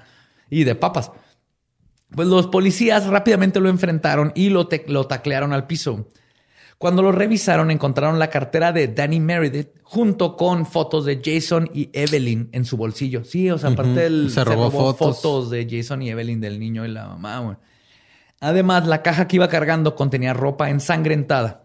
[0.50, 1.10] Y de papas.
[2.14, 6.10] Pues los policías rápidamente lo enfrentaron y lo, te- lo taclearon al piso.
[6.78, 11.90] Cuando lo revisaron, encontraron la cartera de Danny Meredith junto con fotos de Jason y
[11.94, 13.24] Evelyn en su bolsillo.
[13.24, 15.16] Sí, o sea, aparte del, Se robó fotos.
[15.22, 17.40] fotos de Jason y Evelyn del niño y la mamá.
[17.40, 17.56] güey.
[18.40, 21.64] Además, la caja que iba cargando contenía ropa ensangrentada.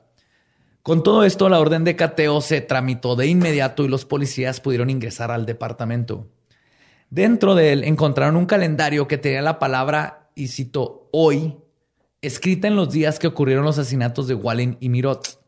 [0.83, 4.91] Con todo esto, la orden de cateo se tramitó de inmediato y los policías pudieron
[4.91, 6.29] ingresar al departamento.
[7.11, 11.57] Dentro de él encontraron un calendario que tenía la palabra, y cito, hoy,
[12.23, 15.39] escrita en los días que ocurrieron los asesinatos de Wallen y Mirot.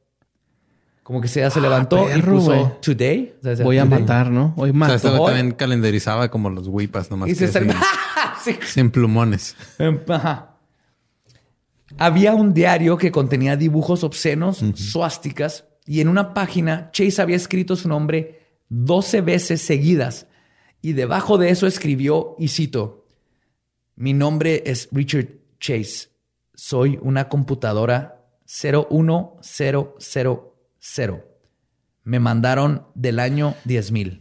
[1.02, 3.34] Como que se, ya se levantó y Ah, perro, puso today.
[3.40, 4.54] O sea, Voy a matar, ¿no?
[4.56, 5.08] Hoy O sea, mato.
[5.10, 7.28] güey Hoy- también calendarizaba como los whipas, nomás.
[7.28, 7.72] Y se que sin,
[8.44, 8.58] sí.
[8.66, 9.56] sin plumones.
[9.78, 10.53] Em, Ajá.
[11.98, 17.76] Había un diario que contenía dibujos obscenos, suásticas, y en una página Chase había escrito
[17.76, 20.26] su nombre 12 veces seguidas.
[20.82, 23.06] Y debajo de eso escribió, y cito,
[23.96, 25.28] mi nombre es Richard
[25.60, 26.08] Chase.
[26.54, 31.20] Soy una computadora 01000.
[32.02, 34.20] Me mandaron del año 10.000.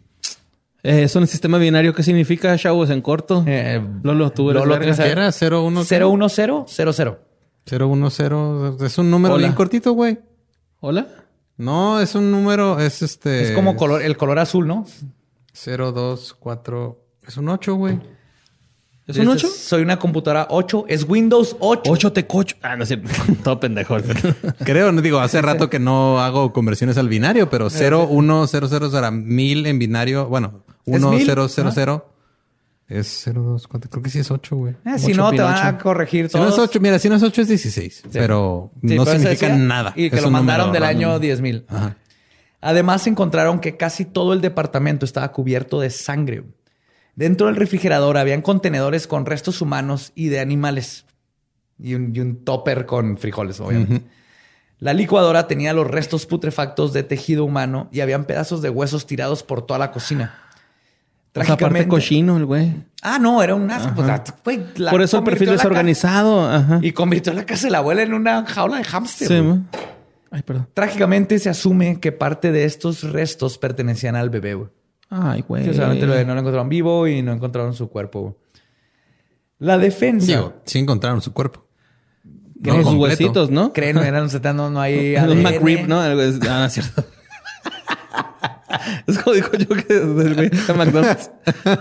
[0.84, 3.44] Eh, ¿Eso en el sistema binario qué significa, chavos, en corto?
[3.48, 4.80] Eh, Lolo, tú eres Lolo.
[4.80, 5.32] ¿tienes- ¿Qué era?
[5.32, 6.66] 01 01000.
[7.65, 8.81] 010.
[8.81, 9.48] Es un número Hola.
[9.48, 10.19] bien cortito, güey.
[10.80, 11.07] ¿Hola?
[11.57, 13.44] No, es un número, es este.
[13.44, 14.85] Es como color, el color azul, ¿no?
[15.53, 16.99] 024.
[17.27, 17.99] Es un 8, güey.
[19.06, 19.48] ¿Es un 8?
[19.48, 20.85] Soy una computadora 8.
[20.88, 21.91] Es Windows 8.
[21.91, 22.56] 8 te cocho.
[22.61, 23.10] Ah, no cierto.
[23.44, 23.98] Todo pendejo.
[24.65, 29.65] Creo, no digo, hace rato que no hago conversiones al binario, pero 0100 será 1000
[29.68, 30.27] en binario.
[30.27, 31.26] Bueno, ¿Es mil?
[31.26, 31.35] 1000
[32.88, 34.76] es 02, creo que sí es 8, güey.
[34.85, 37.23] Eh, si no, te van a corregir Si no es 8, mira, si no es
[37.23, 39.93] 8 es 16, pero Sí, no pero significa nada.
[39.95, 41.11] Y que Es lo mandaron del random.
[41.11, 41.65] año 10.000.
[41.68, 41.97] Ajá.
[42.61, 46.43] Además, encontraron que casi todo el departamento estaba cubierto de sangre.
[47.15, 51.05] Dentro del refrigerador habían contenedores con restos humanos y de animales.
[51.77, 54.05] Y un, y un topper con frijoles, obviamente.
[54.80, 59.43] La licuadora tenía los restos putrefactos de tejido humano y habían pedazos de huesos tirados
[59.43, 60.39] por toda la cocina.
[61.34, 62.73] Pues aparte Trágicamente- cochino el güey.
[63.01, 63.91] Ah, no, era un asco.
[63.95, 64.07] Pues,
[64.45, 66.47] güey, la Por eso el perfil desorganizado.
[66.49, 66.80] Ajá.
[66.81, 69.27] Y convirtió la casa de la abuela en una jaula de hámster.
[69.27, 69.43] Sí, güey.
[69.47, 69.64] ma.
[70.31, 70.68] Ay, perdón.
[70.73, 74.53] Trágicamente se asume que parte de estos restos pertenecían al bebé.
[74.53, 74.69] güey.
[75.10, 75.64] Ay, güey.
[75.64, 78.22] Sí, o sea, solamente lo- no lo encontraron vivo y no encontraron su cuerpo.
[78.22, 78.34] güey.
[79.60, 80.27] La defensa.
[80.27, 81.65] Digo, sí encontraron su cuerpo.
[82.55, 83.01] No sus completo.
[83.03, 83.73] huesitos, ¿no?
[83.73, 85.41] Creen, no eran no, no hay Un.
[85.43, 85.99] McRib, ¿no?
[85.99, 87.03] Ah, no es cierto.
[89.08, 91.32] es como dijo yo que del güey de McDonald's.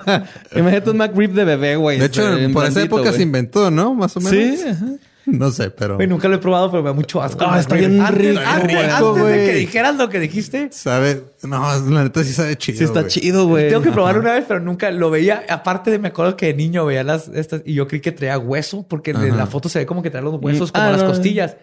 [0.57, 1.99] Imagínate un McRib de bebé, güey.
[1.99, 3.15] De hecho, por esa época güey.
[3.15, 3.95] se inventó, ¿no?
[3.95, 4.59] Más o menos.
[4.59, 4.69] Sí.
[4.69, 4.87] ajá.
[5.27, 5.97] No sé, pero.
[5.97, 7.45] Güey, nunca lo he probado, pero me da mucho asco.
[7.47, 11.23] Ah, está bien antes, rico, de que dijeras lo que dijiste, Sabe.
[11.43, 12.79] No, la neta sí sabe chido.
[12.79, 13.11] Sí está güey.
[13.11, 13.69] chido, güey.
[13.69, 15.45] tengo que probarlo una vez, pero nunca lo veía.
[15.49, 18.39] Aparte de me acuerdo que de niño veía las estas y yo creí que traía
[18.39, 21.03] hueso, porque en la foto se ve como que trae los huesos como ah, las
[21.03, 21.09] no.
[21.09, 21.57] costillas.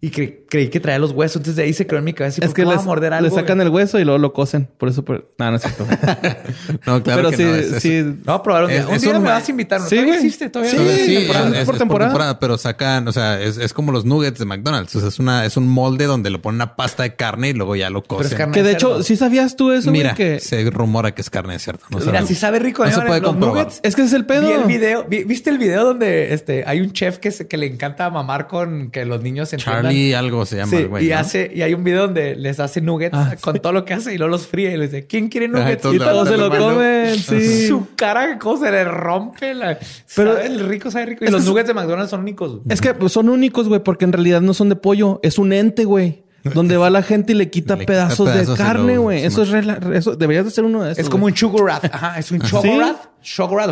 [0.00, 1.36] Y cre- creí que traía los huesos.
[1.36, 3.56] Entonces de ahí se creó en mi cabeza y Es que les, morder le sacan
[3.58, 3.66] güey?
[3.68, 4.68] el hueso y luego lo cosen.
[4.78, 5.04] Por eso...
[5.04, 5.86] por- No, no es cierto.
[6.86, 7.54] No, claro Pero que sí, no.
[7.54, 8.16] es- sí.
[8.24, 8.86] No, a probar un día.
[8.88, 9.80] Me vas a invitar.
[9.80, 10.16] Sí, ¿Todavía güey.
[10.26, 10.50] existe?
[10.50, 10.72] ¿Todavía
[11.04, 11.28] Sí,
[11.64, 12.38] por temporada.
[12.38, 14.94] pero sacan, o sea, es, es como los nuggets de McDonald's.
[14.96, 17.52] O sea, es una, es un molde donde lo ponen una pasta de carne y
[17.52, 18.36] luego ya lo es cocen.
[18.38, 18.52] carne.
[18.54, 19.02] que de hecho.
[19.02, 19.90] ¿sí sabías tú eso?
[19.90, 20.40] Mira, Que...
[20.40, 21.80] se rumora que es carne de cerdo.
[21.90, 22.84] No Mira, si sabe rico.
[22.84, 23.06] No se ¿no?
[23.06, 23.64] puede Los comprobar.
[23.66, 24.46] nuggets, Es que ese es el pedo.
[24.46, 25.04] Vi el video.
[25.08, 28.46] vi- ¿Viste el video donde este, hay un chef que, se- que le encanta mamar
[28.46, 29.84] con que los niños entiendan?
[29.84, 31.06] Charlie algo se llama Sí, el güey.
[31.06, 31.18] y ¿no?
[31.18, 34.14] hace, y hay un video donde les hace nuggets Ah, con todo lo que hace
[34.14, 35.82] y luego los fríe y les dice, ¿quién quiere nuggets?
[35.82, 37.68] todos y todos se lo comen, sí.
[37.68, 39.78] su cara, cómo se le rompe la.
[40.16, 41.24] Pero- el rico sabe rico.
[41.24, 42.60] Y los nuggets de McDonald's son únicos.
[42.68, 45.20] Es que pues, son únicos, güey, porque en realidad no son de pollo.
[45.22, 46.22] Es un ente, güey.
[46.52, 49.20] donde va la gente y le quita Le quita pedazos, pedazos de carne, güey.
[49.20, 50.98] sí, eso es rela- eso deberías de ser uno de esos.
[51.04, 51.32] Es como güey.
[51.32, 52.96] un sugar Ajá, es un chogorath.
[53.22, 53.70] Chogorath.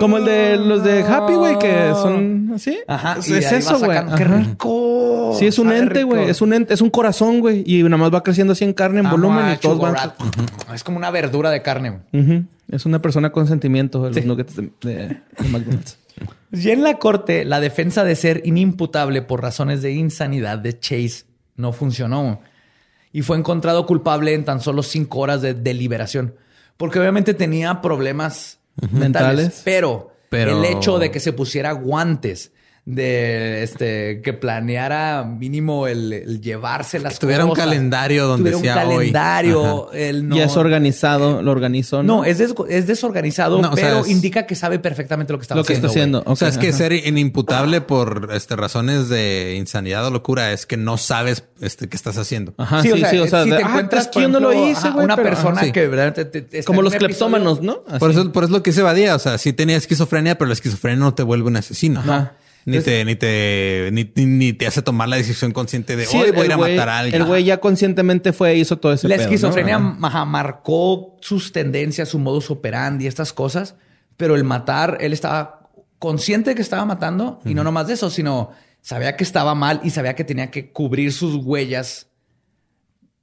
[0.00, 2.78] como el de los de Happy, güey, que son así.
[2.88, 3.16] Ajá.
[3.18, 3.98] Es, y es eso, güey.
[4.16, 5.36] ¡Qué rico!
[5.38, 6.30] Sí, es un Sabe ente, güey.
[6.30, 7.62] Es un ente, es un corazón, güey.
[7.66, 9.94] Y nada más va creciendo así en carne, en Amo volumen y todos van.
[9.94, 10.74] Chogorath.
[10.74, 12.00] Es como una verdura de carne.
[12.12, 12.24] güey.
[12.24, 12.44] Ujú.
[12.70, 14.22] Es una persona con sentimiento, los Sí.
[14.22, 14.96] nuggets de, de-
[15.38, 15.98] de McDonald's.
[16.52, 21.24] Y en la corte, la defensa de ser inimputable por razones de insanidad de Chase
[21.56, 22.40] no funcionó.
[23.12, 26.34] Y fue encontrado culpable en tan solo cinco horas de deliberación.
[26.76, 29.00] Porque obviamente tenía problemas mentales.
[29.00, 29.62] Mentales.
[29.64, 32.52] Pero, Pero- el hecho de que se pusiera guantes,
[32.86, 38.86] de este que planeara mínimo el, el llevarse las tuviera un calendario donde tuviera decía
[38.88, 39.12] un hoy.
[39.12, 42.02] calendario, el no, Ya es organizado, lo organizó.
[42.02, 45.38] no, es, des- es desorganizado, No, o sea, pero es- indica que sabe perfectamente lo
[45.38, 46.18] que estaba lo que está haciendo.
[46.18, 46.32] haciendo.
[46.32, 46.78] O sea, es que ajá.
[46.78, 51.96] ser inimputable por este, razones de insanidad o locura es que no sabes este, qué
[51.96, 52.54] estás haciendo.
[52.56, 54.52] Ajá, sí, sí, o sea, si de, te ah, encuentras es que yo no lo
[54.52, 55.04] hice, güey.
[55.04, 55.72] una pero- persona ajá, sí.
[55.72, 57.84] que verdaderamente te- te- está Como los cleptómanos, ¿no?
[57.86, 57.98] Así.
[57.98, 59.14] Por eso, por eso lo que dice Badía.
[59.14, 62.00] O sea, sí tenía esquizofrenia, pero la esquizofrenia no te vuelve un asesino.
[62.00, 62.32] Ajá.
[62.66, 66.28] Ni te, ni te, ni, ni- te hace tomar la decisión consciente de Sí, hoy
[66.28, 67.22] el- voy a ir a matar a alguien.
[67.22, 69.32] El güey ya conscientemente fue e hizo todo ese La pedo, ¿no?
[69.34, 73.76] esquizofrenia ajá, marcó sus tendencias, su modus operandi, estas cosas,
[74.16, 78.10] pero el matar, él estaba consciente de que estaba matando y no nomás de eso,
[78.10, 78.50] sino
[78.82, 82.08] sabía que estaba mal y sabía que tenía que cubrir sus huellas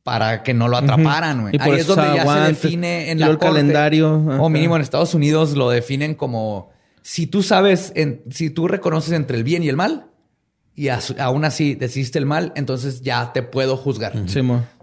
[0.03, 1.41] para que no lo atraparan.
[1.41, 1.55] güey.
[1.55, 4.41] Y por Ahí es donde ya se define en la el corte, calendario, ajá.
[4.41, 6.69] o mínimo en Estados Unidos lo definen como
[7.09, 10.07] si tú sabes, en- si tú reconoces entre el bien y el mal
[10.75, 14.13] y as- aún así decidiste el mal, entonces ya te puedo juzgar.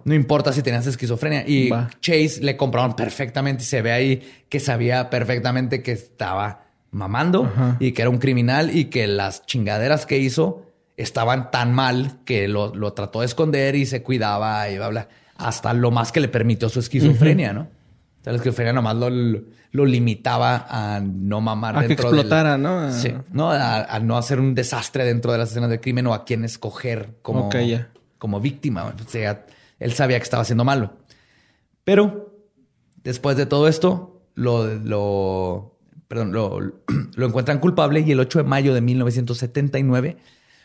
[0.07, 1.45] No importa si tenías esquizofrenia.
[1.47, 1.91] Y Va.
[2.01, 7.93] Chase le compraron perfectamente y se ve ahí que sabía perfectamente que estaba mamando y
[7.93, 10.63] que era un criminal y que las chingaderas que hizo
[10.97, 15.09] estaban tan mal que lo, lo trató de esconder y se cuidaba y bla, bla.
[15.37, 17.69] Hasta lo más que le permitió su esquizofrenia, ¿no?
[18.25, 22.21] O sea, la esquizofrenia nomás lo, lo limitaba a no mamar A que dentro del-
[22.21, 22.79] explotara, ¿no?
[22.79, 26.07] A- Sí, no, a, a no hacer un desastre dentro de las escenas de crimen
[26.07, 27.51] o a quién escoger como,
[28.17, 28.85] como víctima.
[28.85, 29.45] O sea,
[29.79, 30.95] él sabía que estaba haciendo malo.
[31.85, 32.35] Pero
[33.03, 35.77] después de todo esto, lo, lo,
[36.09, 36.61] perdón, lo,
[37.17, 40.17] lo encuentran culpable y el 8 de mayo de 1979,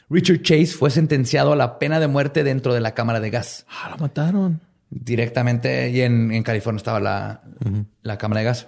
[0.10, 3.66] Richard Chase fue sentenciado a la pena de muerte dentro de la cámara de gas.
[3.70, 4.62] Ah, lo mataron.
[4.90, 7.44] Directamente, y en, en California estaba la,
[8.02, 8.68] la cámara de gas.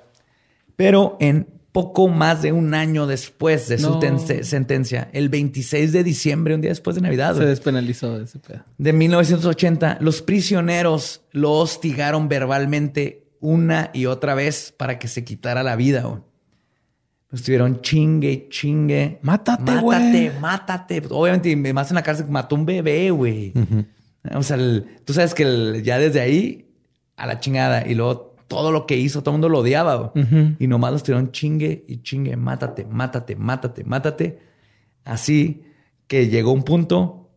[0.76, 4.00] Pero en poco más de un año después de su No.
[4.00, 8.40] ten- sentencia, el 26 de diciembre, un día después de Navidad, Se despenalizó de ese
[8.40, 8.64] pedo.
[8.78, 15.64] de 1980, los prisioneros lo hostigaron verbalmente una y otra vez para que se quitara
[15.64, 16.02] la vida.
[16.04, 16.22] güey.
[17.32, 19.20] Estuvieron chingue, chingue.
[19.22, 20.40] Mátate, Mátate, güey.
[20.42, 21.02] mátate.
[21.10, 23.54] Obviamente, y más en la cárcel mató un bebé, güey.
[24.36, 26.70] O sea, el- tú sabes que el- ya desde ahí
[27.16, 30.12] a la chingada y luego todo lo que hizo, todo el mundo lo odiaba.
[30.60, 34.40] Y nomás lo estuvieron chingue y chingue, mátate, mátate, mátate, mátate.
[35.06, 35.64] Así
[36.08, 37.30] que llegó un punto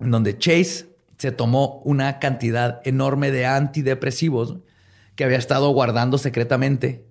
[0.00, 0.86] en donde Chase
[1.18, 4.56] se tomó una cantidad enorme de antidepresivos
[5.14, 7.06] que había estado guardando secretamente.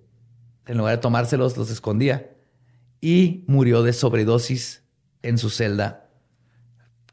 [0.66, 2.30] En lugar de tomárselos, los escondía.
[3.00, 4.82] Y murió de sobredosis
[5.22, 6.08] en su celda.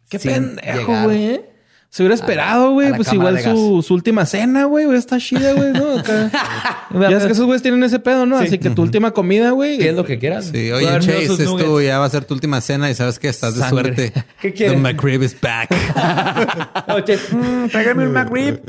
[0.10, 1.46] Qué pendejo, güey.
[1.94, 2.92] Se hubiera esperado, güey.
[2.96, 4.92] Pues igual su, su última cena, güey.
[4.96, 6.00] Está chida, güey, ¿no?
[6.00, 6.88] Acá.
[6.92, 8.40] ya es que esos güeyes tienen ese pedo, ¿no?
[8.40, 8.48] Sí.
[8.48, 9.78] Así que tu última comida, güey.
[9.78, 10.46] ¿Qué es lo que quieras?
[10.52, 13.56] Sí, oye, Chase, esto ya va a ser tu última cena y sabes que estás
[13.56, 14.12] de suerte.
[14.42, 14.82] ¿Qué The quieren?
[14.82, 15.70] McRib is back.
[16.96, 18.60] Oye, mm, tráigame un McRib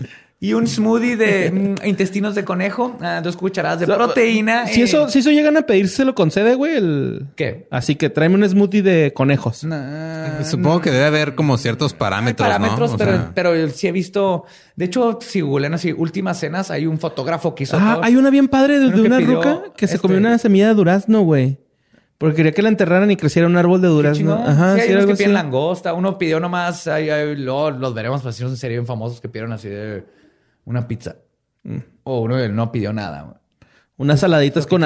[0.45, 1.51] y un smoothie de
[1.83, 4.67] mm, intestinos de conejo, ah, dos cucharadas de proteína.
[4.67, 6.77] Si eh, eso, si eso llegan a pedir, se lo concede, güey.
[6.77, 7.29] El...
[7.35, 7.67] ¿Qué?
[7.71, 9.65] Así que tráeme un smoothie de conejos.
[9.65, 12.95] Nah, Supongo que debe haber como ciertos hay parámetros, parámetros, ¿no?
[12.95, 14.45] O pero, sea, pero sí he visto.
[14.77, 17.79] De hecho, si googlean así, últimas cenas, hay un fotógrafo que hizo.
[17.81, 18.05] Ah, todo.
[18.05, 21.23] hay una bien padre de, una ruca que se este- comió una semilla de durazno,
[21.23, 21.59] güey.
[22.19, 24.35] Porque quería que la enterraran y creciera un árbol de durazno.
[24.35, 25.95] Ajá, sí, sí, hay unos algo que piden langosta.
[25.95, 29.29] Uno pidió nomás, ahí, ahí, luego los veremos, pues si en serie bien famosos que
[29.31, 30.05] pidieron así de
[30.65, 31.17] una pizza.
[31.63, 31.79] Mm.
[32.05, 33.41] O uno que no pidió nada.
[33.97, 34.83] Unas saladitas con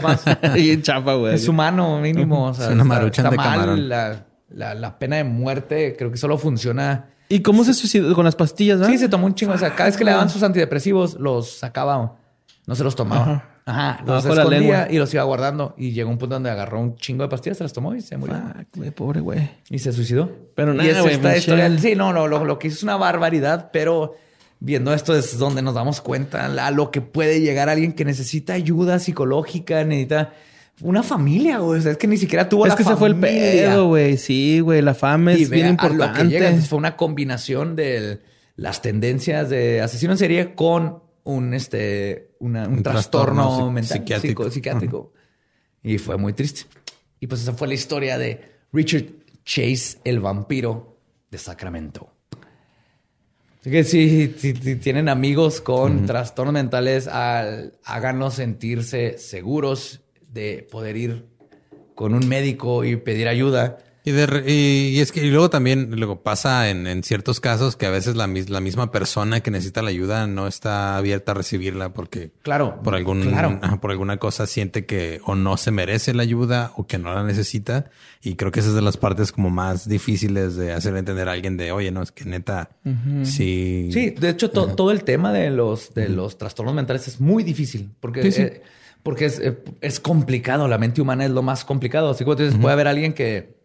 [0.02, 0.24] más-
[0.54, 1.34] Bien chafa, güey.
[1.34, 2.46] Es humano mínimo.
[2.48, 3.50] O sea, Es una maruchan está de mal.
[3.50, 3.88] camarón.
[3.88, 7.06] La, la- la pena de muerte creo que solo funciona.
[7.28, 8.14] ¿Y cómo se suicidó?
[8.14, 8.92] Con las pastillas, ¿verdad?
[8.92, 9.52] Sí, se tomó un chingo.
[9.52, 12.16] O sea, cada vez que le daban sus antidepresivos, los sacaba.
[12.66, 13.44] No se los tomaba.
[13.66, 14.02] Ajá.
[14.06, 14.86] Los la escondía lengua.
[14.90, 15.74] y los iba guardando.
[15.76, 18.16] Y llegó un punto donde agarró un chingo de pastillas, se las tomó y se
[18.16, 18.34] murió.
[18.36, 19.50] Fuck, güey, pobre güey.
[19.68, 20.30] Y se suicidó.
[20.54, 21.78] Pero y nada, es güey, esta pinche- historia.
[21.78, 24.14] Sí, no, no, lo, lo que hizo es una barbaridad, pero
[24.60, 28.54] viendo esto es donde nos damos cuenta a lo que puede llegar alguien que necesita
[28.54, 30.32] ayuda psicológica, necesita.
[30.80, 31.80] una familia, güey.
[31.80, 34.16] O sea, es que ni siquiera tuvo es la que se fue el pedo, güey.
[34.16, 34.80] Sí, güey.
[34.82, 36.24] La fama Y es ve bien a lo que importante.
[36.28, 36.52] llega.
[36.62, 38.20] Fue una combinación de
[38.56, 44.44] las tendencias de asesino en serie con un, este, una- un, Un trastorno, mental, psiquiátrico.
[44.44, 45.12] psico- psiquiátrico.
[45.82, 46.62] Y fue muy triste.
[47.20, 48.40] Y pues esa fue la historia de
[48.72, 49.04] Richard
[49.44, 50.98] Chase, el vampiro
[51.30, 52.12] de Sacramento.
[53.60, 60.00] Así que si, si- si tienen amigos con trastornos mentales, al- háganlos sentirse seguros
[60.32, 61.26] de poder ir
[61.94, 63.78] con un médico y pedir ayuda.
[64.04, 67.76] Y, de y- y es que y luego también luego pasa en, en ciertos casos
[67.76, 71.32] que a veces la, mis- la misma persona que necesita la ayuda no está abierta
[71.32, 72.80] a recibirla porque Claro.
[72.82, 73.60] por algún Claro.
[73.80, 77.22] por alguna cosa siente que o no se merece la ayuda o que no la
[77.24, 77.90] necesita
[78.22, 81.32] y creo que esa es de las partes como más difíciles de hacer entender a
[81.32, 82.70] alguien de oye no es que neta
[83.24, 87.20] sí Sí, de hecho, to- todo el tema de los, de los trastornos mentales es
[87.20, 88.42] muy difícil porque, Sí, sí.
[88.42, 88.62] eh,
[89.02, 90.68] porque es, eh, es complicado.
[90.68, 92.10] La mente humana es lo más complicado.
[92.10, 93.57] Así que puede haber alguien que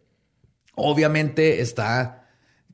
[0.75, 2.27] obviamente está,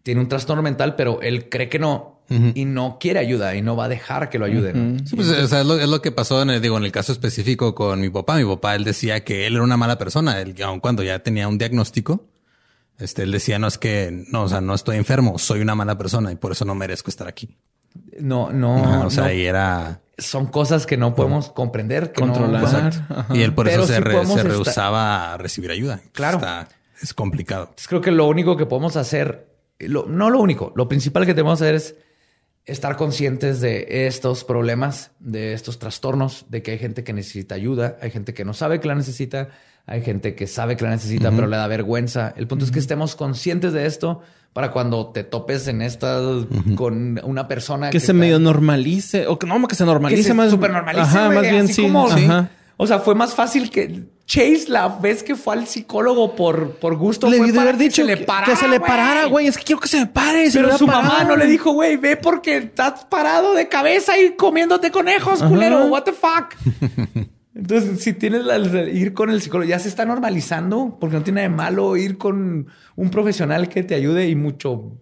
[0.04, 2.18] tiene un trastorno mental, pero él cree que no
[2.54, 5.02] y no quiere ayuda y no va a dejar que lo ayuden.
[5.08, 6.92] Sí, pues, o sea, es, lo, es lo que pasó en el, digo, en el
[6.92, 8.38] caso específico con mi papá.
[8.38, 10.40] Mi papá, él decía que él era una mala persona.
[10.40, 12.28] Él, aun cuando ya tenía un diagnóstico,
[13.00, 15.98] este, él decía, no es que, no, o sea, no estoy enfermo, soy una mala
[15.98, 17.58] persona y por eso no merezco estar aquí.
[18.20, 19.32] No, no, Ajá, o sea, no.
[19.34, 20.02] y era...
[20.20, 22.94] son cosas que no podemos comprender, que Controlar.
[23.34, 26.02] Y él por Pero eso se, re- estar- rehusaba a recibir ayuda.
[26.12, 26.38] Claro.
[26.38, 26.68] Está-
[27.02, 27.64] es complicado.
[27.64, 29.48] Entonces creo que lo único que podemos hacer,
[29.80, 31.96] lo- no lo único, lo principal que tenemos que hacer es
[32.66, 37.98] estar conscientes de estos problemas, de estos trastornos, de que hay gente que necesita ayuda,
[38.02, 39.50] hay gente que no sabe que la necesita,
[39.88, 42.32] hay gente que sabe que la necesita, pero le da vergüenza.
[42.38, 44.22] El punto es que estemos conscientes de esto
[44.54, 46.20] para cuando te topes en esta
[46.76, 49.26] con una persona Que se está- medio normalice.
[49.28, 50.52] O que no, que se que normalice se más.
[50.52, 51.82] super normalice, Ajá, más bien así sí.
[51.84, 52.50] como- Ajá.
[52.82, 56.96] O sea, fue más fácil que Chase la vez que fue al psicólogo por, por
[56.96, 57.30] gusto.
[57.30, 59.48] Le fue para haber que dicho se le parara, que se le parara, güey.
[59.48, 60.50] Es que quiero que se me pare.
[60.50, 64.18] se Pero me su mamá no le dijo, güey, ve porque estás parado de cabeza
[64.18, 65.50] y comiéndote conejos, Ajá.
[65.50, 65.88] culero.
[65.88, 66.56] What the fuck?
[67.56, 71.42] Entonces, si tienes la, ir con el psicólogo, ya se está normalizando porque no tiene
[71.42, 75.02] de malo ir con un profesional que te ayude y mucho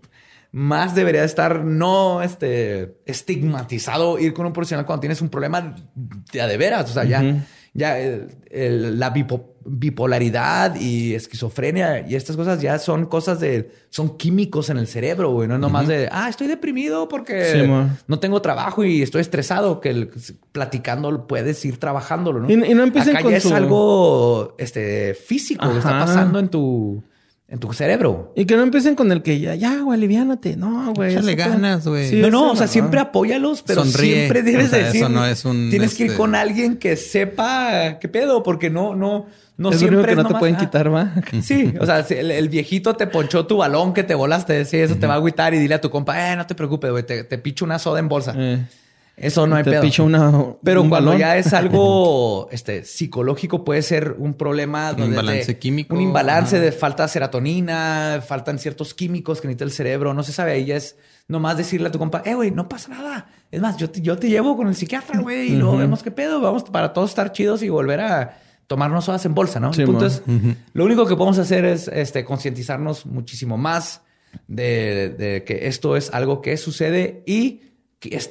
[0.51, 5.75] más debería estar no este, estigmatizado ir con un profesional cuando tienes un problema
[6.31, 6.89] de de veras.
[6.89, 12.79] O sea, ya, ya el- el- la bipo- bipolaridad y esquizofrenia y estas cosas ya
[12.79, 15.47] son cosas de, son químicos en el cerebro, güey.
[15.47, 19.81] No es nomás de, ah, estoy deprimido porque Sí, no tengo trabajo y estoy estresado,
[19.81, 20.09] que el-
[20.51, 22.49] platicando puedes ir trabajándolo, ¿no?
[22.49, 26.49] Y- y no empiecen Acá con ya es algo este, físico que está pasando en
[26.49, 27.03] tu,
[27.49, 28.33] en tu cerebro.
[28.35, 30.57] Y que no empiecen con el que ya, ya, güey, aliviánate.
[30.57, 31.15] No, güey.
[31.15, 32.09] Te- ganas, güey.
[32.09, 32.71] Sí, no, no, o sea, no.
[32.71, 34.15] siempre apóyalos, pero Sonríe.
[34.15, 35.01] siempre debes O sea, decir.
[35.01, 38.69] eso no es un, Tienes que ir este- con alguien que sepa qué pedo, porque
[38.69, 41.13] no, no, no es lo siempre único que no te pueden ah, quitar, va.
[41.41, 44.77] Sí, o sea, si el, el viejito te ponchó tu balón que te volaste, sí,
[44.77, 47.05] eso te va a agüitar y dile a tu compa, eh, no te preocupes, güey,
[47.05, 48.33] te, te picho una soda en bolsa.
[48.37, 48.65] Eh,
[49.17, 49.81] Eso no hay te pedo.
[49.81, 50.31] picho una.
[50.63, 51.19] Pero un cuando balón.
[51.19, 54.91] ya es algo este, psicológico, puede ser un problema.
[54.91, 55.95] Un donde imbalance te- químico.
[55.95, 56.65] Un imbalance Ajá.
[56.65, 60.13] de falta de serotonina, faltan ciertos químicos que necesita el cerebro.
[60.13, 60.51] No se sabe.
[60.51, 63.27] Ahí ya es nomás decirle a tu compa, eh, güey, no pasa nada.
[63.51, 66.11] Es más, yo te, yo te llevo con el psiquiatra, güey, y luego vemos qué
[66.11, 66.39] pedo.
[66.39, 68.37] Vamos para todos estar chidos y volver a
[68.67, 69.73] tomarnos sodas en bolsa, ¿no?
[69.73, 70.21] Sí, el punto es,
[70.73, 74.01] lo único que podemos hacer es este, concientizarnos muchísimo más
[74.47, 77.61] de, de que esto es algo que sucede y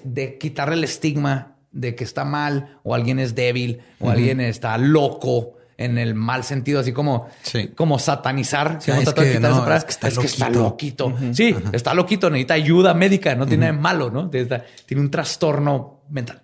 [0.04, 4.78] de quitarle el estigma de que está mal o alguien es débil o alguien está
[4.78, 7.68] loco en el mal sentido, así como, Sí.
[7.74, 8.78] como satanizar.
[8.80, 11.14] Es de que no, es que está es que está loquito.
[11.32, 14.30] Sí, está loquito, necesita ayuda médica, no tiene nada de malo, ¿no?
[14.30, 14.62] Tiene
[15.02, 16.40] un trastorno mental.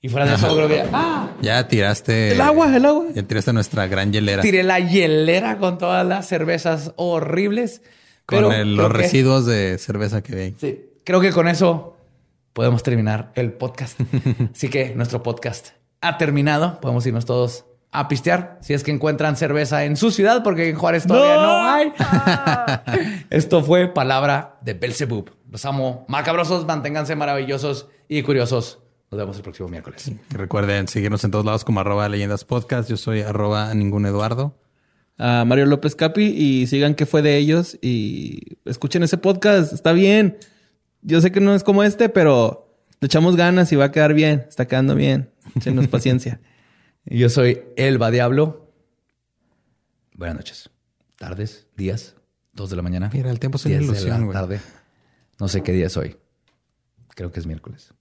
[0.00, 1.30] Y fuera de eso, creo que ¡ah!
[1.42, 2.30] Ya tiraste...
[2.30, 3.06] El agua, el agua.
[3.12, 4.42] Ya tiraste nuestra gran hielera.
[4.42, 7.82] tiré la hielera con todas las cervezas horribles.
[8.24, 10.54] Con pero el- creo los que- residuos de cerveza que vi.
[10.60, 11.96] Sí, creo que con eso
[12.52, 13.98] podemos terminar el podcast.
[14.54, 15.68] Así que nuestro podcast
[16.02, 16.82] ha terminado.
[16.82, 20.76] Podemos irnos todos a pistear si es que encuentran cerveza en su ciudad, porque en
[20.76, 21.66] Juárez todavía no, ¡No!
[21.70, 21.92] hay.
[23.30, 25.30] Esto fue palabra de Belzebub.
[25.50, 28.80] Los amo macabrosos, manténganse maravillosos y curiosos.
[29.10, 30.12] Nos vemos el próximo miércoles.
[30.28, 32.90] Recuerden seguirnos en todos lados como arroba leyendas podcast.
[32.90, 34.58] Yo soy arroba ningún Eduardo.
[35.16, 39.72] a Mario López Capi y sigan qué fue de ellos y escuchen ese podcast.
[39.72, 40.36] Está bien.
[41.02, 44.14] Yo sé que no es como este, pero le echamos ganas y va a quedar
[44.14, 44.44] bien.
[44.48, 45.30] Está quedando bien.
[45.56, 46.40] Échenos paciencia.
[47.04, 48.72] Yo soy Elba Diablo.
[50.14, 50.70] Buenas noches.
[51.16, 52.14] Tardes, días,
[52.52, 53.10] dos de la mañana.
[53.12, 54.32] Mira, el tiempo es una 10 de ilusión, la güey.
[54.32, 54.60] tarde.
[55.40, 56.16] No sé qué día es hoy.
[57.14, 57.92] Creo que es miércoles.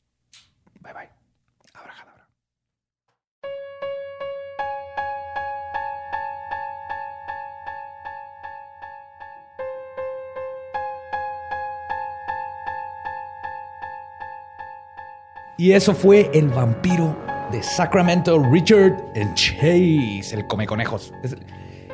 [15.58, 17.18] Y eso fue el vampiro
[17.52, 21.12] de Sacramento, Richard el Chase, el come conejos.
[21.24, 21.36] Es-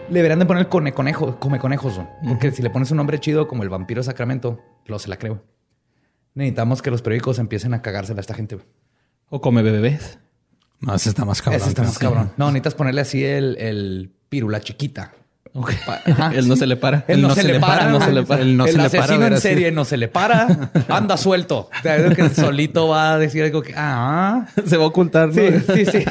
[0.09, 2.07] le deberían de poner cone conejo, come conejos, güey.
[2.27, 5.17] porque si le pones un nombre chido como el vampiro de Sacramento, lo se la
[5.17, 5.43] creo.
[6.35, 8.57] Necesitamos que los periódicos empiecen a cagársela a esta gente.
[9.29, 10.19] O come bebés.
[10.81, 11.61] No, ese está más cabrón.
[11.61, 12.33] Ese está más cabrón.
[12.35, 15.13] No, necesitas ponerle así el, el pirula chiquita.
[15.53, 15.71] Ok.
[15.85, 16.61] Pa- ajá, Él no sí.
[16.61, 17.05] se le para.
[17.07, 18.41] Él no, se, le para, no se le para.
[18.41, 21.69] Él no el se le para, asesino en serie no se le para, anda suelto.
[21.79, 25.29] O sea, es que solito va a decir algo que, ah, Se va a ocultar,
[25.29, 25.33] ¿no?
[25.33, 26.05] sí, sí, sí.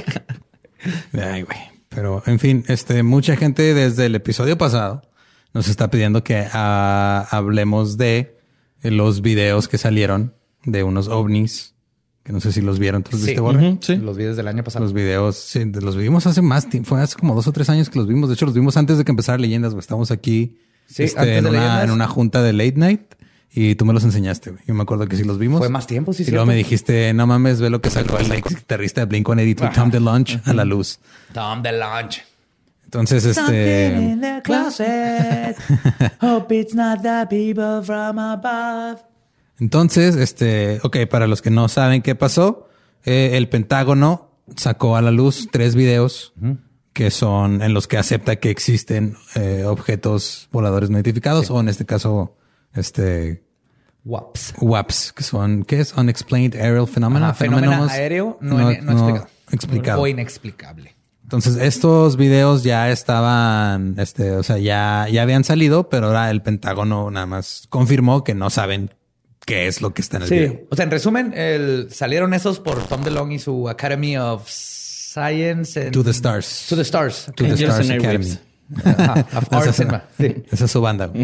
[1.19, 1.59] Ay, güey.
[1.89, 5.03] Pero, en fin, este, mucha gente desde el episodio pasado
[5.53, 8.39] nos está pidiendo que ah, hablemos de
[8.83, 11.75] los videos que salieron de unos ovnis,
[12.25, 13.03] que no sé si los vieron.
[13.03, 13.35] ¿Tú los Sí.
[13.35, 13.97] viste, sí.
[13.97, 14.85] Los videos del año pasado.
[14.85, 17.69] Los videos, sí, de- los vimos hace más tiempo, fue hace como dos o tres
[17.69, 18.29] años que los vimos.
[18.29, 19.81] De hecho, los vimos antes de que empezara Leyendas, güey.
[19.81, 21.85] Estábamos aquí Sí, este, antes en, de una, Leyendas.
[21.85, 23.03] en una junta de late night
[23.55, 24.63] y tú me los enseñaste, güey.
[24.67, 25.59] Yo me acuerdo que sí los vimos.
[25.59, 28.31] Fue más tiempo, sí, Y luego me dijiste, no mames, ve lo que sacó el
[28.33, 31.01] ex guitarrista de Blink 182, Tom DeLonge, a la luz.
[31.33, 32.23] Tom DeLonge.
[32.85, 34.19] Entonces, este.
[34.21, 35.57] the closet.
[36.21, 39.03] Hope it's not the people from above.
[39.63, 42.67] Entonces, este, ok, para los que no saben qué pasó,
[43.05, 46.35] eh, el Pentágono sacó a la luz tres videos
[46.93, 51.69] que son en los que acepta que existen eh, objetos voladores no identificados o en
[51.69, 52.37] este caso,
[52.75, 53.45] este,
[54.05, 54.55] Waps.
[54.61, 55.95] WAPs, que son, ¿qué es?
[55.97, 57.27] Unexplained Aerial Phenomena.
[57.27, 59.29] Ajá, fenómeno aéreo no, no, explicado.
[59.53, 60.03] explicado.
[60.03, 60.97] O inexplicable.
[61.23, 66.43] Entonces, estos videos ya estaban, este, o sea, ya, ya habían salido, pero ahora el
[66.43, 68.91] Pentágono nada más confirmó que no saben
[69.47, 70.61] qué es lo que está en el video.
[70.71, 75.81] O sea, en resumen, el- salieron esos por Tom DeLonge y su Academy of Science
[75.81, 76.67] and- To the Stars.
[76.69, 77.27] To the Stars.
[77.37, 78.39] To the Stars Academy.
[78.85, 80.43] Ajá, of Esa Arts es, and- sí.
[80.51, 81.11] esa es su banda.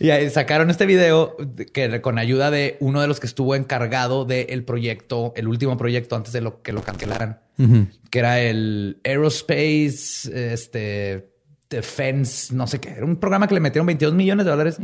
[0.00, 3.54] Y ahí sacaron este video de- que con ayuda de uno de los que estuvo
[3.54, 7.40] encargado del proyecto, el último proyecto antes de lo que lo cancelaran,
[8.10, 11.28] que era el Aerospace, este
[11.68, 12.90] Defense, no sé qué.
[12.90, 14.78] Era un programa que le metieron 22 millones de dólares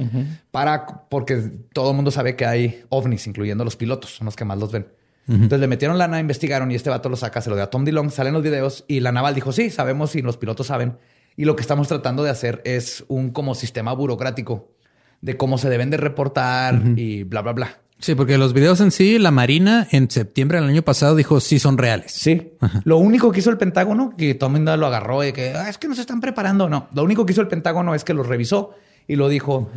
[0.50, 1.36] para, porque
[1.72, 4.72] todo el mundo sabe que hay ovnis, incluyendo los pilotos, son los que más los
[4.72, 4.86] ven.
[5.28, 7.84] Entonces le metieron lana, investigaron y este vato lo saca, se lo dio a Tom
[7.84, 10.98] DeLong, salen los videos y la naval dijo, sí, sabemos y los pilotos saben.
[11.36, 14.72] Y lo que estamos tratando de hacer es un como sistema burocrático
[15.20, 17.78] de cómo se deben de reportar y bla, bla, bla.
[18.02, 21.60] Sí, porque los videos en sí, la Marina en septiembre del año pasado dijo sí
[21.60, 22.10] son reales.
[22.12, 22.52] Sí.
[22.82, 25.68] Lo único que hizo el Pentágono, que todo el mundo lo agarró y que "Ah,
[25.70, 26.68] es que nos están preparando.
[26.68, 28.72] No, lo único que hizo el Pentágono es que los revisó
[29.06, 29.70] y lo dijo.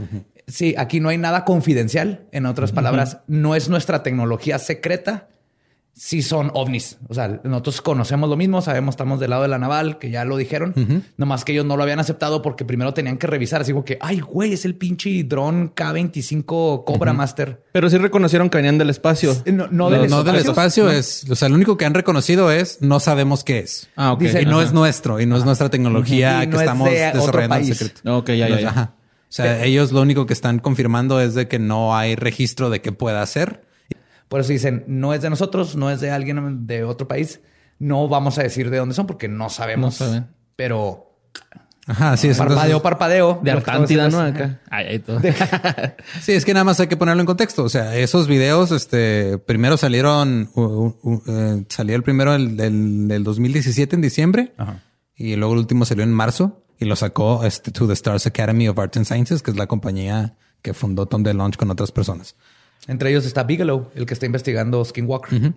[0.48, 2.26] Sí, aquí no hay nada confidencial.
[2.32, 5.28] En otras palabras, no es nuestra tecnología secreta.
[5.98, 6.98] Sí son ovnis.
[7.08, 10.26] O sea, nosotros conocemos lo mismo, sabemos, estamos del lado de la naval, que ya
[10.26, 10.74] lo dijeron.
[11.16, 13.62] Nomás que ellos no lo habían aceptado porque primero tenían que revisar.
[13.62, 17.64] Así como que, ay, güey, es el pinche dron K25 Cobra Master.
[17.72, 19.32] Pero sí reconocieron que venían del espacio.
[19.46, 20.90] Eh, No, no No, del no del espacio.
[20.90, 23.90] espacio es, o sea, lo único que han reconocido es no sabemos qué es.
[23.96, 24.20] Ah, ok.
[24.22, 24.64] Dice- y no Ajá.
[24.68, 28.18] es nuestro y no es nuestra tecnología que es estamos de desarrollando en secreto.
[28.18, 28.70] Ok, ya, ya, ya.
[28.70, 28.94] Ajá.
[29.30, 32.82] O sea, ellos lo único que están confirmando es de que no hay registro de
[32.82, 33.64] qué pueda hacer.
[34.28, 37.42] Por eso dicen, no es de nosotros, no es de alguien de otro país.
[37.80, 40.00] No vamos a decir de dónde son porque no sabemos.
[40.00, 40.28] No saben.
[40.56, 41.12] Pero
[41.88, 42.38] Ajá, sí es.
[42.38, 43.40] parpadeo, entonces- parpadeo.
[43.44, 44.20] De Atlántida, ¿no?
[44.22, 44.62] Acá.
[44.72, 45.20] Ay, todo.
[46.22, 47.64] Sí, es que nada más hay que ponerlo en contexto.
[47.64, 50.50] O sea, esos videos, este, primero salieron,
[51.28, 54.82] eh, salió el primero del, del, del 2017 en diciembre Ajá.
[55.16, 58.68] y luego el último salió en marzo y lo sacó este, To the Stars Academy
[58.68, 62.36] of Arts and Sciences, que es la compañía que fundó Tom DeLonge con otras personas.
[62.88, 65.54] Entre ellos está Bigelow, el que está investigando Skinwalker.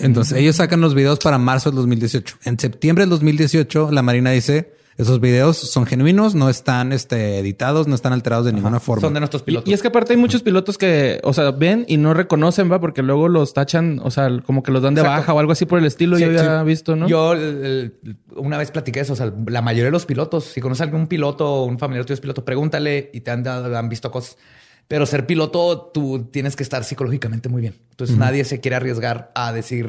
[0.00, 2.36] Entonces, ellos sacan los videos para marzo del 2018.
[2.44, 7.88] En septiembre del 2018, la Marina dice, esos videos son genuinos, no están este, editados,
[7.88, 9.00] no están alterados de ninguna forma.
[9.00, 9.70] Son de nuestros pilotos.
[9.70, 12.80] y es que aparte hay muchos pilotos que, o sea, ven y no reconocen, va,
[12.80, 15.20] porque luego los tachan, o sea, como que los dan de Exacto.
[15.20, 16.16] baja o algo así por el estilo.
[16.18, 16.66] Sí, yo había sí.
[16.66, 17.08] visto, ¿no?
[17.08, 17.94] Yo el-
[18.36, 19.14] una vez platiqué eso.
[19.14, 22.04] O sea, la mayoría de los pilotos, si conoces a algún piloto o un familiar
[22.04, 24.36] tuyo es piloto, pregúntale y te han, dado- han visto cosas.
[24.88, 27.74] Pero ser piloto, tú tienes que estar psicológicamente muy bien.
[27.90, 29.86] Entonces nadie se quiere arriesgar a decir,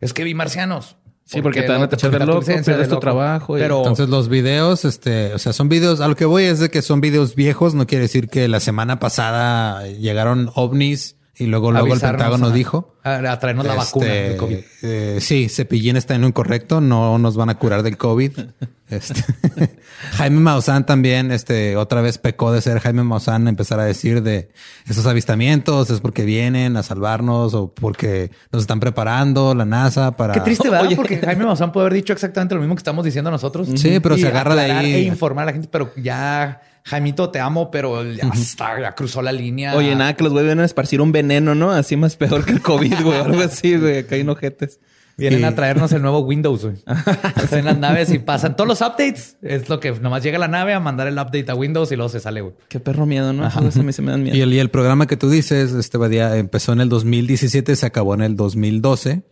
[0.00, 0.96] es que vi marcianos.
[1.24, 3.60] Sí, porque te van a tachar de tu loco, licencia, pierdes de tu trabajo y-
[3.60, 6.70] Pero Entonces los videos, este, o sea, son videos, a lo que voy es de
[6.70, 11.70] que son videos viejos, no quiere decir que la semana pasada llegaron ovnis y luego,
[11.72, 12.94] luego el Pentágono a- dijo.
[13.02, 14.58] A, a traernos la vacuna este, del COVID.
[14.82, 18.32] eh, sí, Cepillín está en lo incorrecto, no nos van a curar del COVID.
[18.88, 19.20] Este,
[20.12, 24.50] Jaime Maussan también, este, otra vez pecó de ser Jaime Maussan, empezar a decir de
[24.86, 30.34] esos avistamientos es porque vienen a salvarnos o porque nos están preparando la NASA para.
[30.34, 30.86] Qué triste, ¿verdad?
[30.86, 30.94] Oye.
[30.94, 33.68] Porque Jaime Maussan puede haber dicho exactamente lo mismo que estamos diciendo nosotros.
[33.74, 34.94] Sí, pero Y se agarra de ahí.
[34.94, 39.20] E informar a la gente, pero ya Jaimito, te amo, pero ya, está, ya cruzó
[39.20, 39.74] la línea.
[39.74, 41.72] Oye, nada, que los güeyes vienen a esparcir un veneno, ¿no?
[41.72, 43.18] Así más peor que el COVID, güey.
[43.18, 43.98] Algo así, güey.
[43.98, 44.78] Acá hay enojetes.
[45.16, 46.76] Vienen a traernos el nuevo Windows, güey.
[47.42, 49.36] Están en las naves y pasan todos los updates.
[49.42, 52.08] Es lo que nomás llega la nave a mandar el update a Windows y luego
[52.08, 52.54] se sale, güey.
[52.68, 53.48] Qué perro miedo, ¿no?
[53.48, 54.36] Eso a mí se me dan miedo.
[54.36, 57.86] Y el, y el programa que tú dices, este Badía, empezó en el 2017, se
[57.86, 59.24] acabó en el 2012,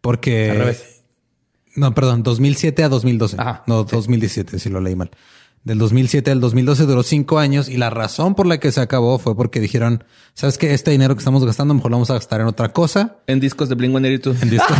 [0.00, 0.52] porque...
[0.52, 1.02] Al revés.
[1.76, 3.36] No, perdón, 2007 a 2012.
[3.38, 5.10] Ajá, no, 2017, si lo leí mal.
[5.64, 9.18] Del 2007 al 2012 duró cinco años y la razón por la que se acabó
[9.18, 10.04] fue porque dijeron,
[10.34, 10.74] ¿sabes qué?
[10.74, 13.16] Este dinero que estamos gastando mejor lo vamos a gastar en otra cosa.
[13.26, 14.42] En discos de Blink-182.
[14.42, 14.74] En disco.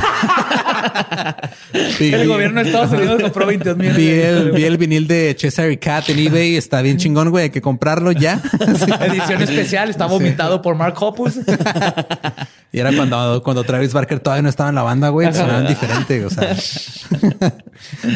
[2.00, 3.92] Y- El gobierno de Estados Unidos compró 22 mil.
[3.92, 6.56] Vi el, vi el vinil de Cesare Cat en eBay.
[6.56, 7.44] Está bien chingón, güey.
[7.44, 8.42] Hay que comprarlo ya.
[9.00, 9.88] Edición especial.
[9.88, 11.38] Está vomitado por Mark Hoppus.
[12.74, 15.32] Y era cuando, cuando Travis Barker todavía no estaba en la banda, güey.
[15.32, 16.24] Sonaban diferente.
[16.24, 16.50] O sea,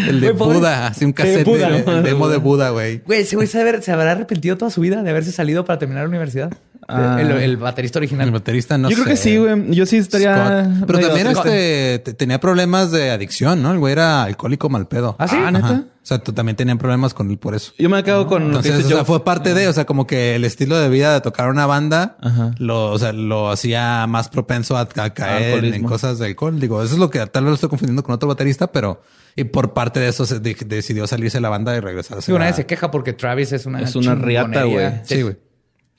[0.08, 1.70] el de Güey, Buda, así un cassette Buda.
[1.70, 2.98] de, el demo de Buda, güey.
[3.06, 5.78] Güey, ese güey se, haber- se habrá arrepentido toda su vida de haberse salido para
[5.78, 6.50] terminar la universidad.
[6.88, 7.18] Ah.
[7.20, 8.26] El, el baterista original.
[8.26, 9.70] El baterista no Yo creo que sí, güey.
[9.74, 10.64] Yo sí estaría.
[10.74, 10.86] Scott.
[10.88, 13.70] Pero también este te- tenía problemas de adicción, ¿no?
[13.72, 15.14] El güey era alcohólico mal pedo.
[15.20, 15.36] ¿Ah, sí?
[15.36, 15.50] Ajá.
[15.52, 15.84] ¿neta?
[16.08, 17.72] Sea, tú también tenían problemas con él por eso.
[17.78, 19.84] Yo me quedo con lo que Entonces, dice o sea, fue parte de, o sea,
[19.84, 22.52] como que el estilo de vida de tocar una banda Ajá.
[22.58, 26.58] lo, o sea, lo hacía más propenso a, a caer en cosas de alcohol.
[26.58, 29.02] Digo, eso es lo que tal vez lo estoy confundiendo con otro baterista, pero
[29.36, 32.22] y por parte de eso se de- decidió salirse de la banda y regresar.
[32.22, 34.90] Sí, una vez se queja porque Travis es una Es una riata, güey.
[35.04, 35.36] Sí, güey.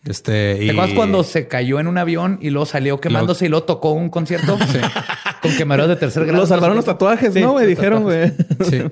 [0.06, 3.49] Este, ¿Te y- acuerdas cuando se cayó en un avión y luego salió quemándose y
[3.49, 4.57] luego tocó un concierto?
[5.41, 6.41] Con quemaderos de tercer grado.
[6.41, 7.65] Lo salvaron los tatuajes, Sí, ¿no, güey?
[7.65, 8.31] los Dijeron, güey.
[8.69, 8.84] Sí.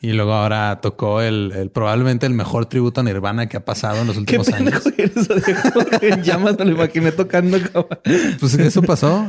[0.00, 4.00] Y luego ahora tocó el, el- probablemente el mejor tributo a Nirvana que ha pasado
[4.02, 4.84] en los Qué últimos años.
[4.96, 5.26] eres.
[5.28, 7.98] Dejó En llamas me lo imaginé tocando, cabrón.
[8.38, 9.26] Pues eso pasó.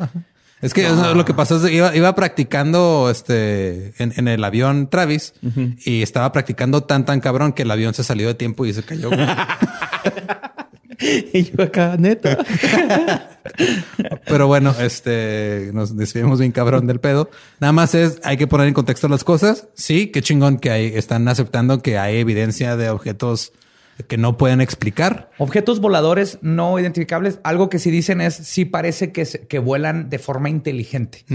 [0.62, 4.44] Es que eso, lo que pasó es que iba, iba practicando este en, en el
[4.44, 5.34] avión Travis
[5.86, 8.84] y estaba practicando tan tan cabrón que el avión se salió de tiempo y se
[8.84, 9.10] cayó.
[11.34, 12.38] Y yo acá, neta.
[14.26, 17.30] Pero bueno, este nos desviamos bien cabrón del pedo.
[17.60, 19.68] Nada más es hay que poner en contexto las cosas.
[19.74, 23.54] Sí, qué chingón que hay, están aceptando que hay evidencia de objetos
[24.08, 25.30] que no pueden explicar.
[25.38, 27.40] Objetos voladores no identificables.
[27.44, 31.26] Algo que sí dicen es sí parece que, se- que vuelan de forma inteligente.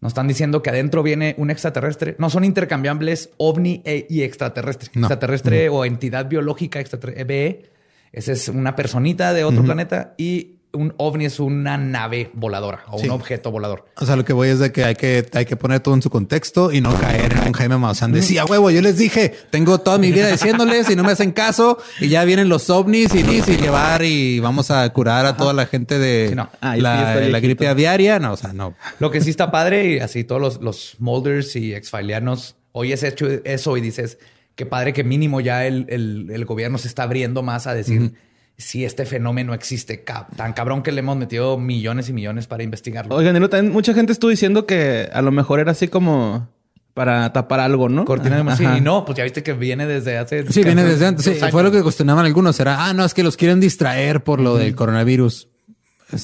[0.00, 2.16] Nos están diciendo que adentro viene un extraterrestre.
[2.18, 4.90] No son intercambiables ovni e- y extraterrestre.
[4.94, 5.02] No.
[5.02, 7.24] Extraterrestre o entidad biológica extraterrestre.
[7.24, 7.70] BE.
[8.12, 12.98] Esa es una personita de otro planeta y un ovni es una nave voladora o
[13.00, 13.06] Sí.
[13.06, 13.86] un objeto volador.
[13.96, 16.02] O sea, lo que voy es de que hay que, hay que poner todo en
[16.02, 18.96] su contexto y no caer en un Jaime Maussan de sí, a huevo, yo les
[18.96, 22.70] dije, tengo toda mi vida diciéndoles y no me hacen caso y ya vienen los
[22.70, 26.48] ovnis y, y llevar y vamos a curar a toda la gente de Sí, no.
[26.60, 28.20] Ah, la, la gripe aviaria.
[28.20, 28.74] No, o sea, no.
[29.00, 33.26] Lo que sí está padre y así todos los, los molders y exfilianos oyes hecho
[33.44, 34.18] eso y dices
[34.60, 38.12] qué padre que mínimo ya el, el- el gobierno se está abriendo más a decir
[38.58, 40.04] si este fenómeno existe
[40.36, 43.14] tan cabrón que le hemos metido millones y millones para investigarlo.
[43.14, 46.48] Oigan, y luego también mucha gente estuvo diciendo que a lo mejor era así como
[46.92, 48.04] para tapar algo, ¿no?
[48.04, 50.52] Cortina de sí, y no, pues ya viste que viene desde hace.
[50.52, 51.24] Sí, viene desde antes.
[51.24, 52.60] Sí, fue lo que cuestionaban algunos.
[52.60, 55.48] Era, ah, no, es que los quieren distraer por lo del coronavirus.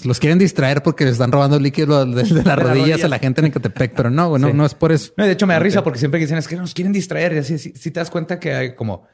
[0.05, 3.05] Los quieren distraer porque les están robando líquido de, de las rodillas rodillas.
[3.05, 4.53] a la gente en Ecatepec, pero no, no, Sí.
[4.55, 5.13] no es por eso.
[5.17, 7.33] No, de hecho, me da risa porque siempre dicen es que nos quieren distraer.
[7.35, 9.05] Y así, si, si te das cuenta que hay como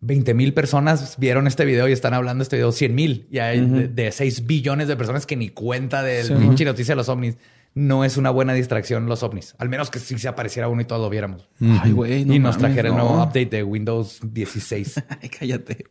[0.00, 3.38] 20 mil personas vieron este video y están hablando de este video 100 mil y
[3.38, 7.08] hay de, de 6 billones de personas que ni cuenta del pinche noticia de los
[7.08, 7.36] ovnis.
[7.74, 9.54] No es una buena distracción los ovnis.
[9.58, 11.48] Al menos que si se apareciera uno y todos lo viéramos.
[11.82, 13.04] Ay, güey, no y nos mames, trajera el no.
[13.04, 15.04] nuevo update de Windows 16.
[15.22, 15.84] Ay, cállate.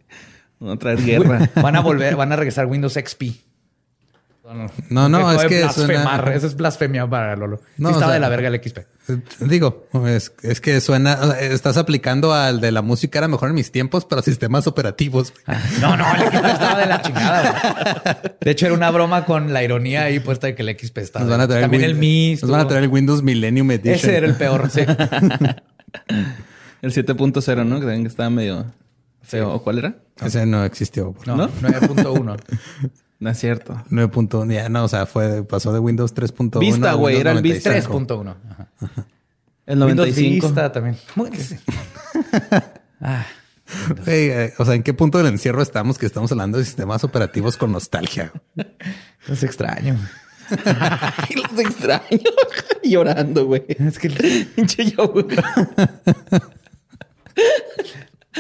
[0.59, 1.49] A traer guerra.
[1.55, 3.23] van a volver, van a regresar Windows XP.
[4.89, 6.21] No, no, es que blasfemar.
[6.21, 7.61] suena- Eso es blasfemia para Lolo.
[7.77, 8.77] No, sí o estaba sea- de la verga el XP.
[8.79, 8.85] Eh,
[9.41, 13.49] Digo, es, es que suena, o sea, estás aplicando al de la música era mejor
[13.49, 15.33] en mis tiempos para sistemas operativos.
[15.81, 18.01] No, no, el XP estaba de la chingada.
[18.03, 18.15] güey.
[18.41, 21.25] De hecho, era una broma con la ironía ahí puesta de que el XP estaba.
[21.25, 22.37] Nos van a traer También Win- el Mi.
[22.41, 23.95] Nos van a traer el Windows Millennium Edition.
[23.95, 24.69] Ese era el peor.
[24.71, 24.81] Sí.
[26.81, 27.75] El 7.0, ¿no?
[27.79, 28.65] Que también estaba medio
[29.21, 29.51] feo.
[29.53, 29.95] ¿O cuál era?
[30.23, 31.13] Ese no existió.
[31.25, 31.49] No, ¿No?
[31.61, 32.37] 9.1.
[33.19, 33.73] No es cierto.
[33.89, 36.59] 9.1, ya no, o sea, fue, pasó de Windows 3.1.
[36.59, 38.15] Vista, güey, Windows era el Vista 95.
[38.23, 38.35] 3.1.
[38.49, 38.67] Ajá.
[39.65, 40.47] El Windows 95.
[40.47, 40.97] Vista también.
[41.15, 41.55] Muy- sí.
[43.01, 43.25] Ah,
[44.07, 47.55] eh, o sea, ¿en qué punto del encierro estamos que estamos hablando de sistemas operativos
[47.55, 48.33] con nostalgia?
[49.29, 49.97] es extraño.
[50.65, 52.19] Ay, los extraño.
[52.83, 53.63] Llorando, güey.
[53.69, 54.09] Es que
[54.55, 55.25] Pinche Joe.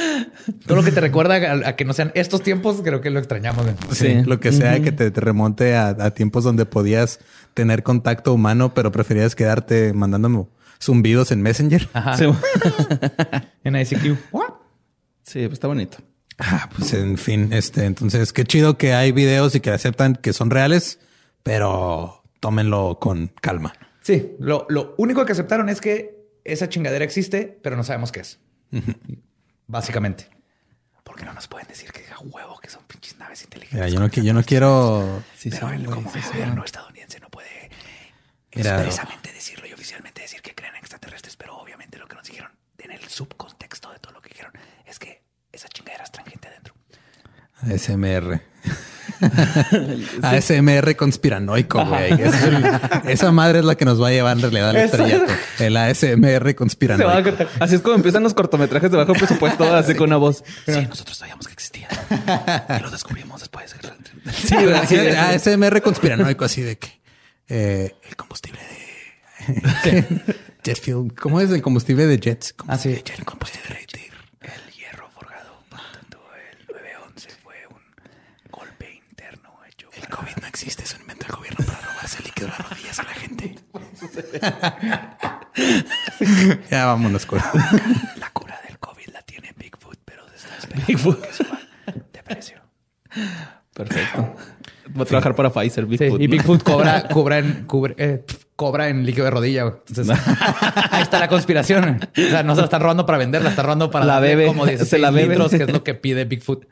[0.65, 3.19] todo lo que te recuerda a, a que no sean estos tiempos, creo que lo
[3.19, 3.65] extrañamos.
[3.91, 7.19] Sí, lo que sea que te, te remonte a, a tiempos donde podías
[7.53, 10.45] tener contacto humano, pero preferías quedarte mandándome
[10.81, 11.89] zumbidos en Messenger.
[11.93, 12.17] Ajá.
[12.17, 12.25] Sí,
[13.63, 14.17] En ICQ.
[15.23, 15.97] Sí, pues está bonito.
[16.39, 20.31] Ah, pues en fin, este, entonces qué chido que hay videos y que aceptan que
[20.31, 20.99] son reales,
[21.43, 23.73] pero tómenlo con calma.
[24.01, 28.21] Sí, lo, lo único que aceptaron es que esa chingadera existe, pero no sabemos qué
[28.21, 28.39] es.
[29.69, 30.27] Básicamente.
[31.03, 33.79] Porque no nos pueden decir que a huevo que son pinches naves inteligentes.
[33.79, 35.23] Mira, yo no, qui- yo no quiero.
[35.37, 37.69] Sí, pero como gobierno estadounidense no puede
[38.51, 42.51] expresamente decirlo y oficialmente decir que creen en extraterrestres, pero obviamente lo que nos dijeron
[42.79, 44.51] en el subcontexto de todo lo que dijeron
[44.85, 46.73] es que esa chingadera es gente adentro.
[50.21, 50.79] ASMR.
[50.79, 52.13] ASMR conspiranoico, güey.
[52.21, 52.63] Es el-
[53.09, 55.31] esa madre es la que nos va a llevar en realidad al estrellato.
[55.59, 57.31] El ASMR conspiranoico.
[57.59, 60.43] Así es como empiezan los cortometrajes de bajo presupuesto, así con una voz.
[60.65, 61.87] Sí, nosotros sabíamos que existía.
[62.79, 63.75] y lo descubrimos después.
[64.33, 66.99] Sí, así ASMR conspiranoico, así de que
[67.47, 68.59] eh, el combustible
[69.83, 70.03] de
[70.63, 71.13] jet fuel.
[71.19, 72.53] ¿Cómo es el combustible de jets?
[72.67, 72.89] Ah, sí.
[72.89, 74.11] Combustible de jet, combustible de jet.
[74.41, 75.63] El hierro forjado.
[75.69, 76.19] Por tanto,
[76.51, 79.89] el 911 fue un golpe interno hecho.
[80.09, 82.69] El COVID no existe, es un invento del gobierno para robarse el líquido de las
[82.69, 83.55] rodillas a la gente.
[86.71, 87.39] ya vámonos con.
[88.17, 91.21] La cura del COVID la tiene Bigfoot, pero se está esperando Bigfoot.
[91.21, 91.59] que suba
[92.13, 92.57] de precio.
[93.73, 94.35] Perfecto.
[94.91, 96.21] Voy a trabajar para Pfizer, Sí, Bigfoot.
[96.21, 96.31] y ¿no?
[96.31, 98.25] Bigfoot cobra, cobra en, cubre- eh,
[98.55, 99.63] cobra en líquido de rodilla.
[99.63, 99.75] güey.
[99.89, 100.17] Entonces,
[100.91, 101.99] ahí está la conspiración.
[102.03, 104.29] O sea, no se la están robando para venderla, la está robando para La darle
[104.35, 104.47] bebe.
[104.47, 105.35] como 16 Se la bebe.
[105.35, 106.65] litros, que es lo que pide Bigfoot.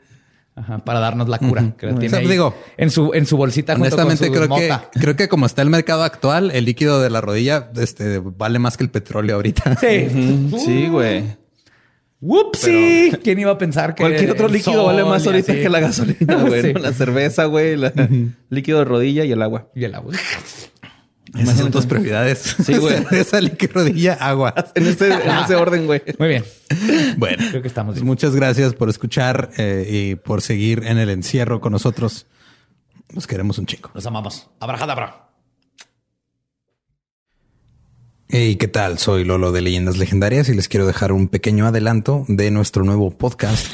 [0.58, 1.74] Ajá, para darnos la cura.
[1.78, 4.26] Que la tiene O sea, ahí digo, en su, en su bolsita junto con Honestamente,
[4.26, 7.70] su creo que, creo que como está el mercado actual, el líquido de la rodilla
[7.76, 9.76] este, vale más que el petróleo ahorita.
[9.76, 10.08] Sí.
[10.58, 11.24] Sí, güey.
[12.20, 13.20] Whoopsie.
[13.22, 15.62] ¿Quién iba a pensar que Cualquier otro líquido sol vale más ahorita así?
[15.62, 16.62] que la gasolina, güey.
[16.62, 16.72] Sí.
[16.72, 16.80] ¿no?
[16.80, 17.92] La cerveza, güey, la
[18.50, 19.68] líquido de rodilla y el agua.
[19.74, 20.14] Y el agua.
[21.36, 22.56] Esas son tus prioridades.
[22.64, 23.04] Sí, güey.
[23.10, 24.54] Esa líquido rodilla, agua.
[24.74, 26.02] En ese, en ese orden, güey.
[26.18, 26.44] Muy bien.
[27.16, 28.06] Bueno, Creo que estamos pues bien.
[28.06, 32.26] muchas gracias por escuchar eh, y por seguir en el encierro con nosotros.
[33.12, 33.90] Nos queremos un chico.
[33.94, 34.48] Los amamos.
[34.60, 35.28] Abrajadabra.
[38.30, 38.98] Hey, ¿qué tal?
[38.98, 43.10] Soy Lolo de Leyendas Legendarias y les quiero dejar un pequeño adelanto de nuestro nuevo
[43.10, 43.66] podcast.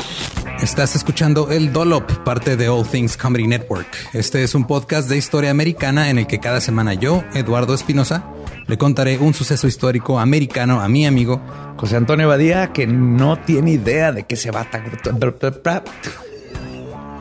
[0.65, 3.87] Estás escuchando El Dolop, parte de All Things Comedy Network.
[4.15, 8.25] Este es un podcast de historia americana en el que cada semana yo, Eduardo Espinosa,
[8.67, 11.39] le contaré un suceso histórico americano a mi amigo
[11.77, 15.83] José Antonio Badía, que no tiene idea de qué se va a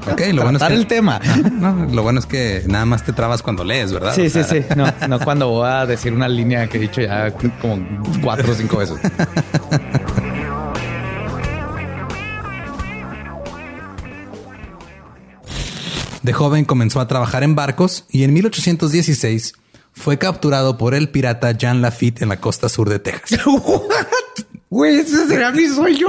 [0.10, 1.20] Ok, lo bueno es que el tema.
[1.52, 4.16] No, lo bueno es que nada más te trabas cuando lees, ¿verdad?
[4.16, 4.68] Sí, O sea, sí, sí.
[4.78, 7.30] No, no cuando voy a decir una línea que he dicho ya
[7.62, 7.86] como
[8.22, 8.98] cuatro o cinco veces.
[16.24, 19.54] De joven comenzó a trabajar en barcos y en 1816
[19.92, 23.40] fue capturado por el pirata Jean Lafitte en la costa sur de Texas.
[24.70, 26.08] Güey, ese será mi sueño.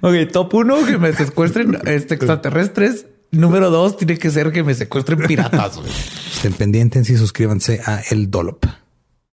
[0.00, 3.04] Ok, top uno, que me secuestren este, extraterrestres.
[3.30, 5.78] Número dos, tiene que ser que me secuestren piratas.
[6.34, 8.64] Estén pendientes y suscríbanse a El Dolop.